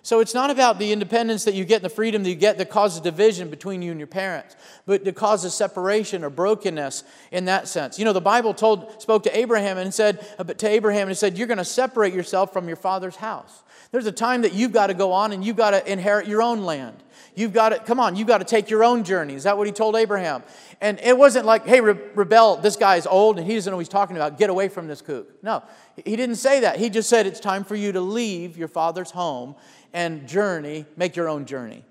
So 0.02 0.20
it's 0.20 0.34
not 0.34 0.50
about 0.50 0.78
the 0.78 0.92
independence 0.92 1.44
that 1.44 1.54
you 1.54 1.64
get 1.64 1.76
and 1.76 1.86
the 1.86 1.88
freedom 1.88 2.22
that 2.24 2.28
you 2.28 2.36
get 2.36 2.58
that 2.58 2.68
causes 2.68 3.00
division 3.00 3.48
between 3.48 3.80
you 3.80 3.90
and 3.90 3.98
your 3.98 4.06
parents, 4.06 4.54
but 4.84 5.02
that 5.02 5.14
causes 5.14 5.54
separation 5.54 6.22
or 6.22 6.28
brokenness 6.28 7.04
in 7.32 7.46
that 7.46 7.68
sense. 7.68 7.98
You 7.98 8.04
know, 8.04 8.12
the 8.12 8.20
Bible 8.20 8.52
told 8.52 9.00
spoke 9.00 9.22
to 9.22 9.36
Abraham 9.36 9.78
and 9.78 9.94
said 9.94 10.26
uh, 10.38 10.44
to 10.44 10.68
Abraham 10.68 11.08
and 11.08 11.16
said, 11.16 11.38
You're 11.38 11.46
gonna 11.46 11.64
separate 11.64 12.12
yourself 12.12 12.52
from 12.52 12.68
your 12.68 12.76
father's 12.76 13.16
house. 13.16 13.62
There's 13.92 14.04
a 14.04 14.12
time 14.12 14.42
that 14.42 14.52
you've 14.52 14.72
got 14.72 14.88
to 14.88 14.94
go 14.94 15.12
on 15.12 15.32
and 15.32 15.42
you've 15.42 15.56
got 15.56 15.70
to 15.70 15.90
inherit 15.90 16.26
your 16.26 16.42
own 16.42 16.64
land. 16.64 16.96
You've 17.34 17.52
got 17.52 17.70
to, 17.70 17.78
come 17.80 17.98
on, 17.98 18.14
you've 18.16 18.28
got 18.28 18.38
to 18.38 18.44
take 18.44 18.70
your 18.70 18.84
own 18.84 19.02
journey. 19.02 19.34
Is 19.34 19.42
that 19.42 19.58
what 19.58 19.66
he 19.66 19.72
told 19.72 19.96
Abraham? 19.96 20.44
And 20.80 21.00
it 21.00 21.16
wasn't 21.18 21.46
like, 21.46 21.66
hey, 21.66 21.80
rebel, 21.80 22.56
this 22.56 22.76
guy's 22.76 23.06
old 23.06 23.38
and 23.38 23.46
he 23.46 23.54
doesn't 23.54 23.70
know 23.70 23.76
what 23.76 23.80
he's 23.80 23.88
talking 23.88 24.16
about. 24.16 24.38
Get 24.38 24.50
away 24.50 24.68
from 24.68 24.86
this 24.86 25.02
kook. 25.02 25.42
No, 25.42 25.62
he 26.04 26.16
didn't 26.16 26.36
say 26.36 26.60
that. 26.60 26.78
He 26.78 26.90
just 26.90 27.08
said 27.08 27.26
it's 27.26 27.40
time 27.40 27.64
for 27.64 27.74
you 27.74 27.92
to 27.92 28.00
leave 28.00 28.56
your 28.56 28.68
father's 28.68 29.10
home 29.10 29.56
and 29.92 30.28
journey, 30.28 30.86
make 30.96 31.16
your 31.16 31.28
own 31.28 31.44
journey. 31.44 31.84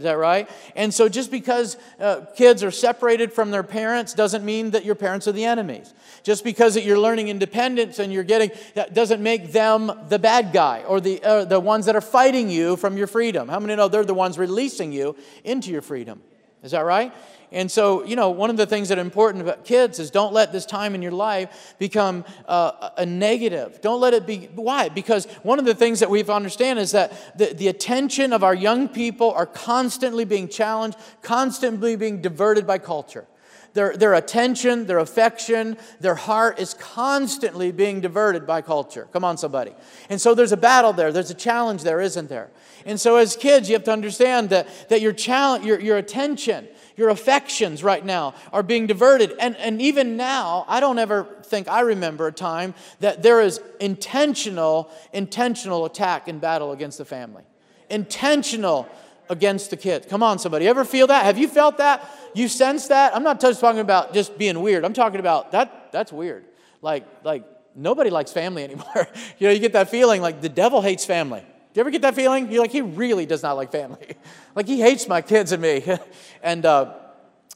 Is 0.00 0.04
that 0.04 0.16
right? 0.16 0.48
And 0.76 0.94
so 0.94 1.10
just 1.10 1.30
because 1.30 1.76
uh, 2.00 2.22
kids 2.34 2.64
are 2.64 2.70
separated 2.70 3.34
from 3.34 3.50
their 3.50 3.62
parents 3.62 4.14
doesn't 4.14 4.42
mean 4.42 4.70
that 4.70 4.82
your 4.82 4.94
parents 4.94 5.28
are 5.28 5.32
the 5.32 5.44
enemies. 5.44 5.92
Just 6.22 6.42
because 6.42 6.72
that 6.72 6.84
you're 6.84 6.98
learning 6.98 7.28
independence 7.28 7.98
and 7.98 8.10
you're 8.10 8.24
getting, 8.24 8.50
that 8.76 8.94
doesn't 8.94 9.22
make 9.22 9.52
them 9.52 9.92
the 10.08 10.18
bad 10.18 10.54
guy 10.54 10.84
or 10.84 11.02
the, 11.02 11.22
uh, 11.22 11.44
the 11.44 11.60
ones 11.60 11.84
that 11.84 11.96
are 11.96 12.00
fighting 12.00 12.48
you 12.48 12.76
from 12.76 12.96
your 12.96 13.06
freedom. 13.06 13.46
How 13.46 13.60
many 13.60 13.76
know 13.76 13.88
they're 13.88 14.02
the 14.02 14.14
ones 14.14 14.38
releasing 14.38 14.90
you 14.90 15.16
into 15.44 15.70
your 15.70 15.82
freedom? 15.82 16.22
Is 16.62 16.72
that 16.72 16.84
right? 16.84 17.12
And 17.52 17.70
so, 17.70 18.04
you 18.04 18.14
know, 18.14 18.30
one 18.30 18.50
of 18.50 18.56
the 18.56 18.66
things 18.66 18.90
that 18.90 18.98
are 18.98 19.00
important 19.00 19.42
about 19.42 19.64
kids 19.64 19.98
is 19.98 20.10
don't 20.10 20.32
let 20.32 20.52
this 20.52 20.64
time 20.64 20.94
in 20.94 21.02
your 21.02 21.12
life 21.12 21.74
become 21.78 22.24
uh, 22.46 22.90
a 22.96 23.04
negative. 23.04 23.80
Don't 23.80 24.00
let 24.00 24.14
it 24.14 24.26
be. 24.26 24.48
Why? 24.54 24.88
Because 24.88 25.24
one 25.42 25.58
of 25.58 25.64
the 25.64 25.74
things 25.74 26.00
that 26.00 26.10
we 26.10 26.18
have 26.18 26.30
understand 26.30 26.78
is 26.78 26.92
that 26.92 27.36
the, 27.36 27.46
the 27.46 27.68
attention 27.68 28.32
of 28.32 28.44
our 28.44 28.54
young 28.54 28.88
people 28.88 29.32
are 29.32 29.46
constantly 29.46 30.24
being 30.24 30.48
challenged, 30.48 30.96
constantly 31.22 31.96
being 31.96 32.22
diverted 32.22 32.66
by 32.66 32.78
culture. 32.78 33.26
Their, 33.72 33.96
their 33.96 34.14
attention, 34.14 34.86
their 34.86 34.98
affection, 34.98 35.76
their 36.00 36.16
heart 36.16 36.58
is 36.58 36.74
constantly 36.74 37.70
being 37.70 38.00
diverted 38.00 38.46
by 38.46 38.62
culture. 38.62 39.08
Come 39.12 39.24
on, 39.24 39.36
somebody. 39.36 39.74
And 40.08 40.20
so 40.20 40.34
there's 40.34 40.52
a 40.52 40.56
battle 40.56 40.92
there. 40.92 41.12
There's 41.12 41.30
a 41.30 41.34
challenge 41.34 41.82
there, 41.82 42.00
isn't 42.00 42.28
there? 42.28 42.50
And 42.84 43.00
so 43.00 43.16
as 43.16 43.36
kids, 43.36 43.68
you 43.68 43.74
have 43.74 43.84
to 43.84 43.92
understand 43.92 44.50
that, 44.50 44.88
that 44.88 45.00
your, 45.00 45.12
challenge, 45.12 45.64
your, 45.64 45.78
your 45.78 45.98
attention, 45.98 46.66
your 46.96 47.10
affections 47.10 47.84
right 47.84 48.04
now 48.04 48.34
are 48.52 48.62
being 48.62 48.86
diverted. 48.86 49.34
And, 49.38 49.56
and 49.56 49.80
even 49.80 50.16
now, 50.16 50.64
I 50.66 50.80
don't 50.80 50.98
ever 50.98 51.28
think 51.44 51.68
I 51.68 51.80
remember 51.80 52.26
a 52.26 52.32
time 52.32 52.74
that 53.00 53.22
there 53.22 53.40
is 53.40 53.60
intentional, 53.78 54.90
intentional 55.12 55.84
attack 55.84 56.28
and 56.28 56.40
battle 56.40 56.72
against 56.72 56.98
the 56.98 57.04
family. 57.04 57.44
Intentional 57.88 58.88
against 59.30 59.70
the 59.70 59.76
kids. 59.76 60.06
Come 60.06 60.22
on, 60.22 60.38
somebody. 60.38 60.68
Ever 60.68 60.84
feel 60.84 61.06
that? 61.06 61.24
Have 61.24 61.38
you 61.38 61.48
felt 61.48 61.78
that? 61.78 62.06
You 62.34 62.48
sense 62.48 62.88
that? 62.88 63.14
I'm 63.16 63.22
not 63.22 63.40
just 63.40 63.60
talking 63.60 63.80
about 63.80 64.12
just 64.12 64.36
being 64.36 64.60
weird. 64.60 64.84
I'm 64.84 64.92
talking 64.92 65.20
about 65.20 65.52
that 65.52 65.92
that's 65.92 66.12
weird. 66.12 66.44
Like, 66.82 67.06
like 67.24 67.44
nobody 67.74 68.10
likes 68.10 68.32
family 68.32 68.64
anymore. 68.68 69.08
you 69.38 69.46
know, 69.46 69.52
you 69.52 69.60
get 69.60 69.72
that 69.72 69.88
feeling 69.88 70.20
like 70.20 70.40
the 70.40 70.48
devil 70.48 70.82
hates 70.82 71.04
family. 71.04 71.40
Do 71.40 71.78
you 71.78 71.80
ever 71.82 71.90
get 71.90 72.02
that 72.02 72.16
feeling? 72.16 72.50
You're 72.50 72.62
like, 72.62 72.72
he 72.72 72.80
really 72.80 73.26
does 73.26 73.44
not 73.44 73.56
like 73.56 73.70
family. 73.70 74.16
like, 74.56 74.66
he 74.66 74.80
hates 74.80 75.06
my 75.06 75.22
kids 75.22 75.52
and 75.52 75.62
me. 75.62 75.84
and, 76.42 76.66
uh, 76.66 76.94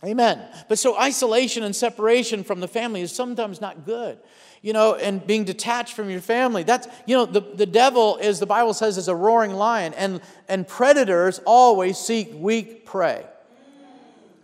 amen. 0.05 0.41
But 0.69 0.79
so 0.79 0.99
isolation 0.99 1.63
and 1.63 1.75
separation 1.75 2.45
from 2.45 2.61
the 2.61 2.69
family 2.69 3.01
is 3.01 3.13
sometimes 3.13 3.61
not 3.61 3.85
good. 3.85 4.19
You 4.63 4.73
know, 4.73 4.95
and 4.95 5.27
being 5.27 5.45
detached 5.45 5.93
from 5.93 6.09
your 6.09 6.23
family. 6.23 6.63
That's, 6.63 6.89
you 7.05 7.15
know, 7.15 7.27
the, 7.27 7.41
the 7.41 7.67
devil 7.67 8.17
is, 8.17 8.41
the 8.41 8.47
Bible 8.47 8.73
says, 8.73 8.97
is 8.97 9.09
a 9.09 9.15
roaring 9.15 9.53
lion, 9.53 9.93
and, 9.93 10.23
and 10.49 10.67
predators 10.67 11.39
always 11.45 11.99
seek 11.99 12.31
weak 12.33 12.87
prey. 12.87 13.27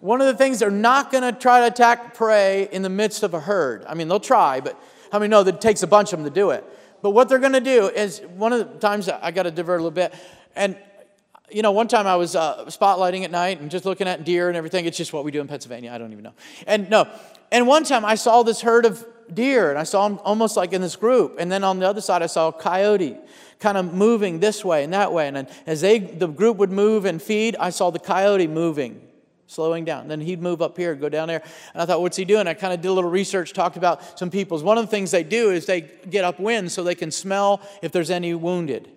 One 0.00 0.20
of 0.20 0.26
the 0.26 0.34
things 0.34 0.58
they're 0.58 0.70
not 0.70 1.10
going 1.10 1.24
to 1.24 1.32
try 1.38 1.60
to 1.60 1.68
attack 1.68 2.14
prey 2.14 2.68
in 2.70 2.82
the 2.82 2.90
midst 2.90 3.22
of 3.22 3.32
a 3.32 3.40
herd. 3.40 3.84
I 3.88 3.94
mean, 3.94 4.08
they'll 4.08 4.20
try, 4.20 4.60
but 4.60 4.78
how 5.10 5.20
many 5.20 5.30
know 5.30 5.42
that 5.42 5.54
it 5.54 5.60
takes 5.62 5.82
a 5.82 5.86
bunch 5.86 6.12
of 6.12 6.18
them 6.18 6.28
to 6.28 6.34
do 6.34 6.50
it? 6.50 6.64
But 7.00 7.10
what 7.12 7.30
they're 7.30 7.38
going 7.38 7.54
to 7.54 7.60
do 7.60 7.88
is 7.88 8.20
one 8.36 8.52
of 8.52 8.58
the 8.58 8.78
times 8.78 9.08
I 9.08 9.30
got 9.30 9.44
to 9.44 9.50
divert 9.50 9.80
a 9.80 9.82
little 9.82 9.90
bit, 9.90 10.14
and 10.54 10.76
you 11.50 11.62
know, 11.62 11.72
one 11.72 11.88
time 11.88 12.06
I 12.06 12.16
was 12.16 12.36
uh, 12.36 12.64
spotlighting 12.66 13.24
at 13.24 13.30
night 13.30 13.60
and 13.60 13.70
just 13.70 13.84
looking 13.84 14.08
at 14.08 14.24
deer 14.24 14.48
and 14.48 14.56
everything. 14.56 14.86
It's 14.86 14.96
just 14.96 15.12
what 15.12 15.24
we 15.24 15.30
do 15.30 15.40
in 15.40 15.48
Pennsylvania. 15.48 15.92
I 15.92 15.98
don't 15.98 16.12
even 16.12 16.24
know. 16.24 16.34
And 16.66 16.88
no, 16.90 17.08
and 17.50 17.66
one 17.66 17.84
time 17.84 18.04
I 18.04 18.14
saw 18.14 18.42
this 18.42 18.60
herd 18.60 18.84
of 18.86 19.04
deer 19.32 19.70
and 19.70 19.78
I 19.78 19.84
saw 19.84 20.08
them 20.08 20.20
almost 20.24 20.56
like 20.56 20.72
in 20.72 20.80
this 20.80 20.96
group. 20.96 21.36
And 21.38 21.50
then 21.50 21.64
on 21.64 21.78
the 21.78 21.88
other 21.88 22.00
side, 22.00 22.22
I 22.22 22.26
saw 22.26 22.48
a 22.48 22.52
coyote 22.52 23.16
kind 23.58 23.76
of 23.76 23.92
moving 23.92 24.40
this 24.40 24.64
way 24.64 24.84
and 24.84 24.92
that 24.92 25.12
way. 25.12 25.26
And 25.26 25.36
then 25.36 25.48
as 25.66 25.80
they, 25.80 25.98
the 25.98 26.28
group 26.28 26.56
would 26.58 26.70
move 26.70 27.04
and 27.04 27.20
feed, 27.20 27.56
I 27.56 27.70
saw 27.70 27.90
the 27.90 27.98
coyote 27.98 28.46
moving 28.46 29.06
slowing 29.50 29.84
down. 29.84 30.06
Then 30.06 30.20
he'd 30.20 30.40
move 30.40 30.62
up 30.62 30.76
here, 30.76 30.94
go 30.94 31.08
down 31.08 31.26
there. 31.26 31.42
And 31.74 31.82
I 31.82 31.86
thought, 31.86 32.00
what's 32.00 32.16
he 32.16 32.24
doing? 32.24 32.46
I 32.46 32.54
kind 32.54 32.72
of 32.72 32.80
did 32.80 32.88
a 32.88 32.92
little 32.92 33.10
research, 33.10 33.52
talked 33.52 33.76
about 33.76 34.18
some 34.18 34.30
people's. 34.30 34.62
One 34.62 34.78
of 34.78 34.84
the 34.84 34.90
things 34.90 35.10
they 35.10 35.24
do 35.24 35.50
is 35.50 35.66
they 35.66 35.80
get 35.80 36.24
upwind 36.24 36.70
so 36.70 36.84
they 36.84 36.94
can 36.94 37.10
smell 37.10 37.60
if 37.82 37.90
there's 37.90 38.10
any 38.10 38.32
wounded, 38.32 38.88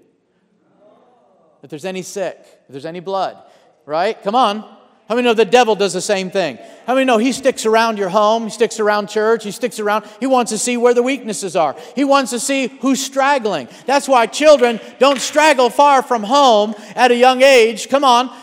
if 1.63 1.69
there's 1.69 1.85
any 1.85 2.01
sick, 2.01 2.37
if 2.39 2.69
there's 2.69 2.85
any 2.85 2.99
blood, 2.99 3.37
right? 3.85 4.21
Come 4.21 4.35
on. 4.35 4.61
How 5.09 5.15
many 5.15 5.25
know 5.25 5.33
the 5.33 5.45
devil 5.45 5.75
does 5.75 5.93
the 5.93 6.01
same 6.01 6.31
thing? 6.31 6.57
How 6.87 6.93
many 6.93 7.05
know 7.05 7.17
he 7.17 7.33
sticks 7.33 7.65
around 7.65 7.97
your 7.97 8.09
home, 8.09 8.43
he 8.43 8.49
sticks 8.49 8.79
around 8.79 9.09
church, 9.09 9.43
he 9.43 9.51
sticks 9.51 9.79
around, 9.79 10.05
he 10.19 10.27
wants 10.27 10.51
to 10.51 10.57
see 10.57 10.77
where 10.77 10.93
the 10.93 11.03
weaknesses 11.03 11.55
are. 11.55 11.75
He 11.95 12.03
wants 12.05 12.31
to 12.31 12.39
see 12.39 12.67
who's 12.67 13.03
straggling. 13.03 13.67
That's 13.85 14.07
why 14.07 14.27
children 14.27 14.79
don't 14.99 15.19
straggle 15.19 15.69
far 15.69 16.03
from 16.03 16.23
home 16.23 16.73
at 16.95 17.11
a 17.11 17.15
young 17.15 17.41
age. 17.41 17.89
Come 17.89 18.05
on, 18.05 18.33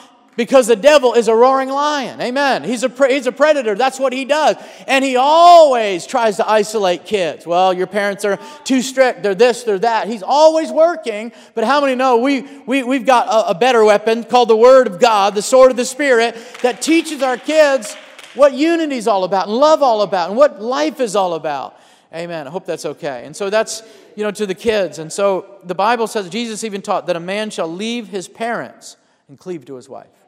because 0.41 0.69
the 0.69 0.75
devil 0.75 1.13
is 1.13 1.29
a 1.29 1.35
roaring 1.35 1.69
lion. 1.69 2.19
Amen. 2.19 2.65
He's 2.65 2.83
a, 2.83 2.89
he's 3.07 3.27
a 3.27 3.33
predator. 3.33 3.75
That's 3.75 4.01
what 4.01 4.15
he 4.15 4.25
does. 4.25 4.57
And 4.87 5.05
he 5.05 5.17
always 5.17 6.07
tries 6.07 6.39
to 6.39 6.51
isolate 6.51 7.05
kids. 7.05 7.47
Well, 7.47 7.75
your 7.75 7.87
parents 7.87 8.25
are 8.25 8.39
too 8.65 8.81
strict. 8.81 9.23
They're 9.23 9.35
this, 9.35 9.65
they're 9.65 9.81
that. 9.81 10.09
He's 10.09 10.23
always 10.23 10.73
working. 10.73 11.33
But 11.53 11.65
how 11.65 11.83
many 11.83 11.95
know 11.95 12.17
we, 12.17 12.41
we, 12.65 12.83
we've 12.83 13.05
got 13.05 13.27
a, 13.27 13.51
a 13.51 13.55
better 13.55 13.85
weapon 13.85 14.25
called 14.25 14.49
the 14.49 14.57
Word 14.57 14.87
of 14.87 14.99
God, 14.99 15.35
the 15.35 15.43
sword 15.43 15.73
of 15.73 15.77
the 15.77 15.85
Spirit, 15.85 16.35
that 16.63 16.81
teaches 16.81 17.21
our 17.21 17.37
kids 17.37 17.95
what 18.35 18.55
unity 18.55 18.97
is 18.97 19.07
all 19.07 19.25
about 19.25 19.47
and 19.47 19.55
love 19.55 19.83
all 19.83 20.01
about 20.01 20.31
and 20.31 20.39
what 20.39 20.63
life 20.63 21.01
is 21.01 21.17
all 21.17 21.35
about. 21.35 21.79
Amen. 22.15 22.47
I 22.47 22.51
hope 22.51 22.65
that's 22.65 22.87
okay. 22.87 23.27
And 23.27 23.37
so 23.37 23.51
that's, 23.51 23.83
you 24.17 24.25
know, 24.25 24.31
to 24.31 24.47
the 24.47 24.55
kids. 24.55 24.99
And 24.99 25.13
so 25.13 25.59
the 25.65 25.75
Bible 25.75 26.07
says, 26.07 26.31
Jesus 26.31 26.65
even 26.65 26.81
taught 26.81 27.09
that 27.09 27.17
a 27.17 27.21
man 27.21 27.51
shall 27.51 27.69
leave 27.69 28.09
his 28.09 28.27
parents 28.27 28.97
and 29.29 29.39
cleave 29.39 29.67
to 29.67 29.75
his 29.75 29.87
wife. 29.87 30.20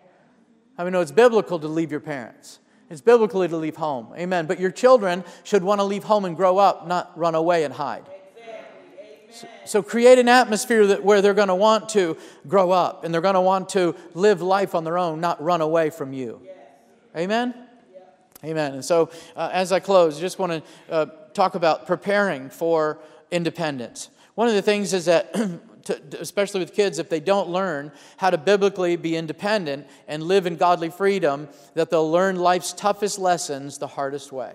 I 0.78 0.84
mean, 0.84 0.92
no, 0.92 1.00
it's 1.00 1.12
biblical 1.12 1.58
to 1.58 1.68
leave 1.68 1.90
your 1.90 2.00
parents. 2.00 2.58
It's 2.90 3.00
biblically 3.00 3.48
to 3.48 3.56
leave 3.56 3.76
home. 3.76 4.08
Amen. 4.16 4.46
But 4.46 4.60
your 4.60 4.70
children 4.70 5.24
should 5.44 5.64
want 5.64 5.80
to 5.80 5.84
leave 5.84 6.04
home 6.04 6.24
and 6.24 6.36
grow 6.36 6.58
up, 6.58 6.86
not 6.86 7.16
run 7.18 7.34
away 7.34 7.64
and 7.64 7.72
hide. 7.72 8.04
So, 9.64 9.82
create 9.82 10.18
an 10.18 10.28
atmosphere 10.28 10.86
that, 10.88 11.02
where 11.02 11.22
they're 11.22 11.32
going 11.32 11.48
to 11.48 11.54
want 11.54 11.88
to 11.90 12.18
grow 12.46 12.70
up 12.70 13.04
and 13.04 13.14
they're 13.14 13.22
going 13.22 13.34
to 13.34 13.40
want 13.40 13.70
to 13.70 13.96
live 14.12 14.42
life 14.42 14.74
on 14.74 14.84
their 14.84 14.98
own, 14.98 15.20
not 15.20 15.42
run 15.42 15.62
away 15.62 15.88
from 15.88 16.12
you. 16.12 16.42
Amen? 17.16 17.54
Amen. 18.44 18.74
And 18.74 18.84
so, 18.84 19.10
uh, 19.36 19.48
as 19.52 19.72
I 19.72 19.80
close, 19.80 20.18
I 20.18 20.20
just 20.20 20.38
want 20.38 20.52
to 20.52 20.92
uh, 20.92 21.06
talk 21.32 21.54
about 21.54 21.86
preparing 21.86 22.50
for 22.50 22.98
independence. 23.30 24.10
One 24.34 24.48
of 24.48 24.54
the 24.54 24.62
things 24.62 24.92
is 24.92 25.06
that 25.06 25.34
to, 25.84 26.00
especially 26.20 26.60
with 26.60 26.74
kids, 26.74 26.98
if 26.98 27.08
they 27.08 27.20
don't 27.20 27.48
learn 27.48 27.92
how 28.16 28.30
to 28.30 28.38
biblically 28.38 28.96
be 28.96 29.16
independent 29.16 29.86
and 30.08 30.22
live 30.22 30.46
in 30.46 30.56
godly 30.56 30.90
freedom, 30.90 31.48
that 31.74 31.90
they'll 31.90 32.10
learn 32.10 32.36
life's 32.36 32.72
toughest 32.72 33.18
lessons 33.18 33.78
the 33.78 33.86
hardest 33.86 34.32
way. 34.32 34.54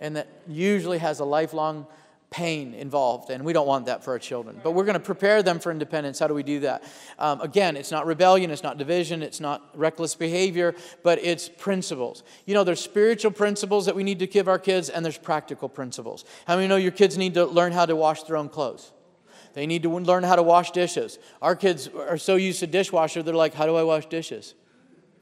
And 0.00 0.16
that 0.16 0.28
usually 0.46 0.98
has 0.98 1.20
a 1.20 1.24
lifelong 1.24 1.86
pain 2.30 2.74
involved, 2.74 3.30
and 3.30 3.44
we 3.44 3.52
don't 3.52 3.66
want 3.66 3.86
that 3.86 4.04
for 4.04 4.10
our 4.10 4.18
children. 4.18 4.60
But 4.62 4.72
we're 4.72 4.84
going 4.84 4.94
to 4.94 5.00
prepare 5.00 5.42
them 5.42 5.58
for 5.60 5.70
independence. 5.70 6.18
How 6.18 6.26
do 6.26 6.34
we 6.34 6.42
do 6.42 6.60
that? 6.60 6.82
Um, 7.18 7.40
again, 7.40 7.76
it's 7.76 7.90
not 7.90 8.04
rebellion, 8.04 8.50
it's 8.50 8.62
not 8.62 8.78
division, 8.78 9.22
it's 9.22 9.40
not 9.40 9.70
reckless 9.74 10.14
behavior, 10.14 10.74
but 11.02 11.18
it's 11.22 11.48
principles. 11.48 12.24
You 12.44 12.54
know, 12.54 12.64
there's 12.64 12.80
spiritual 12.80 13.30
principles 13.30 13.86
that 13.86 13.94
we 13.94 14.02
need 14.02 14.18
to 14.18 14.26
give 14.26 14.48
our 14.48 14.58
kids, 14.58 14.90
and 14.90 15.04
there's 15.04 15.18
practical 15.18 15.68
principles. 15.68 16.24
How 16.46 16.56
many 16.56 16.68
know 16.68 16.76
your 16.76 16.92
kids 16.92 17.16
need 17.16 17.34
to 17.34 17.46
learn 17.46 17.72
how 17.72 17.86
to 17.86 17.94
wash 17.94 18.24
their 18.24 18.36
own 18.36 18.48
clothes? 18.48 18.92
They 19.56 19.66
need 19.66 19.84
to 19.84 19.88
learn 19.88 20.22
how 20.22 20.36
to 20.36 20.42
wash 20.42 20.72
dishes. 20.72 21.18
Our 21.40 21.56
kids 21.56 21.88
are 21.88 22.18
so 22.18 22.36
used 22.36 22.60
to 22.60 22.66
dishwasher, 22.66 23.22
they're 23.22 23.34
like, 23.34 23.54
how 23.54 23.64
do 23.64 23.74
I 23.74 23.84
wash 23.84 24.04
dishes? 24.04 24.52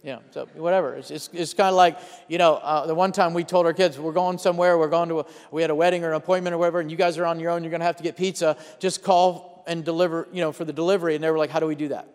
Yeah, 0.03 0.18
so 0.33 0.47
whatever. 0.55 0.97
It's, 0.97 1.12
it's, 1.12 1.31
it's 1.33 1.55
kind 1.55 1.68
of 1.68 1.77
like, 1.77 1.97
you 2.27 2.37
know, 2.37 2.55
uh, 2.57 2.85
the 2.85 2.97
one 2.97 3.12
time 3.12 3.33
we 3.33 3.44
told 3.44 3.64
our 3.64 3.73
kids, 3.73 3.97
we're 3.97 4.11
going 4.11 4.38
somewhere, 4.38 4.77
we're 4.77 4.88
going 4.88 5.09
to, 5.11 5.20
a, 5.20 5.27
we 5.53 5.62
had 5.62 5.70
a 5.70 5.75
wedding 5.77 6.03
or 6.03 6.09
an 6.09 6.16
appointment 6.16 6.53
or 6.53 6.59
whatever, 6.59 6.81
and 6.81 6.90
you 6.90 6.97
guys 6.97 7.16
are 7.16 7.27
on 7.27 7.38
your 7.38 7.53
own, 7.53 7.62
you're 7.62 7.70
going 7.70 7.79
to 7.79 7.87
have 7.87 7.94
to 7.99 8.03
get 8.03 8.16
pizza. 8.16 8.57
Just 8.81 9.05
call 9.05 9.62
and 9.68 9.85
deliver, 9.85 10.27
you 10.33 10.40
know, 10.40 10.51
for 10.51 10.64
the 10.64 10.73
delivery. 10.73 11.14
And 11.14 11.23
they 11.23 11.31
were 11.31 11.38
like, 11.38 11.51
how 11.51 11.61
do 11.61 11.68
we 11.68 11.77
do 11.77 11.88
that? 11.88 12.09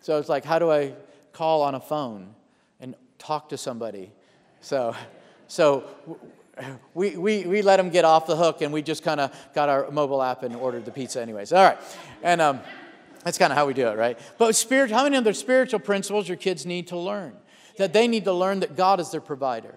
So 0.00 0.18
it's 0.18 0.28
like, 0.28 0.44
how 0.44 0.58
do 0.58 0.68
I 0.72 0.94
call 1.32 1.62
on 1.62 1.76
a 1.76 1.80
phone 1.80 2.34
and 2.80 2.96
talk 3.20 3.50
to 3.50 3.56
somebody? 3.56 4.10
So, 4.62 4.96
so 5.46 5.84
we, 6.94 7.16
we, 7.16 7.44
we 7.44 7.62
let 7.62 7.76
them 7.76 7.90
get 7.90 8.04
off 8.04 8.26
the 8.26 8.36
hook 8.36 8.62
and 8.62 8.72
we 8.72 8.82
just 8.82 9.02
kind 9.02 9.20
of 9.20 9.34
got 9.54 9.68
our 9.68 9.90
mobile 9.90 10.22
app 10.22 10.42
and 10.42 10.54
ordered 10.56 10.84
the 10.84 10.90
pizza 10.90 11.20
anyways. 11.20 11.52
All 11.52 11.64
right. 11.64 11.78
And 12.22 12.40
um, 12.40 12.60
that's 13.24 13.38
kind 13.38 13.52
of 13.52 13.58
how 13.58 13.66
we 13.66 13.74
do 13.74 13.88
it, 13.88 13.96
right? 13.96 14.18
But 14.38 14.54
spirit, 14.56 14.90
how 14.90 15.04
many 15.04 15.16
other 15.16 15.32
spiritual 15.32 15.80
principles 15.80 16.28
your 16.28 16.36
kids 16.36 16.66
need 16.66 16.88
to 16.88 16.96
learn? 16.96 17.36
That 17.76 17.92
they 17.92 18.08
need 18.08 18.24
to 18.24 18.32
learn 18.32 18.60
that 18.60 18.76
God 18.76 19.00
is 19.00 19.10
their 19.10 19.20
provider, 19.20 19.74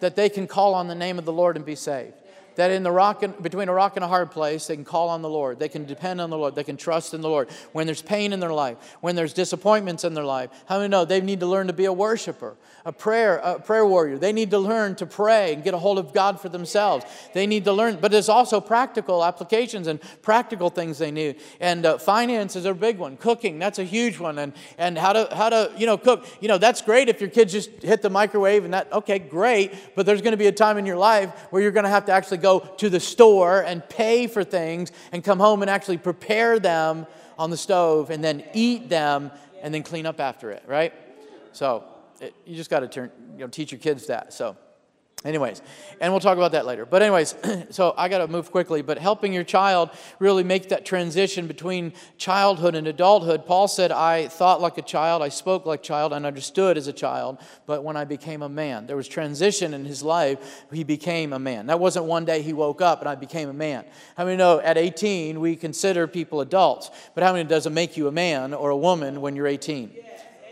that 0.00 0.16
they 0.16 0.28
can 0.28 0.46
call 0.46 0.74
on 0.74 0.88
the 0.88 0.94
name 0.94 1.18
of 1.18 1.24
the 1.24 1.32
Lord 1.32 1.56
and 1.56 1.64
be 1.66 1.74
saved 1.74 2.14
that 2.56 2.70
in 2.70 2.82
the 2.82 2.90
rock 2.90 3.22
and, 3.22 3.40
between 3.42 3.68
a 3.68 3.72
rock 3.72 3.96
and 3.96 4.04
a 4.04 4.08
hard 4.08 4.30
place, 4.30 4.66
they 4.66 4.74
can 4.74 4.84
call 4.84 5.08
on 5.08 5.22
the 5.22 5.28
Lord. 5.28 5.58
They 5.58 5.68
can 5.68 5.84
depend 5.84 6.20
on 6.20 6.30
the 6.30 6.38
Lord. 6.38 6.54
They 6.54 6.64
can 6.64 6.76
trust 6.76 7.14
in 7.14 7.20
the 7.20 7.28
Lord. 7.28 7.50
When 7.72 7.86
there's 7.86 8.02
pain 8.02 8.32
in 8.32 8.40
their 8.40 8.52
life, 8.52 8.96
when 9.00 9.16
there's 9.16 9.32
disappointments 9.32 10.04
in 10.04 10.14
their 10.14 10.24
life, 10.24 10.50
how 10.66 10.78
many 10.78 10.88
know 10.88 11.04
they 11.04 11.20
need 11.20 11.40
to 11.40 11.46
learn 11.46 11.66
to 11.66 11.72
be 11.72 11.86
a 11.86 11.92
worshiper, 11.92 12.56
a 12.84 12.92
prayer, 12.92 13.38
a 13.38 13.58
prayer 13.58 13.86
warrior? 13.86 14.18
They 14.18 14.32
need 14.32 14.50
to 14.50 14.58
learn 14.58 14.94
to 14.96 15.06
pray 15.06 15.54
and 15.54 15.64
get 15.64 15.74
a 15.74 15.78
hold 15.78 15.98
of 15.98 16.12
God 16.12 16.40
for 16.40 16.48
themselves. 16.48 17.04
They 17.32 17.46
need 17.46 17.64
to 17.64 17.72
learn, 17.72 17.98
but 18.00 18.10
there's 18.10 18.28
also 18.28 18.60
practical 18.60 19.24
applications 19.24 19.86
and 19.86 20.00
practical 20.22 20.70
things 20.70 20.98
they 20.98 21.10
need. 21.10 21.40
And 21.60 21.86
uh, 21.86 21.98
finances 21.98 22.66
are 22.66 22.72
a 22.72 22.74
big 22.74 22.98
one. 22.98 23.16
Cooking, 23.16 23.58
that's 23.58 23.78
a 23.78 23.84
huge 23.84 24.18
one. 24.18 24.38
And 24.38 24.52
and 24.78 24.98
how 24.98 25.12
to 25.12 25.34
how 25.34 25.48
to 25.48 25.72
you 25.76 25.86
know 25.86 25.96
cook. 25.96 26.26
You 26.40 26.48
know 26.48 26.58
that's 26.58 26.82
great 26.82 27.08
if 27.08 27.20
your 27.20 27.30
kids 27.30 27.52
just 27.52 27.70
hit 27.82 28.02
the 28.02 28.10
microwave 28.10 28.64
and 28.64 28.74
that 28.74 28.92
okay 28.92 29.18
great. 29.18 29.72
But 29.94 30.06
there's 30.06 30.22
going 30.22 30.32
to 30.32 30.38
be 30.38 30.46
a 30.46 30.52
time 30.52 30.78
in 30.78 30.86
your 30.86 30.96
life 30.96 31.30
where 31.50 31.62
you're 31.62 31.72
going 31.72 31.84
to 31.84 31.90
have 31.90 32.06
to 32.06 32.12
actually 32.12 32.38
go 32.42 32.60
to 32.60 32.90
the 32.90 33.00
store 33.00 33.62
and 33.62 33.88
pay 33.88 34.26
for 34.26 34.44
things 34.44 34.92
and 35.12 35.24
come 35.24 35.38
home 35.38 35.62
and 35.62 35.70
actually 35.70 35.98
prepare 35.98 36.58
them 36.58 37.06
on 37.38 37.50
the 37.50 37.56
stove 37.56 38.10
and 38.10 38.22
then 38.22 38.44
eat 38.52 38.88
them 38.88 39.30
and 39.62 39.72
then 39.72 39.82
clean 39.82 40.04
up 40.04 40.20
after 40.20 40.50
it, 40.50 40.62
right? 40.66 40.92
So 41.52 41.84
it, 42.20 42.34
you 42.44 42.56
just 42.56 42.70
got 42.70 42.80
to 42.80 42.88
turn, 42.88 43.10
you 43.34 43.40
know, 43.40 43.46
teach 43.48 43.72
your 43.72 43.78
kids 43.78 44.06
that. 44.06 44.32
So 44.32 44.56
Anyways, 45.24 45.62
and 46.00 46.12
we'll 46.12 46.20
talk 46.20 46.36
about 46.36 46.52
that 46.52 46.66
later. 46.66 46.84
But, 46.84 47.02
anyways, 47.02 47.34
so 47.70 47.94
I 47.96 48.08
got 48.08 48.18
to 48.18 48.28
move 48.28 48.50
quickly. 48.50 48.82
But 48.82 48.98
helping 48.98 49.32
your 49.32 49.44
child 49.44 49.90
really 50.18 50.42
make 50.42 50.70
that 50.70 50.84
transition 50.84 51.46
between 51.46 51.92
childhood 52.18 52.74
and 52.74 52.88
adulthood, 52.88 53.46
Paul 53.46 53.68
said, 53.68 53.92
I 53.92 54.26
thought 54.26 54.60
like 54.60 54.78
a 54.78 54.82
child, 54.82 55.22
I 55.22 55.28
spoke 55.28 55.64
like 55.64 55.80
a 55.80 55.82
child, 55.82 56.12
and 56.12 56.26
understood 56.26 56.76
as 56.76 56.88
a 56.88 56.92
child. 56.92 57.38
But 57.66 57.84
when 57.84 57.96
I 57.96 58.04
became 58.04 58.42
a 58.42 58.48
man, 58.48 58.88
there 58.88 58.96
was 58.96 59.06
transition 59.06 59.74
in 59.74 59.84
his 59.84 60.02
life. 60.02 60.64
He 60.72 60.82
became 60.82 61.32
a 61.32 61.38
man. 61.38 61.66
That 61.66 61.78
wasn't 61.78 62.06
one 62.06 62.24
day 62.24 62.42
he 62.42 62.52
woke 62.52 62.80
up 62.80 63.00
and 63.00 63.08
I 63.08 63.14
became 63.14 63.48
a 63.48 63.54
man. 63.54 63.84
How 64.16 64.24
many 64.24 64.36
know 64.36 64.58
at 64.60 64.76
18 64.76 65.40
we 65.40 65.56
consider 65.56 66.06
people 66.06 66.40
adults? 66.40 66.90
But 67.14 67.22
how 67.22 67.32
many 67.32 67.48
does 67.48 67.66
it 67.66 67.70
make 67.70 67.96
you 67.96 68.08
a 68.08 68.12
man 68.12 68.54
or 68.54 68.70
a 68.70 68.76
woman 68.76 69.20
when 69.20 69.36
you're 69.36 69.46
18? 69.46 69.92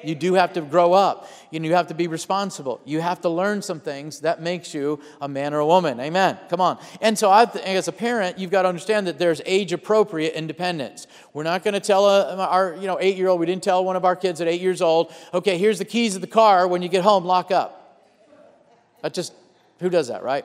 You 0.03 0.15
do 0.15 0.35
have 0.35 0.53
to 0.55 0.61
grow 0.61 0.93
up. 0.93 1.29
and 1.53 1.65
You 1.65 1.75
have 1.75 1.89
to 1.89 1.95
be 1.95 2.07
responsible. 2.07 2.81
You 2.85 3.01
have 3.01 3.21
to 3.23 3.29
learn 3.29 3.63
some 3.63 3.81
things 3.81 4.21
that 4.21 4.41
makes 4.41 4.75
you 4.75 5.01
a 5.21 5.29
man 5.29 5.55
or 5.55 5.59
a 5.59 5.67
woman. 5.67 6.01
Amen. 6.01 6.39
Come 6.49 6.61
on. 6.61 6.79
And 7.01 7.19
so, 7.19 7.31
I, 7.31 7.45
as 7.65 7.89
a 7.89 7.93
parent, 7.93 8.39
you've 8.39 8.51
got 8.51 8.63
to 8.63 8.69
understand 8.69 9.07
that 9.07 9.19
there's 9.19 9.41
age-appropriate 9.47 10.35
independence. 10.35 11.07
We're 11.33 11.45
not 11.45 11.63
going 11.65 11.75
to 11.75 11.81
tell 11.81 12.07
a, 12.07 12.37
our 12.37 12.77
you 12.77 12.87
know 12.87 12.99
eight-year-old. 13.01 13.41
We 13.41 13.47
didn't 13.47 13.63
tell 13.63 13.85
one 13.85 13.97
of 13.97 14.05
our 14.05 14.17
kids 14.17 14.41
at 14.41 14.49
eight 14.49 14.61
years 14.61 14.83
old. 14.83 15.13
Okay, 15.33 15.59
here's 15.59 15.79
the 15.79 15.85
keys 15.85 16.15
of 16.15 16.21
the 16.21 16.27
car. 16.27 16.69
When 16.69 16.83
you 16.83 16.89
get 16.89 17.03
home, 17.03 17.25
lock 17.25 17.51
up. 17.51 17.77
That 19.03 19.15
just 19.15 19.33
who 19.81 19.89
does 19.89 20.09
that, 20.09 20.23
right? 20.23 20.45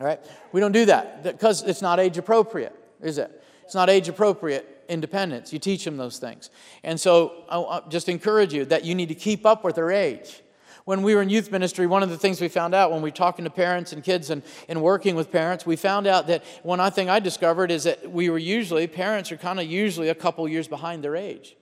All 0.00 0.06
right. 0.06 0.20
We 0.52 0.60
don't 0.60 0.72
do 0.72 0.86
that 0.86 1.22
because 1.22 1.62
it's 1.62 1.82
not 1.82 2.00
age-appropriate, 2.00 2.74
is 3.02 3.18
it? 3.18 3.42
It's 3.64 3.74
not 3.74 3.90
age-appropriate 3.90 4.71
independence. 4.88 5.52
You 5.52 5.58
teach 5.58 5.84
them 5.84 5.96
those 5.96 6.18
things. 6.18 6.50
And 6.82 7.00
so 7.00 7.44
I 7.48 7.82
just 7.88 8.08
encourage 8.08 8.52
you 8.52 8.64
that 8.66 8.84
you 8.84 8.94
need 8.94 9.08
to 9.08 9.14
keep 9.14 9.46
up 9.46 9.64
with 9.64 9.76
their 9.76 9.90
age. 9.90 10.42
When 10.84 11.02
we 11.02 11.14
were 11.14 11.22
in 11.22 11.28
youth 11.28 11.52
ministry, 11.52 11.86
one 11.86 12.02
of 12.02 12.10
the 12.10 12.18
things 12.18 12.40
we 12.40 12.48
found 12.48 12.74
out 12.74 12.90
when 12.90 13.02
we 13.02 13.10
were 13.10 13.16
talking 13.16 13.44
to 13.44 13.50
parents 13.50 13.92
and 13.92 14.02
kids 14.02 14.30
and, 14.30 14.42
and 14.68 14.82
working 14.82 15.14
with 15.14 15.30
parents, 15.30 15.64
we 15.64 15.76
found 15.76 16.06
out 16.06 16.26
that 16.26 16.44
one 16.64 16.90
thing 16.90 17.08
I 17.08 17.20
discovered 17.20 17.70
is 17.70 17.84
that 17.84 18.10
we 18.10 18.30
were 18.30 18.38
usually, 18.38 18.86
parents 18.88 19.30
are 19.30 19.36
kind 19.36 19.60
of 19.60 19.66
usually 19.66 20.08
a 20.08 20.14
couple 20.14 20.46
years 20.48 20.66
behind 20.66 21.04
their 21.04 21.14
age. 21.14 21.56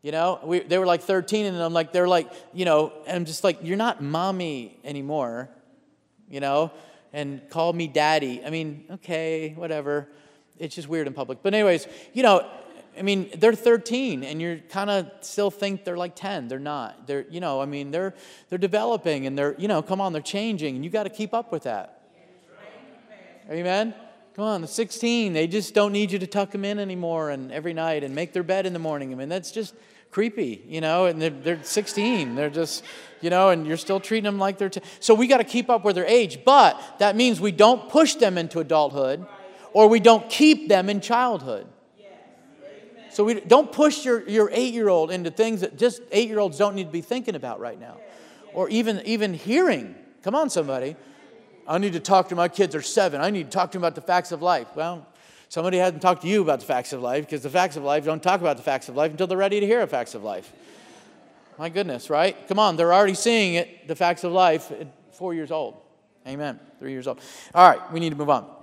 You 0.00 0.12
know, 0.12 0.40
we, 0.44 0.60
they 0.60 0.78
were 0.78 0.86
like 0.86 1.02
13, 1.02 1.46
and 1.46 1.56
I'm 1.58 1.72
like, 1.72 1.92
they're 1.92 2.08
like, 2.08 2.30
you 2.54 2.64
know, 2.64 2.92
and 3.06 3.16
I'm 3.16 3.24
just 3.24 3.44
like, 3.44 3.58
you're 3.62 3.76
not 3.76 4.00
mommy 4.00 4.78
anymore, 4.84 5.50
you 6.30 6.40
know, 6.40 6.70
and 7.12 7.42
call 7.50 7.72
me 7.72 7.88
daddy. 7.88 8.42
I 8.44 8.50
mean, 8.50 8.84
okay, 8.92 9.54
whatever. 9.56 10.08
It's 10.58 10.74
just 10.74 10.88
weird 10.88 11.06
in 11.06 11.14
public. 11.14 11.38
But, 11.42 11.54
anyways, 11.54 11.86
you 12.12 12.22
know, 12.22 12.46
I 12.98 13.02
mean, 13.02 13.30
they're 13.36 13.54
13 13.54 14.24
and 14.24 14.42
you 14.42 14.60
kind 14.68 14.90
of 14.90 15.10
still 15.20 15.50
think 15.50 15.84
they're 15.84 15.96
like 15.96 16.16
10. 16.16 16.48
They're 16.48 16.58
not. 16.58 17.06
They're, 17.06 17.24
you 17.30 17.40
know, 17.40 17.60
I 17.60 17.66
mean, 17.66 17.90
they're, 17.90 18.14
they're 18.48 18.58
developing 18.58 19.26
and 19.26 19.38
they're, 19.38 19.54
you 19.56 19.68
know, 19.68 19.82
come 19.82 20.00
on, 20.00 20.12
they're 20.12 20.20
changing 20.20 20.74
and 20.74 20.84
you 20.84 20.90
got 20.90 21.04
to 21.04 21.10
keep 21.10 21.32
up 21.32 21.52
with 21.52 21.62
that. 21.62 22.02
Amen? 23.50 23.94
Come 24.34 24.44
on, 24.44 24.60
the 24.60 24.66
16, 24.68 25.32
they 25.32 25.46
just 25.46 25.74
don't 25.74 25.92
need 25.92 26.12
you 26.12 26.18
to 26.18 26.26
tuck 26.26 26.50
them 26.50 26.64
in 26.64 26.78
anymore 26.78 27.30
and 27.30 27.50
every 27.50 27.72
night 27.72 28.04
and 28.04 28.14
make 28.14 28.32
their 28.32 28.42
bed 28.42 28.66
in 28.66 28.72
the 28.72 28.78
morning. 28.78 29.12
I 29.12 29.16
mean, 29.16 29.28
that's 29.28 29.50
just 29.50 29.74
creepy, 30.10 30.62
you 30.66 30.80
know, 30.80 31.06
and 31.06 31.20
they're, 31.20 31.30
they're 31.30 31.62
16. 31.62 32.34
They're 32.34 32.50
just, 32.50 32.84
you 33.20 33.30
know, 33.30 33.50
and 33.50 33.66
you're 33.66 33.76
still 33.76 34.00
treating 34.00 34.24
them 34.24 34.38
like 34.38 34.58
they're. 34.58 34.68
T- 34.68 34.80
so 35.00 35.14
we 35.14 35.26
got 35.26 35.38
to 35.38 35.44
keep 35.44 35.70
up 35.70 35.84
with 35.84 35.96
their 35.96 36.06
age, 36.06 36.40
but 36.44 36.80
that 36.98 37.16
means 37.16 37.40
we 37.40 37.52
don't 37.52 37.88
push 37.88 38.14
them 38.14 38.38
into 38.38 38.60
adulthood 38.60 39.26
or 39.78 39.86
we 39.86 40.00
don't 40.00 40.28
keep 40.28 40.68
them 40.68 40.90
in 40.90 41.00
childhood. 41.00 41.64
So 43.12 43.22
we 43.22 43.34
don't 43.34 43.70
push 43.70 44.04
your, 44.04 44.28
your 44.28 44.50
eight 44.52 44.74
year 44.74 44.88
old 44.88 45.12
into 45.12 45.30
things 45.30 45.60
that 45.60 45.78
just 45.78 46.02
eight 46.10 46.28
year 46.28 46.40
olds 46.40 46.58
don't 46.58 46.74
need 46.74 46.86
to 46.86 46.90
be 46.90 47.00
thinking 47.00 47.36
about 47.36 47.60
right 47.60 47.78
now. 47.78 47.98
Or 48.52 48.68
even, 48.70 49.00
even 49.04 49.34
hearing. 49.34 49.94
Come 50.24 50.34
on, 50.34 50.50
somebody. 50.50 50.96
I 51.64 51.78
need 51.78 51.92
to 51.92 52.00
talk 52.00 52.30
to 52.30 52.34
my 52.34 52.48
kids 52.48 52.74
are 52.74 52.82
seven. 52.82 53.20
I 53.20 53.30
need 53.30 53.44
to 53.44 53.50
talk 53.50 53.70
to 53.70 53.78
them 53.78 53.84
about 53.84 53.94
the 53.94 54.00
facts 54.00 54.32
of 54.32 54.42
life. 54.42 54.66
Well, 54.74 55.06
somebody 55.48 55.76
hasn't 55.78 56.02
talked 56.02 56.22
to 56.22 56.28
you 56.28 56.42
about 56.42 56.58
the 56.58 56.66
facts 56.66 56.92
of 56.92 57.00
life 57.00 57.26
because 57.26 57.44
the 57.44 57.50
facts 57.50 57.76
of 57.76 57.84
life 57.84 58.04
don't 58.04 58.20
talk 58.20 58.40
about 58.40 58.56
the 58.56 58.64
facts 58.64 58.88
of 58.88 58.96
life 58.96 59.12
until 59.12 59.28
they're 59.28 59.38
ready 59.38 59.60
to 59.60 59.66
hear 59.66 59.78
the 59.78 59.86
facts 59.86 60.16
of 60.16 60.24
life. 60.24 60.52
My 61.56 61.68
goodness, 61.68 62.10
right? 62.10 62.36
Come 62.48 62.58
on, 62.58 62.74
they're 62.74 62.92
already 62.92 63.14
seeing 63.14 63.54
it, 63.54 63.86
the 63.86 63.94
facts 63.94 64.24
of 64.24 64.32
life, 64.32 64.72
at 64.72 64.88
four 65.12 65.34
years 65.34 65.52
old. 65.52 65.76
Amen. 66.26 66.58
Three 66.80 66.90
years 66.90 67.06
old. 67.06 67.20
All 67.54 67.70
right, 67.70 67.92
we 67.92 68.00
need 68.00 68.10
to 68.10 68.16
move 68.16 68.28
on. 68.28 68.57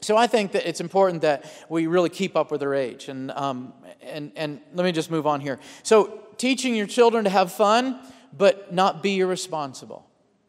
So 0.00 0.16
I 0.16 0.26
think 0.26 0.52
that 0.52 0.68
it's 0.68 0.80
important 0.80 1.22
that 1.22 1.44
we 1.68 1.86
really 1.86 2.08
keep 2.08 2.36
up 2.36 2.50
with 2.50 2.60
their 2.60 2.74
age. 2.74 3.08
And, 3.08 3.30
um, 3.32 3.72
and, 4.02 4.32
and 4.36 4.60
let 4.74 4.84
me 4.84 4.92
just 4.92 5.10
move 5.10 5.26
on 5.26 5.40
here. 5.40 5.58
So 5.82 6.22
teaching 6.36 6.74
your 6.74 6.86
children 6.86 7.24
to 7.24 7.30
have 7.30 7.52
fun, 7.52 7.98
but 8.36 8.72
not 8.72 9.02
be 9.02 9.20
irresponsible. 9.20 10.06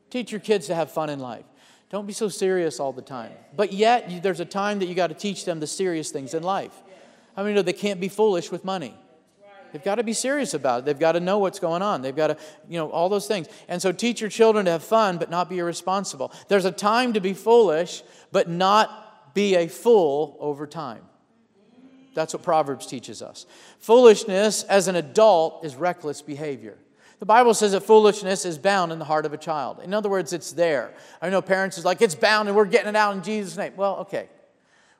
Teach 0.10 0.32
your 0.32 0.42
kids 0.42 0.68
to 0.68 0.76
have 0.76 0.92
fun 0.92 1.10
in 1.10 1.20
life. 1.20 1.46
Don't 1.90 2.06
be 2.06 2.14
so 2.14 2.30
serious 2.30 2.80
all 2.80 2.94
the 2.94 3.02
time. 3.02 3.32
But 3.56 3.74
yet, 3.74 4.22
there's 4.22 4.40
a 4.40 4.46
time 4.46 4.80
that 4.80 4.86
you 4.86 4.94
got 4.94 5.08
to 5.08 5.16
teach 5.16 5.46
them 5.46 5.60
the 5.60 5.68
serious 5.68 6.12
things 6.12 6.36
in 6.36 6.44
life. 6.44 6.74
How 7.36 7.44
many 7.44 7.56
know 7.56 7.64
they 7.64 7.74
can't 7.74 8.00
be 8.00 8.10
foolish 8.10 8.52
with 8.52 8.64
money? 8.64 8.94
They've 9.72 9.84
got 9.84 9.96
to 9.96 10.04
be 10.04 10.14
serious 10.14 10.54
about 10.54 10.80
it. 10.80 10.86
They've 10.86 11.00
got 11.00 11.14
to 11.14 11.20
know 11.20 11.38
what's 11.40 11.60
going 11.60 11.82
on. 11.82 12.02
They've 12.02 12.16
got 12.16 12.28
to, 12.28 12.38
you 12.68 12.78
know, 12.80 12.90
all 12.90 13.10
those 13.10 13.28
things. 13.28 13.48
And 13.68 13.82
so 13.82 13.92
teach 13.92 14.20
your 14.22 14.30
children 14.30 14.66
to 14.66 14.72
have 14.72 14.84
fun, 14.84 15.18
but 15.18 15.30
not 15.30 15.50
be 15.50 15.60
irresponsible. 15.60 16.32
There's 16.48 16.66
a 16.66 16.72
time 16.72 17.14
to 17.14 17.20
be 17.20 17.34
foolish, 17.34 18.04
but 18.32 18.50
not 18.50 19.09
be 19.34 19.56
a 19.56 19.68
fool 19.68 20.38
over 20.40 20.68
time. 20.68 21.02
That's 22.14 22.34
what 22.34 22.44
Proverbs 22.44 22.86
teaches 22.86 23.22
us. 23.22 23.46
Foolishness 23.80 24.64
as 24.64 24.88
an 24.88 24.96
adult 24.96 25.64
is 25.64 25.76
reckless 25.76 26.22
behavior. 26.22 26.78
The 27.20 27.26
Bible 27.26 27.54
says 27.54 27.74
that 27.74 27.82
foolishness 27.82 28.46
is 28.46 28.58
bound 28.58 28.92
in 28.92 29.00
the 29.00 29.06
heart 29.06 29.26
of 29.26 29.34
a 29.34 29.38
child. 29.38 29.80
In 29.84 29.94
other 29.94 30.10
words, 30.10 30.32
it's 30.32 30.54
there. 30.54 30.94
I 31.22 31.30
know 31.30 31.42
parents 31.42 31.78
is 31.78 31.86
like, 31.86 32.02
it's 32.02 32.16
bound 32.16 32.48
and 32.48 32.56
we're 32.56 32.66
getting 32.66 32.90
it 32.90 32.96
out 32.96 33.16
in 33.16 33.24
Jesus' 33.24 33.58
name. 33.58 33.74
Well, 33.76 33.98
okay. 33.98 34.30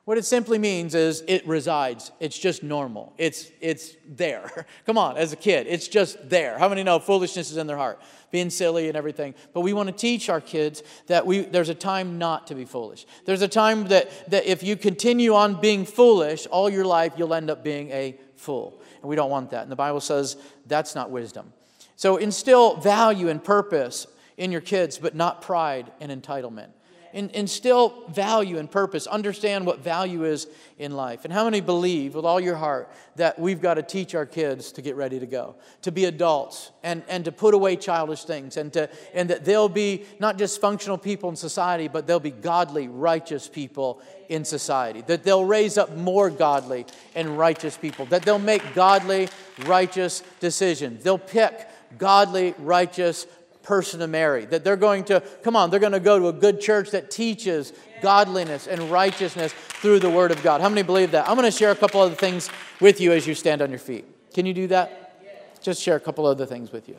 What 0.04 0.18
it 0.18 0.24
simply 0.24 0.58
means 0.58 0.94
is 0.94 1.22
it 1.28 1.46
resides. 1.46 2.10
It's 2.20 2.38
just 2.38 2.62
normal. 2.62 3.12
It's, 3.18 3.50
it's 3.60 3.96
there. 4.08 4.66
Come 4.86 4.98
on, 4.98 5.16
as 5.16 5.32
a 5.32 5.36
kid, 5.36 5.66
it's 5.68 5.88
just 5.88 6.28
there. 6.28 6.58
How 6.58 6.68
many 6.68 6.82
know 6.82 6.98
foolishness 6.98 7.50
is 7.50 7.56
in 7.56 7.66
their 7.66 7.76
heart? 7.76 8.00
being 8.30 8.50
silly 8.50 8.88
and 8.88 8.96
everything. 8.96 9.34
But 9.52 9.62
we 9.62 9.72
want 9.72 9.88
to 9.88 9.92
teach 9.92 10.28
our 10.28 10.40
kids 10.40 10.82
that 11.08 11.26
we, 11.26 11.40
there's 11.40 11.68
a 11.68 11.74
time 11.74 12.18
not 12.18 12.46
to 12.48 12.54
be 12.54 12.64
foolish. 12.64 13.06
There's 13.24 13.42
a 13.42 13.48
time 13.48 13.88
that, 13.88 14.30
that 14.30 14.46
if 14.46 14.62
you 14.62 14.76
continue 14.76 15.34
on 15.34 15.60
being 15.60 15.84
foolish 15.84 16.46
all 16.46 16.70
your 16.70 16.84
life, 16.84 17.14
you'll 17.16 17.34
end 17.34 17.50
up 17.50 17.64
being 17.64 17.90
a 17.90 18.16
fool. 18.36 18.80
And 19.00 19.08
we 19.08 19.16
don't 19.16 19.30
want 19.30 19.50
that. 19.50 19.62
And 19.62 19.72
the 19.72 19.76
Bible 19.76 20.00
says 20.00 20.36
that's 20.66 20.94
not 20.94 21.10
wisdom. 21.10 21.52
So 21.96 22.16
instill 22.16 22.76
value 22.76 23.28
and 23.28 23.42
purpose 23.42 24.06
in 24.36 24.52
your 24.52 24.62
kids, 24.62 24.96
but 24.96 25.14
not 25.14 25.42
pride 25.42 25.92
and 26.00 26.10
entitlement 26.10 26.70
in, 27.12 27.30
instill 27.30 28.04
value 28.08 28.58
and 28.58 28.70
purpose, 28.70 29.06
understand 29.06 29.66
what 29.66 29.80
value 29.80 30.24
is 30.24 30.46
in 30.78 30.92
life. 30.92 31.24
And 31.24 31.32
how 31.32 31.44
many 31.44 31.60
believe 31.60 32.14
with 32.14 32.24
all 32.24 32.40
your 32.40 32.56
heart 32.56 32.90
that 33.16 33.38
we've 33.38 33.60
got 33.60 33.74
to 33.74 33.82
teach 33.82 34.14
our 34.14 34.26
kids 34.26 34.72
to 34.72 34.82
get 34.82 34.96
ready 34.96 35.20
to 35.20 35.26
go, 35.26 35.56
to 35.82 35.92
be 35.92 36.04
adults, 36.06 36.70
and, 36.82 37.02
and 37.08 37.24
to 37.24 37.32
put 37.32 37.54
away 37.54 37.76
childish 37.76 38.24
things, 38.24 38.56
and, 38.56 38.72
to, 38.72 38.88
and 39.14 39.30
that 39.30 39.44
they'll 39.44 39.68
be 39.68 40.04
not 40.18 40.38
just 40.38 40.60
functional 40.60 40.98
people 40.98 41.28
in 41.28 41.36
society, 41.36 41.88
but 41.88 42.06
they'll 42.06 42.20
be 42.20 42.30
godly, 42.30 42.88
righteous 42.88 43.48
people 43.48 44.00
in 44.28 44.44
society, 44.44 45.02
that 45.02 45.24
they'll 45.24 45.44
raise 45.44 45.76
up 45.76 45.96
more 45.96 46.30
godly 46.30 46.86
and 47.14 47.36
righteous 47.36 47.76
people, 47.76 48.06
that 48.06 48.22
they'll 48.22 48.38
make 48.38 48.62
godly, 48.74 49.28
righteous 49.66 50.22
decisions. 50.38 51.02
They'll 51.02 51.18
pick 51.18 51.68
godly, 51.98 52.54
righteous 52.58 53.26
person 53.62 54.00
to 54.00 54.06
marry. 54.06 54.44
That 54.44 54.64
they're 54.64 54.76
going 54.76 55.04
to, 55.04 55.20
come 55.42 55.56
on, 55.56 55.70
they're 55.70 55.80
going 55.80 55.92
to 55.92 56.00
go 56.00 56.18
to 56.18 56.28
a 56.28 56.32
good 56.32 56.60
church 56.60 56.90
that 56.90 57.10
teaches 57.10 57.72
godliness 58.02 58.66
and 58.66 58.90
righteousness 58.90 59.52
through 59.52 59.98
the 59.98 60.10
Word 60.10 60.30
of 60.30 60.42
God. 60.42 60.60
How 60.60 60.68
many 60.68 60.82
believe 60.82 61.10
that? 61.12 61.28
I'm 61.28 61.36
going 61.36 61.50
to 61.50 61.56
share 61.56 61.70
a 61.70 61.76
couple 61.76 62.00
other 62.00 62.14
things 62.14 62.48
with 62.80 63.00
you 63.00 63.12
as 63.12 63.26
you 63.26 63.34
stand 63.34 63.62
on 63.62 63.70
your 63.70 63.78
feet. 63.78 64.04
Can 64.32 64.46
you 64.46 64.54
do 64.54 64.66
that? 64.68 65.62
Just 65.62 65.82
share 65.82 65.96
a 65.96 66.00
couple 66.00 66.26
other 66.26 66.46
things 66.46 66.72
with 66.72 66.88
you. 66.88 66.96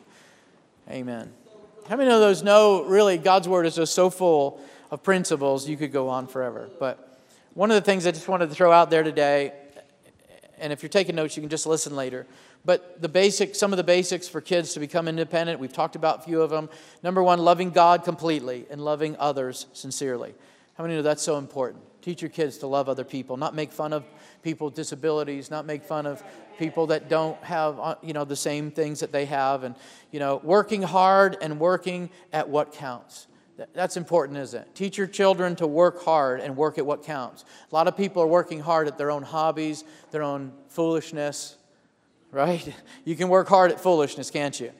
Amen. 0.88 1.32
How 1.88 1.96
many 1.96 2.10
of 2.10 2.20
those 2.20 2.42
know 2.42 2.84
really 2.84 3.18
God's 3.18 3.48
Word 3.48 3.66
is 3.66 3.74
just 3.74 3.94
so 3.94 4.08
full 4.10 4.60
of 4.90 5.02
principles 5.02 5.68
you 5.68 5.76
could 5.76 5.92
go 5.92 6.08
on 6.08 6.26
forever? 6.26 6.70
But 6.78 7.18
one 7.54 7.70
of 7.70 7.74
the 7.74 7.80
things 7.80 8.06
I 8.06 8.12
just 8.12 8.28
wanted 8.28 8.48
to 8.50 8.54
throw 8.54 8.70
out 8.70 8.88
there 8.88 9.02
today, 9.02 9.52
and 10.58 10.72
if 10.72 10.82
you're 10.82 10.90
taking 10.90 11.16
notes, 11.16 11.36
you 11.36 11.42
can 11.42 11.50
just 11.50 11.66
listen 11.66 11.96
later. 11.96 12.26
But 12.64 13.02
the 13.02 13.08
basic, 13.08 13.54
some 13.54 13.72
of 13.72 13.76
the 13.76 13.84
basics 13.84 14.28
for 14.28 14.40
kids 14.40 14.74
to 14.74 14.80
become 14.80 15.08
independent, 15.08 15.58
we've 15.58 15.72
talked 15.72 15.96
about 15.96 16.20
a 16.20 16.22
few 16.22 16.42
of 16.42 16.50
them. 16.50 16.68
Number 17.02 17.22
one, 17.22 17.40
loving 17.40 17.70
God 17.70 18.04
completely 18.04 18.66
and 18.70 18.80
loving 18.80 19.16
others 19.18 19.66
sincerely. 19.72 20.34
How 20.74 20.84
many 20.84 20.94
know 20.94 21.02
that's 21.02 21.22
so 21.22 21.38
important? 21.38 21.82
Teach 22.02 22.22
your 22.22 22.30
kids 22.30 22.58
to 22.58 22.66
love 22.66 22.88
other 22.88 23.04
people, 23.04 23.36
not 23.36 23.54
make 23.54 23.72
fun 23.72 23.92
of 23.92 24.04
people 24.42 24.66
with 24.66 24.74
disabilities, 24.74 25.50
not 25.50 25.66
make 25.66 25.84
fun 25.84 26.06
of 26.06 26.22
people 26.58 26.88
that 26.88 27.08
don't 27.08 27.42
have 27.44 27.78
uh, 27.78 27.94
you 28.02 28.12
know 28.12 28.24
the 28.24 28.36
same 28.36 28.70
things 28.70 29.00
that 29.00 29.12
they 29.12 29.24
have, 29.26 29.62
and 29.62 29.76
you 30.10 30.18
know 30.18 30.40
working 30.42 30.82
hard 30.82 31.36
and 31.40 31.60
working 31.60 32.10
at 32.32 32.48
what 32.48 32.72
counts. 32.72 33.28
That's 33.74 33.96
important, 33.96 34.38
isn't 34.38 34.62
it? 34.62 34.74
Teach 34.74 34.98
your 34.98 35.06
children 35.06 35.54
to 35.56 35.66
work 35.66 36.02
hard 36.02 36.40
and 36.40 36.56
work 36.56 36.78
at 36.78 36.86
what 36.86 37.04
counts. 37.04 37.44
A 37.70 37.74
lot 37.74 37.86
of 37.86 37.96
people 37.96 38.22
are 38.22 38.26
working 38.26 38.58
hard 38.58 38.88
at 38.88 38.98
their 38.98 39.10
own 39.10 39.22
hobbies, 39.22 39.84
their 40.10 40.22
own 40.22 40.52
foolishness, 40.68 41.56
right? 42.32 42.74
You 43.04 43.14
can 43.14 43.28
work 43.28 43.48
hard 43.48 43.70
at 43.70 43.80
foolishness, 43.80 44.30
can't 44.30 44.58
you? 44.58 44.72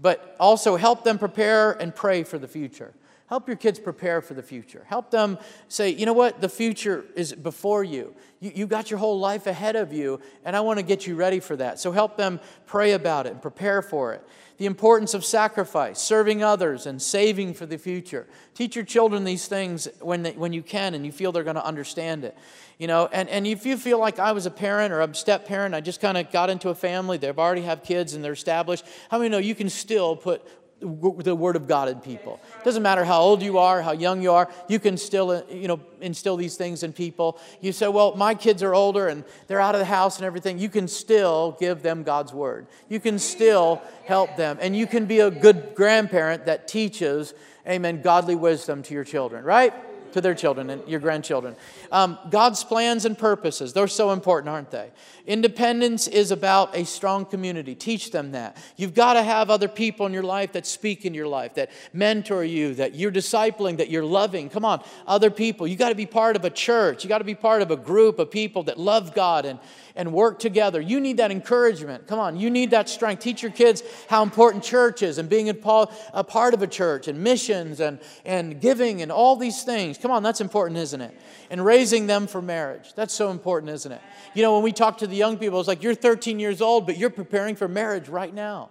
But 0.00 0.36
also 0.40 0.76
help 0.76 1.04
them 1.04 1.18
prepare 1.18 1.72
and 1.72 1.94
pray 1.94 2.24
for 2.24 2.38
the 2.38 2.48
future. 2.48 2.92
Help 3.28 3.46
your 3.46 3.56
kids 3.56 3.78
prepare 3.78 4.20
for 4.22 4.34
the 4.34 4.42
future. 4.42 4.84
Help 4.88 5.10
them 5.10 5.38
say, 5.68 5.90
you 5.90 6.06
know 6.06 6.12
what, 6.12 6.40
the 6.40 6.48
future 6.48 7.04
is 7.14 7.32
before 7.32 7.84
you. 7.84 8.14
you. 8.40 8.52
You 8.54 8.66
got 8.66 8.90
your 8.90 8.98
whole 8.98 9.18
life 9.18 9.46
ahead 9.46 9.76
of 9.76 9.92
you, 9.92 10.20
and 10.44 10.56
I 10.56 10.60
want 10.60 10.78
to 10.78 10.82
get 10.82 11.06
you 11.06 11.14
ready 11.14 11.40
for 11.40 11.54
that. 11.56 11.78
So 11.78 11.92
help 11.92 12.16
them 12.16 12.40
pray 12.66 12.92
about 12.92 13.26
it 13.26 13.32
and 13.32 13.42
prepare 13.42 13.82
for 13.82 14.14
it 14.14 14.26
the 14.58 14.66
importance 14.66 15.14
of 15.14 15.24
sacrifice, 15.24 16.00
serving 16.00 16.42
others, 16.42 16.86
and 16.86 17.00
saving 17.00 17.54
for 17.54 17.64
the 17.64 17.78
future. 17.78 18.26
Teach 18.54 18.74
your 18.74 18.84
children 18.84 19.22
these 19.22 19.46
things 19.46 19.86
when, 20.00 20.24
they, 20.24 20.32
when 20.32 20.52
you 20.52 20.62
can 20.62 20.94
and 20.94 21.06
you 21.06 21.12
feel 21.12 21.30
they're 21.30 21.44
going 21.44 21.54
to 21.54 21.64
understand 21.64 22.24
it. 22.24 22.36
You 22.76 22.88
know, 22.88 23.08
and, 23.12 23.28
and 23.28 23.46
if 23.46 23.64
you 23.64 23.76
feel 23.76 24.00
like 24.00 24.18
I 24.18 24.32
was 24.32 24.46
a 24.46 24.50
parent 24.50 24.92
or 24.92 25.00
a 25.00 25.14
step 25.14 25.46
parent, 25.46 25.76
I 25.76 25.80
just 25.80 26.00
kind 26.00 26.18
of 26.18 26.32
got 26.32 26.50
into 26.50 26.70
a 26.70 26.74
family, 26.74 27.18
they've 27.18 27.38
already 27.38 27.62
have 27.62 27.84
kids 27.84 28.14
and 28.14 28.24
they're 28.24 28.32
established, 28.32 28.84
how 29.12 29.18
many 29.18 29.30
know 29.30 29.38
you 29.38 29.54
can 29.54 29.68
still 29.68 30.16
put 30.16 30.42
the 30.80 31.34
word 31.34 31.56
of 31.56 31.66
God 31.66 31.88
in 31.88 31.98
people. 32.00 32.40
It 32.58 32.64
doesn't 32.64 32.82
matter 32.82 33.04
how 33.04 33.20
old 33.20 33.42
you 33.42 33.58
are, 33.58 33.82
how 33.82 33.92
young 33.92 34.22
you 34.22 34.32
are, 34.32 34.48
you 34.68 34.78
can 34.78 34.96
still 34.96 35.30
uh, 35.30 35.42
you 35.50 35.68
know 35.68 35.80
instill 36.00 36.36
these 36.36 36.56
things 36.56 36.82
in 36.82 36.92
people. 36.92 37.38
You 37.60 37.72
say, 37.72 37.88
"Well, 37.88 38.14
my 38.16 38.34
kids 38.34 38.62
are 38.62 38.74
older 38.74 39.08
and 39.08 39.24
they're 39.46 39.60
out 39.60 39.74
of 39.74 39.80
the 39.80 39.84
house 39.84 40.18
and 40.18 40.24
everything." 40.24 40.58
You 40.58 40.68
can 40.68 40.86
still 40.86 41.56
give 41.58 41.82
them 41.82 42.02
God's 42.02 42.32
word. 42.32 42.66
You 42.88 43.00
can 43.00 43.18
still 43.18 43.82
help 44.04 44.36
them 44.36 44.58
and 44.60 44.76
you 44.76 44.86
can 44.86 45.06
be 45.06 45.20
a 45.20 45.30
good 45.30 45.74
grandparent 45.74 46.46
that 46.46 46.68
teaches 46.68 47.34
amen 47.66 48.02
godly 48.02 48.34
wisdom 48.34 48.82
to 48.84 48.94
your 48.94 49.04
children, 49.04 49.44
right? 49.44 49.74
To 50.12 50.20
their 50.20 50.34
children 50.34 50.70
and 50.70 50.86
your 50.88 51.00
grandchildren. 51.00 51.56
Um, 51.92 52.18
God's 52.30 52.64
plans 52.64 53.04
and 53.04 53.16
purposes, 53.16 53.72
they're 53.72 53.88
so 53.88 54.10
important, 54.10 54.48
aren't 54.48 54.70
they? 54.70 54.90
Independence 55.26 56.08
is 56.08 56.30
about 56.30 56.74
a 56.76 56.84
strong 56.84 57.24
community. 57.24 57.74
Teach 57.74 58.10
them 58.10 58.32
that. 58.32 58.56
You've 58.76 58.94
got 58.94 59.14
to 59.14 59.22
have 59.22 59.50
other 59.50 59.68
people 59.68 60.06
in 60.06 60.12
your 60.12 60.22
life 60.22 60.52
that 60.52 60.66
speak 60.66 61.04
in 61.04 61.14
your 61.14 61.26
life, 61.26 61.54
that 61.54 61.70
mentor 61.92 62.44
you, 62.44 62.74
that 62.74 62.94
you're 62.94 63.12
discipling, 63.12 63.76
that 63.76 63.90
you're 63.90 64.04
loving. 64.04 64.48
Come 64.48 64.64
on, 64.64 64.82
other 65.06 65.30
people. 65.30 65.66
You 65.66 65.76
got 65.76 65.90
to 65.90 65.94
be 65.94 66.06
part 66.06 66.36
of 66.36 66.44
a 66.44 66.50
church. 66.50 67.04
You 67.04 67.08
got 67.08 67.18
to 67.18 67.24
be 67.24 67.34
part 67.34 67.62
of 67.62 67.70
a 67.70 67.76
group 67.76 68.18
of 68.18 68.30
people 68.30 68.62
that 68.64 68.78
love 68.78 69.14
God 69.14 69.44
and, 69.44 69.58
and 69.98 70.12
work 70.12 70.38
together. 70.38 70.80
You 70.80 71.00
need 71.00 71.16
that 71.16 71.32
encouragement. 71.32 72.06
Come 72.06 72.20
on, 72.20 72.38
you 72.38 72.50
need 72.50 72.70
that 72.70 72.88
strength. 72.88 73.20
Teach 73.20 73.42
your 73.42 73.50
kids 73.50 73.82
how 74.08 74.22
important 74.22 74.62
church 74.62 75.02
is 75.02 75.18
and 75.18 75.28
being 75.28 75.48
a 75.48 75.54
part 75.54 76.54
of 76.54 76.62
a 76.62 76.68
church 76.68 77.08
and 77.08 77.20
missions 77.20 77.80
and, 77.80 77.98
and 78.24 78.60
giving 78.60 79.02
and 79.02 79.10
all 79.10 79.34
these 79.34 79.64
things. 79.64 79.98
Come 79.98 80.12
on, 80.12 80.22
that's 80.22 80.40
important, 80.40 80.78
isn't 80.78 81.00
it? 81.00 81.20
And 81.50 81.64
raising 81.64 82.06
them 82.06 82.28
for 82.28 82.40
marriage. 82.40 82.94
That's 82.94 83.12
so 83.12 83.32
important, 83.32 83.72
isn't 83.72 83.90
it? 83.90 84.00
You 84.34 84.42
know, 84.42 84.54
when 84.54 84.62
we 84.62 84.70
talk 84.70 84.98
to 84.98 85.08
the 85.08 85.16
young 85.16 85.36
people, 85.36 85.58
it's 85.58 85.68
like 85.68 85.82
you're 85.82 85.96
13 85.96 86.38
years 86.38 86.62
old, 86.62 86.86
but 86.86 86.96
you're 86.96 87.10
preparing 87.10 87.56
for 87.56 87.66
marriage 87.66 88.08
right 88.08 88.32
now. 88.32 88.70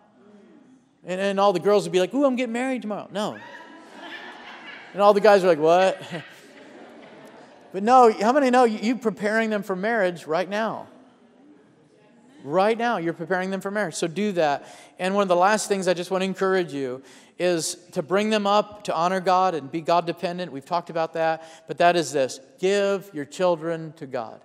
And, 1.03 1.19
and 1.19 1.39
all 1.41 1.51
the 1.51 1.59
girls 1.59 1.83
would 1.83 1.91
be 1.91 1.99
like, 1.99 2.13
Ooh, 2.13 2.23
I'm 2.23 2.37
getting 2.37 2.53
married 2.53 2.83
tomorrow. 2.83 3.09
No. 3.11 3.37
And 4.93 5.01
all 5.01 5.13
the 5.13 5.21
guys 5.21 5.43
are 5.43 5.47
like, 5.47 5.59
What? 5.59 6.01
But 7.73 7.83
no, 7.83 8.11
how 8.11 8.31
many 8.31 8.49
know 8.49 8.63
you 8.63 8.95
preparing 8.95 9.49
them 9.49 9.61
for 9.61 9.75
marriage 9.75 10.25
right 10.25 10.49
now? 10.49 10.87
Right 12.43 12.77
now, 12.77 12.97
you're 12.97 13.13
preparing 13.13 13.49
them 13.49 13.61
for 13.61 13.71
marriage. 13.71 13.95
So 13.95 14.07
do 14.07 14.31
that. 14.33 14.65
And 14.99 15.15
one 15.15 15.23
of 15.23 15.27
the 15.27 15.35
last 15.35 15.67
things 15.67 15.87
I 15.87 15.93
just 15.93 16.11
want 16.11 16.21
to 16.21 16.25
encourage 16.25 16.73
you 16.73 17.01
is 17.39 17.75
to 17.91 18.01
bring 18.01 18.29
them 18.29 18.47
up 18.47 18.83
to 18.85 18.95
honor 18.95 19.19
God 19.19 19.53
and 19.53 19.71
be 19.71 19.81
God 19.81 20.05
dependent. 20.05 20.51
We've 20.51 20.65
talked 20.65 20.89
about 20.89 21.13
that. 21.13 21.43
But 21.67 21.77
that 21.79 21.95
is 21.95 22.11
this 22.11 22.39
give 22.59 23.09
your 23.13 23.25
children 23.25 23.93
to 23.97 24.05
God. 24.05 24.41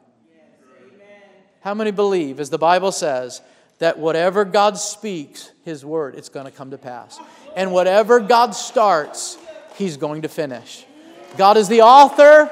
How 1.60 1.74
many 1.74 1.92
believe, 1.92 2.40
as 2.40 2.50
the 2.50 2.58
Bible 2.58 2.90
says, 2.90 3.40
that 3.78 3.98
whatever 3.98 4.44
God 4.44 4.78
speaks, 4.78 5.50
His 5.64 5.84
word, 5.84 6.14
it's 6.16 6.28
going 6.28 6.46
to 6.46 6.52
come 6.52 6.70
to 6.72 6.78
pass. 6.78 7.18
And 7.56 7.72
whatever 7.72 8.20
God 8.20 8.54
starts, 8.54 9.38
He's 9.76 9.96
going 9.96 10.22
to 10.22 10.28
finish. 10.28 10.84
God 11.36 11.56
is 11.56 11.68
the 11.68 11.82
author 11.82 12.50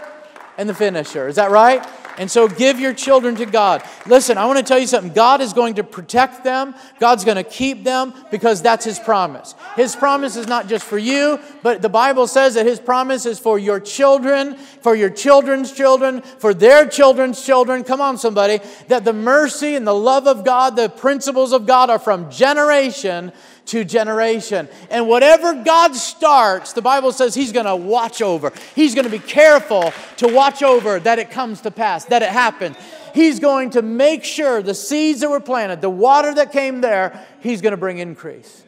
and 0.57 0.69
the 0.69 0.75
finisher. 0.75 1.29
Is 1.29 1.37
that 1.37 1.51
right? 1.51 1.85
And 2.21 2.31
so 2.31 2.49
give 2.49 2.79
your 2.79 2.93
children 2.93 3.35
to 3.37 3.47
God. 3.47 3.83
Listen, 4.05 4.37
I 4.37 4.45
want 4.45 4.59
to 4.59 4.63
tell 4.63 4.79
you 4.79 4.87
something. 4.87 5.15
God 5.15 5.41
is 5.41 5.55
going 5.55 5.77
to 5.77 5.83
protect 5.83 6.45
them, 6.45 6.75
God's 6.99 7.25
going 7.25 7.39
to 7.39 7.43
keep 7.43 7.83
them 7.83 8.13
because 8.31 8.61
that's 8.61 8.85
His 8.85 8.99
promise. 8.99 9.55
His 9.75 9.97
promise 9.97 10.37
is 10.37 10.47
not 10.47 10.69
just 10.69 10.85
for 10.85 10.99
you, 10.99 11.41
but 11.63 11.81
the 11.81 11.89
Bible 11.89 12.27
says 12.27 12.57
that 12.57 12.67
His 12.67 12.79
promise 12.79 13.25
is 13.25 13.39
for 13.39 13.59
your 13.59 13.81
children, 13.81 14.57
for 14.57 14.95
your 14.95 15.09
children's 15.09 15.73
children, 15.73 16.21
for 16.21 16.53
their 16.53 16.87
children's 16.87 17.43
children. 17.43 17.85
Come 17.85 18.03
on, 18.03 18.19
somebody. 18.19 18.61
That 18.89 19.07
the 19.07 19.15
mercy 19.15 19.75
and 19.75 19.87
the 19.87 19.95
love 19.95 20.27
of 20.27 20.45
God, 20.45 20.77
the 20.77 20.91
principles 20.91 21.55
of 21.55 21.65
God 21.65 21.89
are 21.89 21.99
from 21.99 22.31
generation 22.31 23.33
to 23.71 23.85
generation. 23.85 24.69
And 24.91 25.09
whatever 25.09 25.55
God 25.55 25.95
starts, 25.95 26.73
the 26.73 26.83
Bible 26.83 27.13
says 27.13 27.35
He's 27.35 27.53
going 27.53 27.67
to 27.67 27.77
watch 27.77 28.21
over. 28.21 28.53
He's 28.75 28.95
going 28.95 29.05
to 29.05 29.11
be 29.11 29.19
careful 29.19 29.93
to 30.19 30.29
watch 30.29 30.63
over 30.63 30.99
that 31.01 31.19
it 31.19 31.31
comes 31.31 31.61
to 31.63 31.71
pass, 31.71 32.05
that 32.07 32.23
it 32.23 32.31
happens. 32.31 32.77
He's 33.15 33.41
going 33.41 33.71
to 33.71 33.83
make 33.83 34.25
sure 34.25 34.63
the 34.63 34.75
seeds 34.75 35.21
that 35.21 35.31
were 35.31 35.41
planted, 35.41 35.81
the 35.81 35.91
water 35.91 36.35
that 36.35 36.53
came 36.53 36.81
there, 36.81 37.27
He's 37.41 37.61
going 37.61 37.73
to 37.73 37.77
bring 37.77 37.99
increase. 37.99 38.65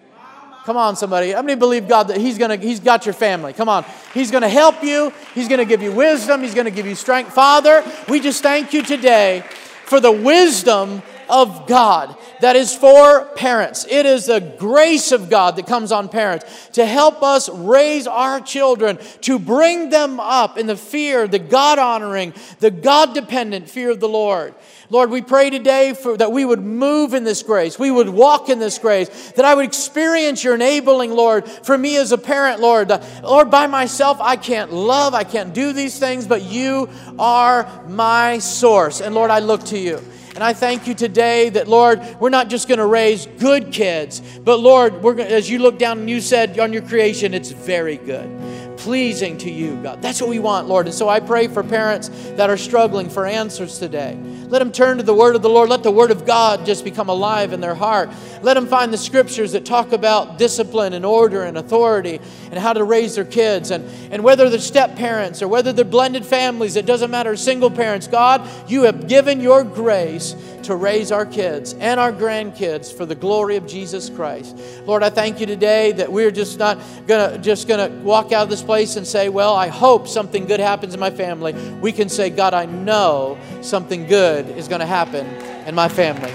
Come 0.64 0.76
on, 0.76 0.94
somebody. 0.94 1.32
How 1.32 1.42
many 1.42 1.58
believe 1.58 1.88
God 1.88 2.04
that 2.04 2.18
He's 2.18 2.38
gonna 2.38 2.54
He's 2.54 2.78
got 2.78 3.04
your 3.04 3.14
family? 3.14 3.52
Come 3.52 3.68
on. 3.68 3.84
He's 4.14 4.30
gonna 4.30 4.48
help 4.48 4.84
you, 4.84 5.12
He's 5.34 5.48
gonna 5.48 5.64
give 5.64 5.82
you 5.82 5.90
wisdom, 5.90 6.40
He's 6.40 6.54
gonna 6.54 6.70
give 6.70 6.86
you 6.86 6.94
strength. 6.94 7.32
Father, 7.32 7.84
we 8.08 8.20
just 8.20 8.44
thank 8.44 8.72
you 8.72 8.84
today 8.84 9.42
for 9.86 9.98
the 9.98 10.12
wisdom 10.12 11.02
of 11.28 11.66
God 11.66 12.16
that 12.40 12.56
is 12.56 12.74
for 12.74 13.24
parents. 13.36 13.86
It 13.88 14.04
is 14.04 14.26
the 14.26 14.40
grace 14.40 15.12
of 15.12 15.30
God 15.30 15.56
that 15.56 15.66
comes 15.66 15.92
on 15.92 16.08
parents 16.08 16.44
to 16.72 16.84
help 16.84 17.22
us 17.22 17.48
raise 17.48 18.06
our 18.06 18.40
children, 18.40 18.98
to 19.22 19.38
bring 19.38 19.90
them 19.90 20.18
up 20.18 20.58
in 20.58 20.66
the 20.66 20.76
fear, 20.76 21.28
the 21.28 21.38
God 21.38 21.78
honoring, 21.78 22.34
the 22.58 22.70
God 22.70 23.14
dependent 23.14 23.70
fear 23.70 23.90
of 23.90 24.00
the 24.00 24.08
Lord. 24.08 24.54
Lord, 24.90 25.08
we 25.08 25.22
pray 25.22 25.48
today 25.48 25.94
for, 25.94 26.18
that 26.18 26.32
we 26.32 26.44
would 26.44 26.60
move 26.60 27.14
in 27.14 27.24
this 27.24 27.42
grace. 27.42 27.78
We 27.78 27.90
would 27.90 28.10
walk 28.10 28.50
in 28.50 28.58
this 28.58 28.78
grace. 28.78 29.30
That 29.32 29.46
I 29.46 29.54
would 29.54 29.64
experience 29.64 30.44
your 30.44 30.54
enabling, 30.54 31.12
Lord, 31.12 31.48
for 31.48 31.78
me 31.78 31.96
as 31.96 32.12
a 32.12 32.18
parent, 32.18 32.60
Lord. 32.60 32.92
Lord, 33.22 33.50
by 33.50 33.68
myself, 33.68 34.20
I 34.20 34.36
can't 34.36 34.70
love, 34.70 35.14
I 35.14 35.24
can't 35.24 35.54
do 35.54 35.72
these 35.72 35.98
things, 35.98 36.26
but 36.26 36.42
you 36.42 36.90
are 37.18 37.66
my 37.88 38.38
source. 38.38 39.00
And 39.00 39.14
Lord, 39.14 39.30
I 39.30 39.38
look 39.38 39.64
to 39.66 39.78
you. 39.78 39.98
And 40.34 40.42
I 40.42 40.54
thank 40.54 40.86
you 40.86 40.94
today 40.94 41.50
that, 41.50 41.68
Lord, 41.68 42.00
we're 42.18 42.30
not 42.30 42.48
just 42.48 42.66
going 42.66 42.78
to 42.78 42.86
raise 42.86 43.26
good 43.38 43.70
kids, 43.70 44.20
but 44.38 44.60
Lord, 44.60 45.02
we're, 45.02 45.20
as 45.20 45.50
you 45.50 45.58
look 45.58 45.78
down 45.78 45.98
and 46.00 46.08
you 46.08 46.20
said 46.22 46.58
on 46.58 46.72
your 46.72 46.82
creation, 46.82 47.34
it's 47.34 47.50
very 47.50 47.98
good 47.98 48.28
pleasing 48.76 49.38
to 49.38 49.50
you, 49.50 49.80
God. 49.82 50.02
That's 50.02 50.20
what 50.20 50.30
we 50.30 50.38
want, 50.38 50.68
Lord. 50.68 50.86
And 50.86 50.94
so 50.94 51.08
I 51.08 51.20
pray 51.20 51.48
for 51.48 51.62
parents 51.62 52.08
that 52.36 52.50
are 52.50 52.56
struggling 52.56 53.08
for 53.08 53.26
answers 53.26 53.78
today. 53.78 54.18
Let 54.48 54.58
them 54.58 54.72
turn 54.72 54.98
to 54.98 55.02
the 55.02 55.14
Word 55.14 55.34
of 55.34 55.42
the 55.42 55.48
Lord. 55.48 55.70
Let 55.70 55.82
the 55.82 55.90
Word 55.90 56.10
of 56.10 56.26
God 56.26 56.66
just 56.66 56.84
become 56.84 57.08
alive 57.08 57.52
in 57.52 57.60
their 57.60 57.74
heart. 57.74 58.10
Let 58.42 58.54
them 58.54 58.66
find 58.66 58.92
the 58.92 58.98
scriptures 58.98 59.52
that 59.52 59.64
talk 59.64 59.92
about 59.92 60.36
discipline 60.36 60.92
and 60.92 61.06
order 61.06 61.44
and 61.44 61.56
authority 61.56 62.20
and 62.50 62.58
how 62.58 62.72
to 62.74 62.84
raise 62.84 63.14
their 63.14 63.24
kids. 63.24 63.70
And, 63.70 63.84
and 64.12 64.22
whether 64.22 64.50
they're 64.50 64.58
step 64.58 64.96
parents 64.96 65.40
or 65.40 65.48
whether 65.48 65.72
they're 65.72 65.84
blended 65.84 66.26
families, 66.26 66.76
it 66.76 66.84
doesn't 66.84 67.10
matter, 67.10 67.34
single 67.36 67.70
parents. 67.70 68.06
God, 68.06 68.46
you 68.68 68.82
have 68.82 69.08
given 69.08 69.40
your 69.40 69.64
grace 69.64 70.34
to 70.64 70.76
raise 70.76 71.12
our 71.12 71.26
kids 71.26 71.74
and 71.74 71.98
our 71.98 72.12
grandkids 72.12 72.92
for 72.92 73.06
the 73.06 73.14
glory 73.14 73.56
of 73.56 73.66
Jesus 73.66 74.08
Christ. 74.10 74.56
Lord, 74.86 75.02
I 75.02 75.10
thank 75.10 75.40
you 75.40 75.46
today 75.46 75.92
that 75.92 76.10
we're 76.10 76.30
just 76.30 76.58
not 76.58 76.78
gonna 77.06 77.38
just 77.38 77.68
gonna 77.68 77.88
walk 78.02 78.32
out 78.32 78.44
of 78.44 78.50
this 78.50 78.62
place 78.62 78.96
and 78.96 79.06
say, 79.06 79.28
Well, 79.28 79.54
I 79.54 79.68
hope 79.68 80.08
something 80.08 80.46
good 80.46 80.60
happens 80.60 80.94
in 80.94 81.00
my 81.00 81.10
family. 81.10 81.52
We 81.80 81.92
can 81.92 82.08
say, 82.08 82.30
God, 82.30 82.54
I 82.54 82.66
know 82.66 83.38
something 83.60 84.06
good 84.06 84.48
is 84.50 84.68
gonna 84.68 84.86
happen 84.86 85.26
in 85.66 85.74
my 85.74 85.88
family. 85.88 86.32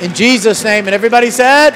In 0.00 0.12
Jesus' 0.14 0.64
name. 0.64 0.86
And 0.86 0.94
everybody 0.94 1.30
said, 1.30 1.72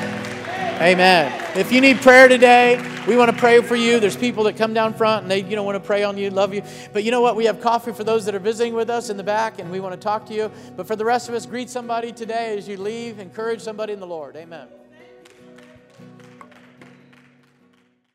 Amen. 0.78 1.32
If 1.56 1.72
you 1.72 1.80
need 1.80 2.02
prayer 2.02 2.28
today, 2.28 2.76
we 3.08 3.16
want 3.16 3.30
to 3.30 3.36
pray 3.36 3.62
for 3.62 3.76
you. 3.76 3.98
There's 3.98 4.14
people 4.14 4.44
that 4.44 4.58
come 4.58 4.74
down 4.74 4.92
front 4.92 5.22
and 5.22 5.30
they, 5.30 5.42
you 5.42 5.56
know, 5.56 5.62
want 5.62 5.74
to 5.76 5.80
pray 5.80 6.02
on 6.02 6.18
you, 6.18 6.28
love 6.28 6.52
you. 6.52 6.62
But 6.92 7.02
you 7.02 7.10
know 7.10 7.22
what? 7.22 7.34
We 7.34 7.46
have 7.46 7.62
coffee 7.62 7.92
for 7.92 8.04
those 8.04 8.26
that 8.26 8.34
are 8.34 8.38
visiting 8.38 8.74
with 8.74 8.90
us 8.90 9.08
in 9.08 9.16
the 9.16 9.22
back, 9.22 9.58
and 9.58 9.70
we 9.70 9.80
want 9.80 9.94
to 9.94 10.00
talk 10.00 10.26
to 10.26 10.34
you. 10.34 10.52
But 10.76 10.86
for 10.86 10.94
the 10.94 11.04
rest 11.04 11.30
of 11.30 11.34
us, 11.34 11.46
greet 11.46 11.70
somebody 11.70 12.12
today 12.12 12.58
as 12.58 12.68
you 12.68 12.76
leave. 12.76 13.20
Encourage 13.20 13.62
somebody 13.62 13.94
in 13.94 14.00
the 14.00 14.06
Lord. 14.06 14.36
Amen. 14.36 14.68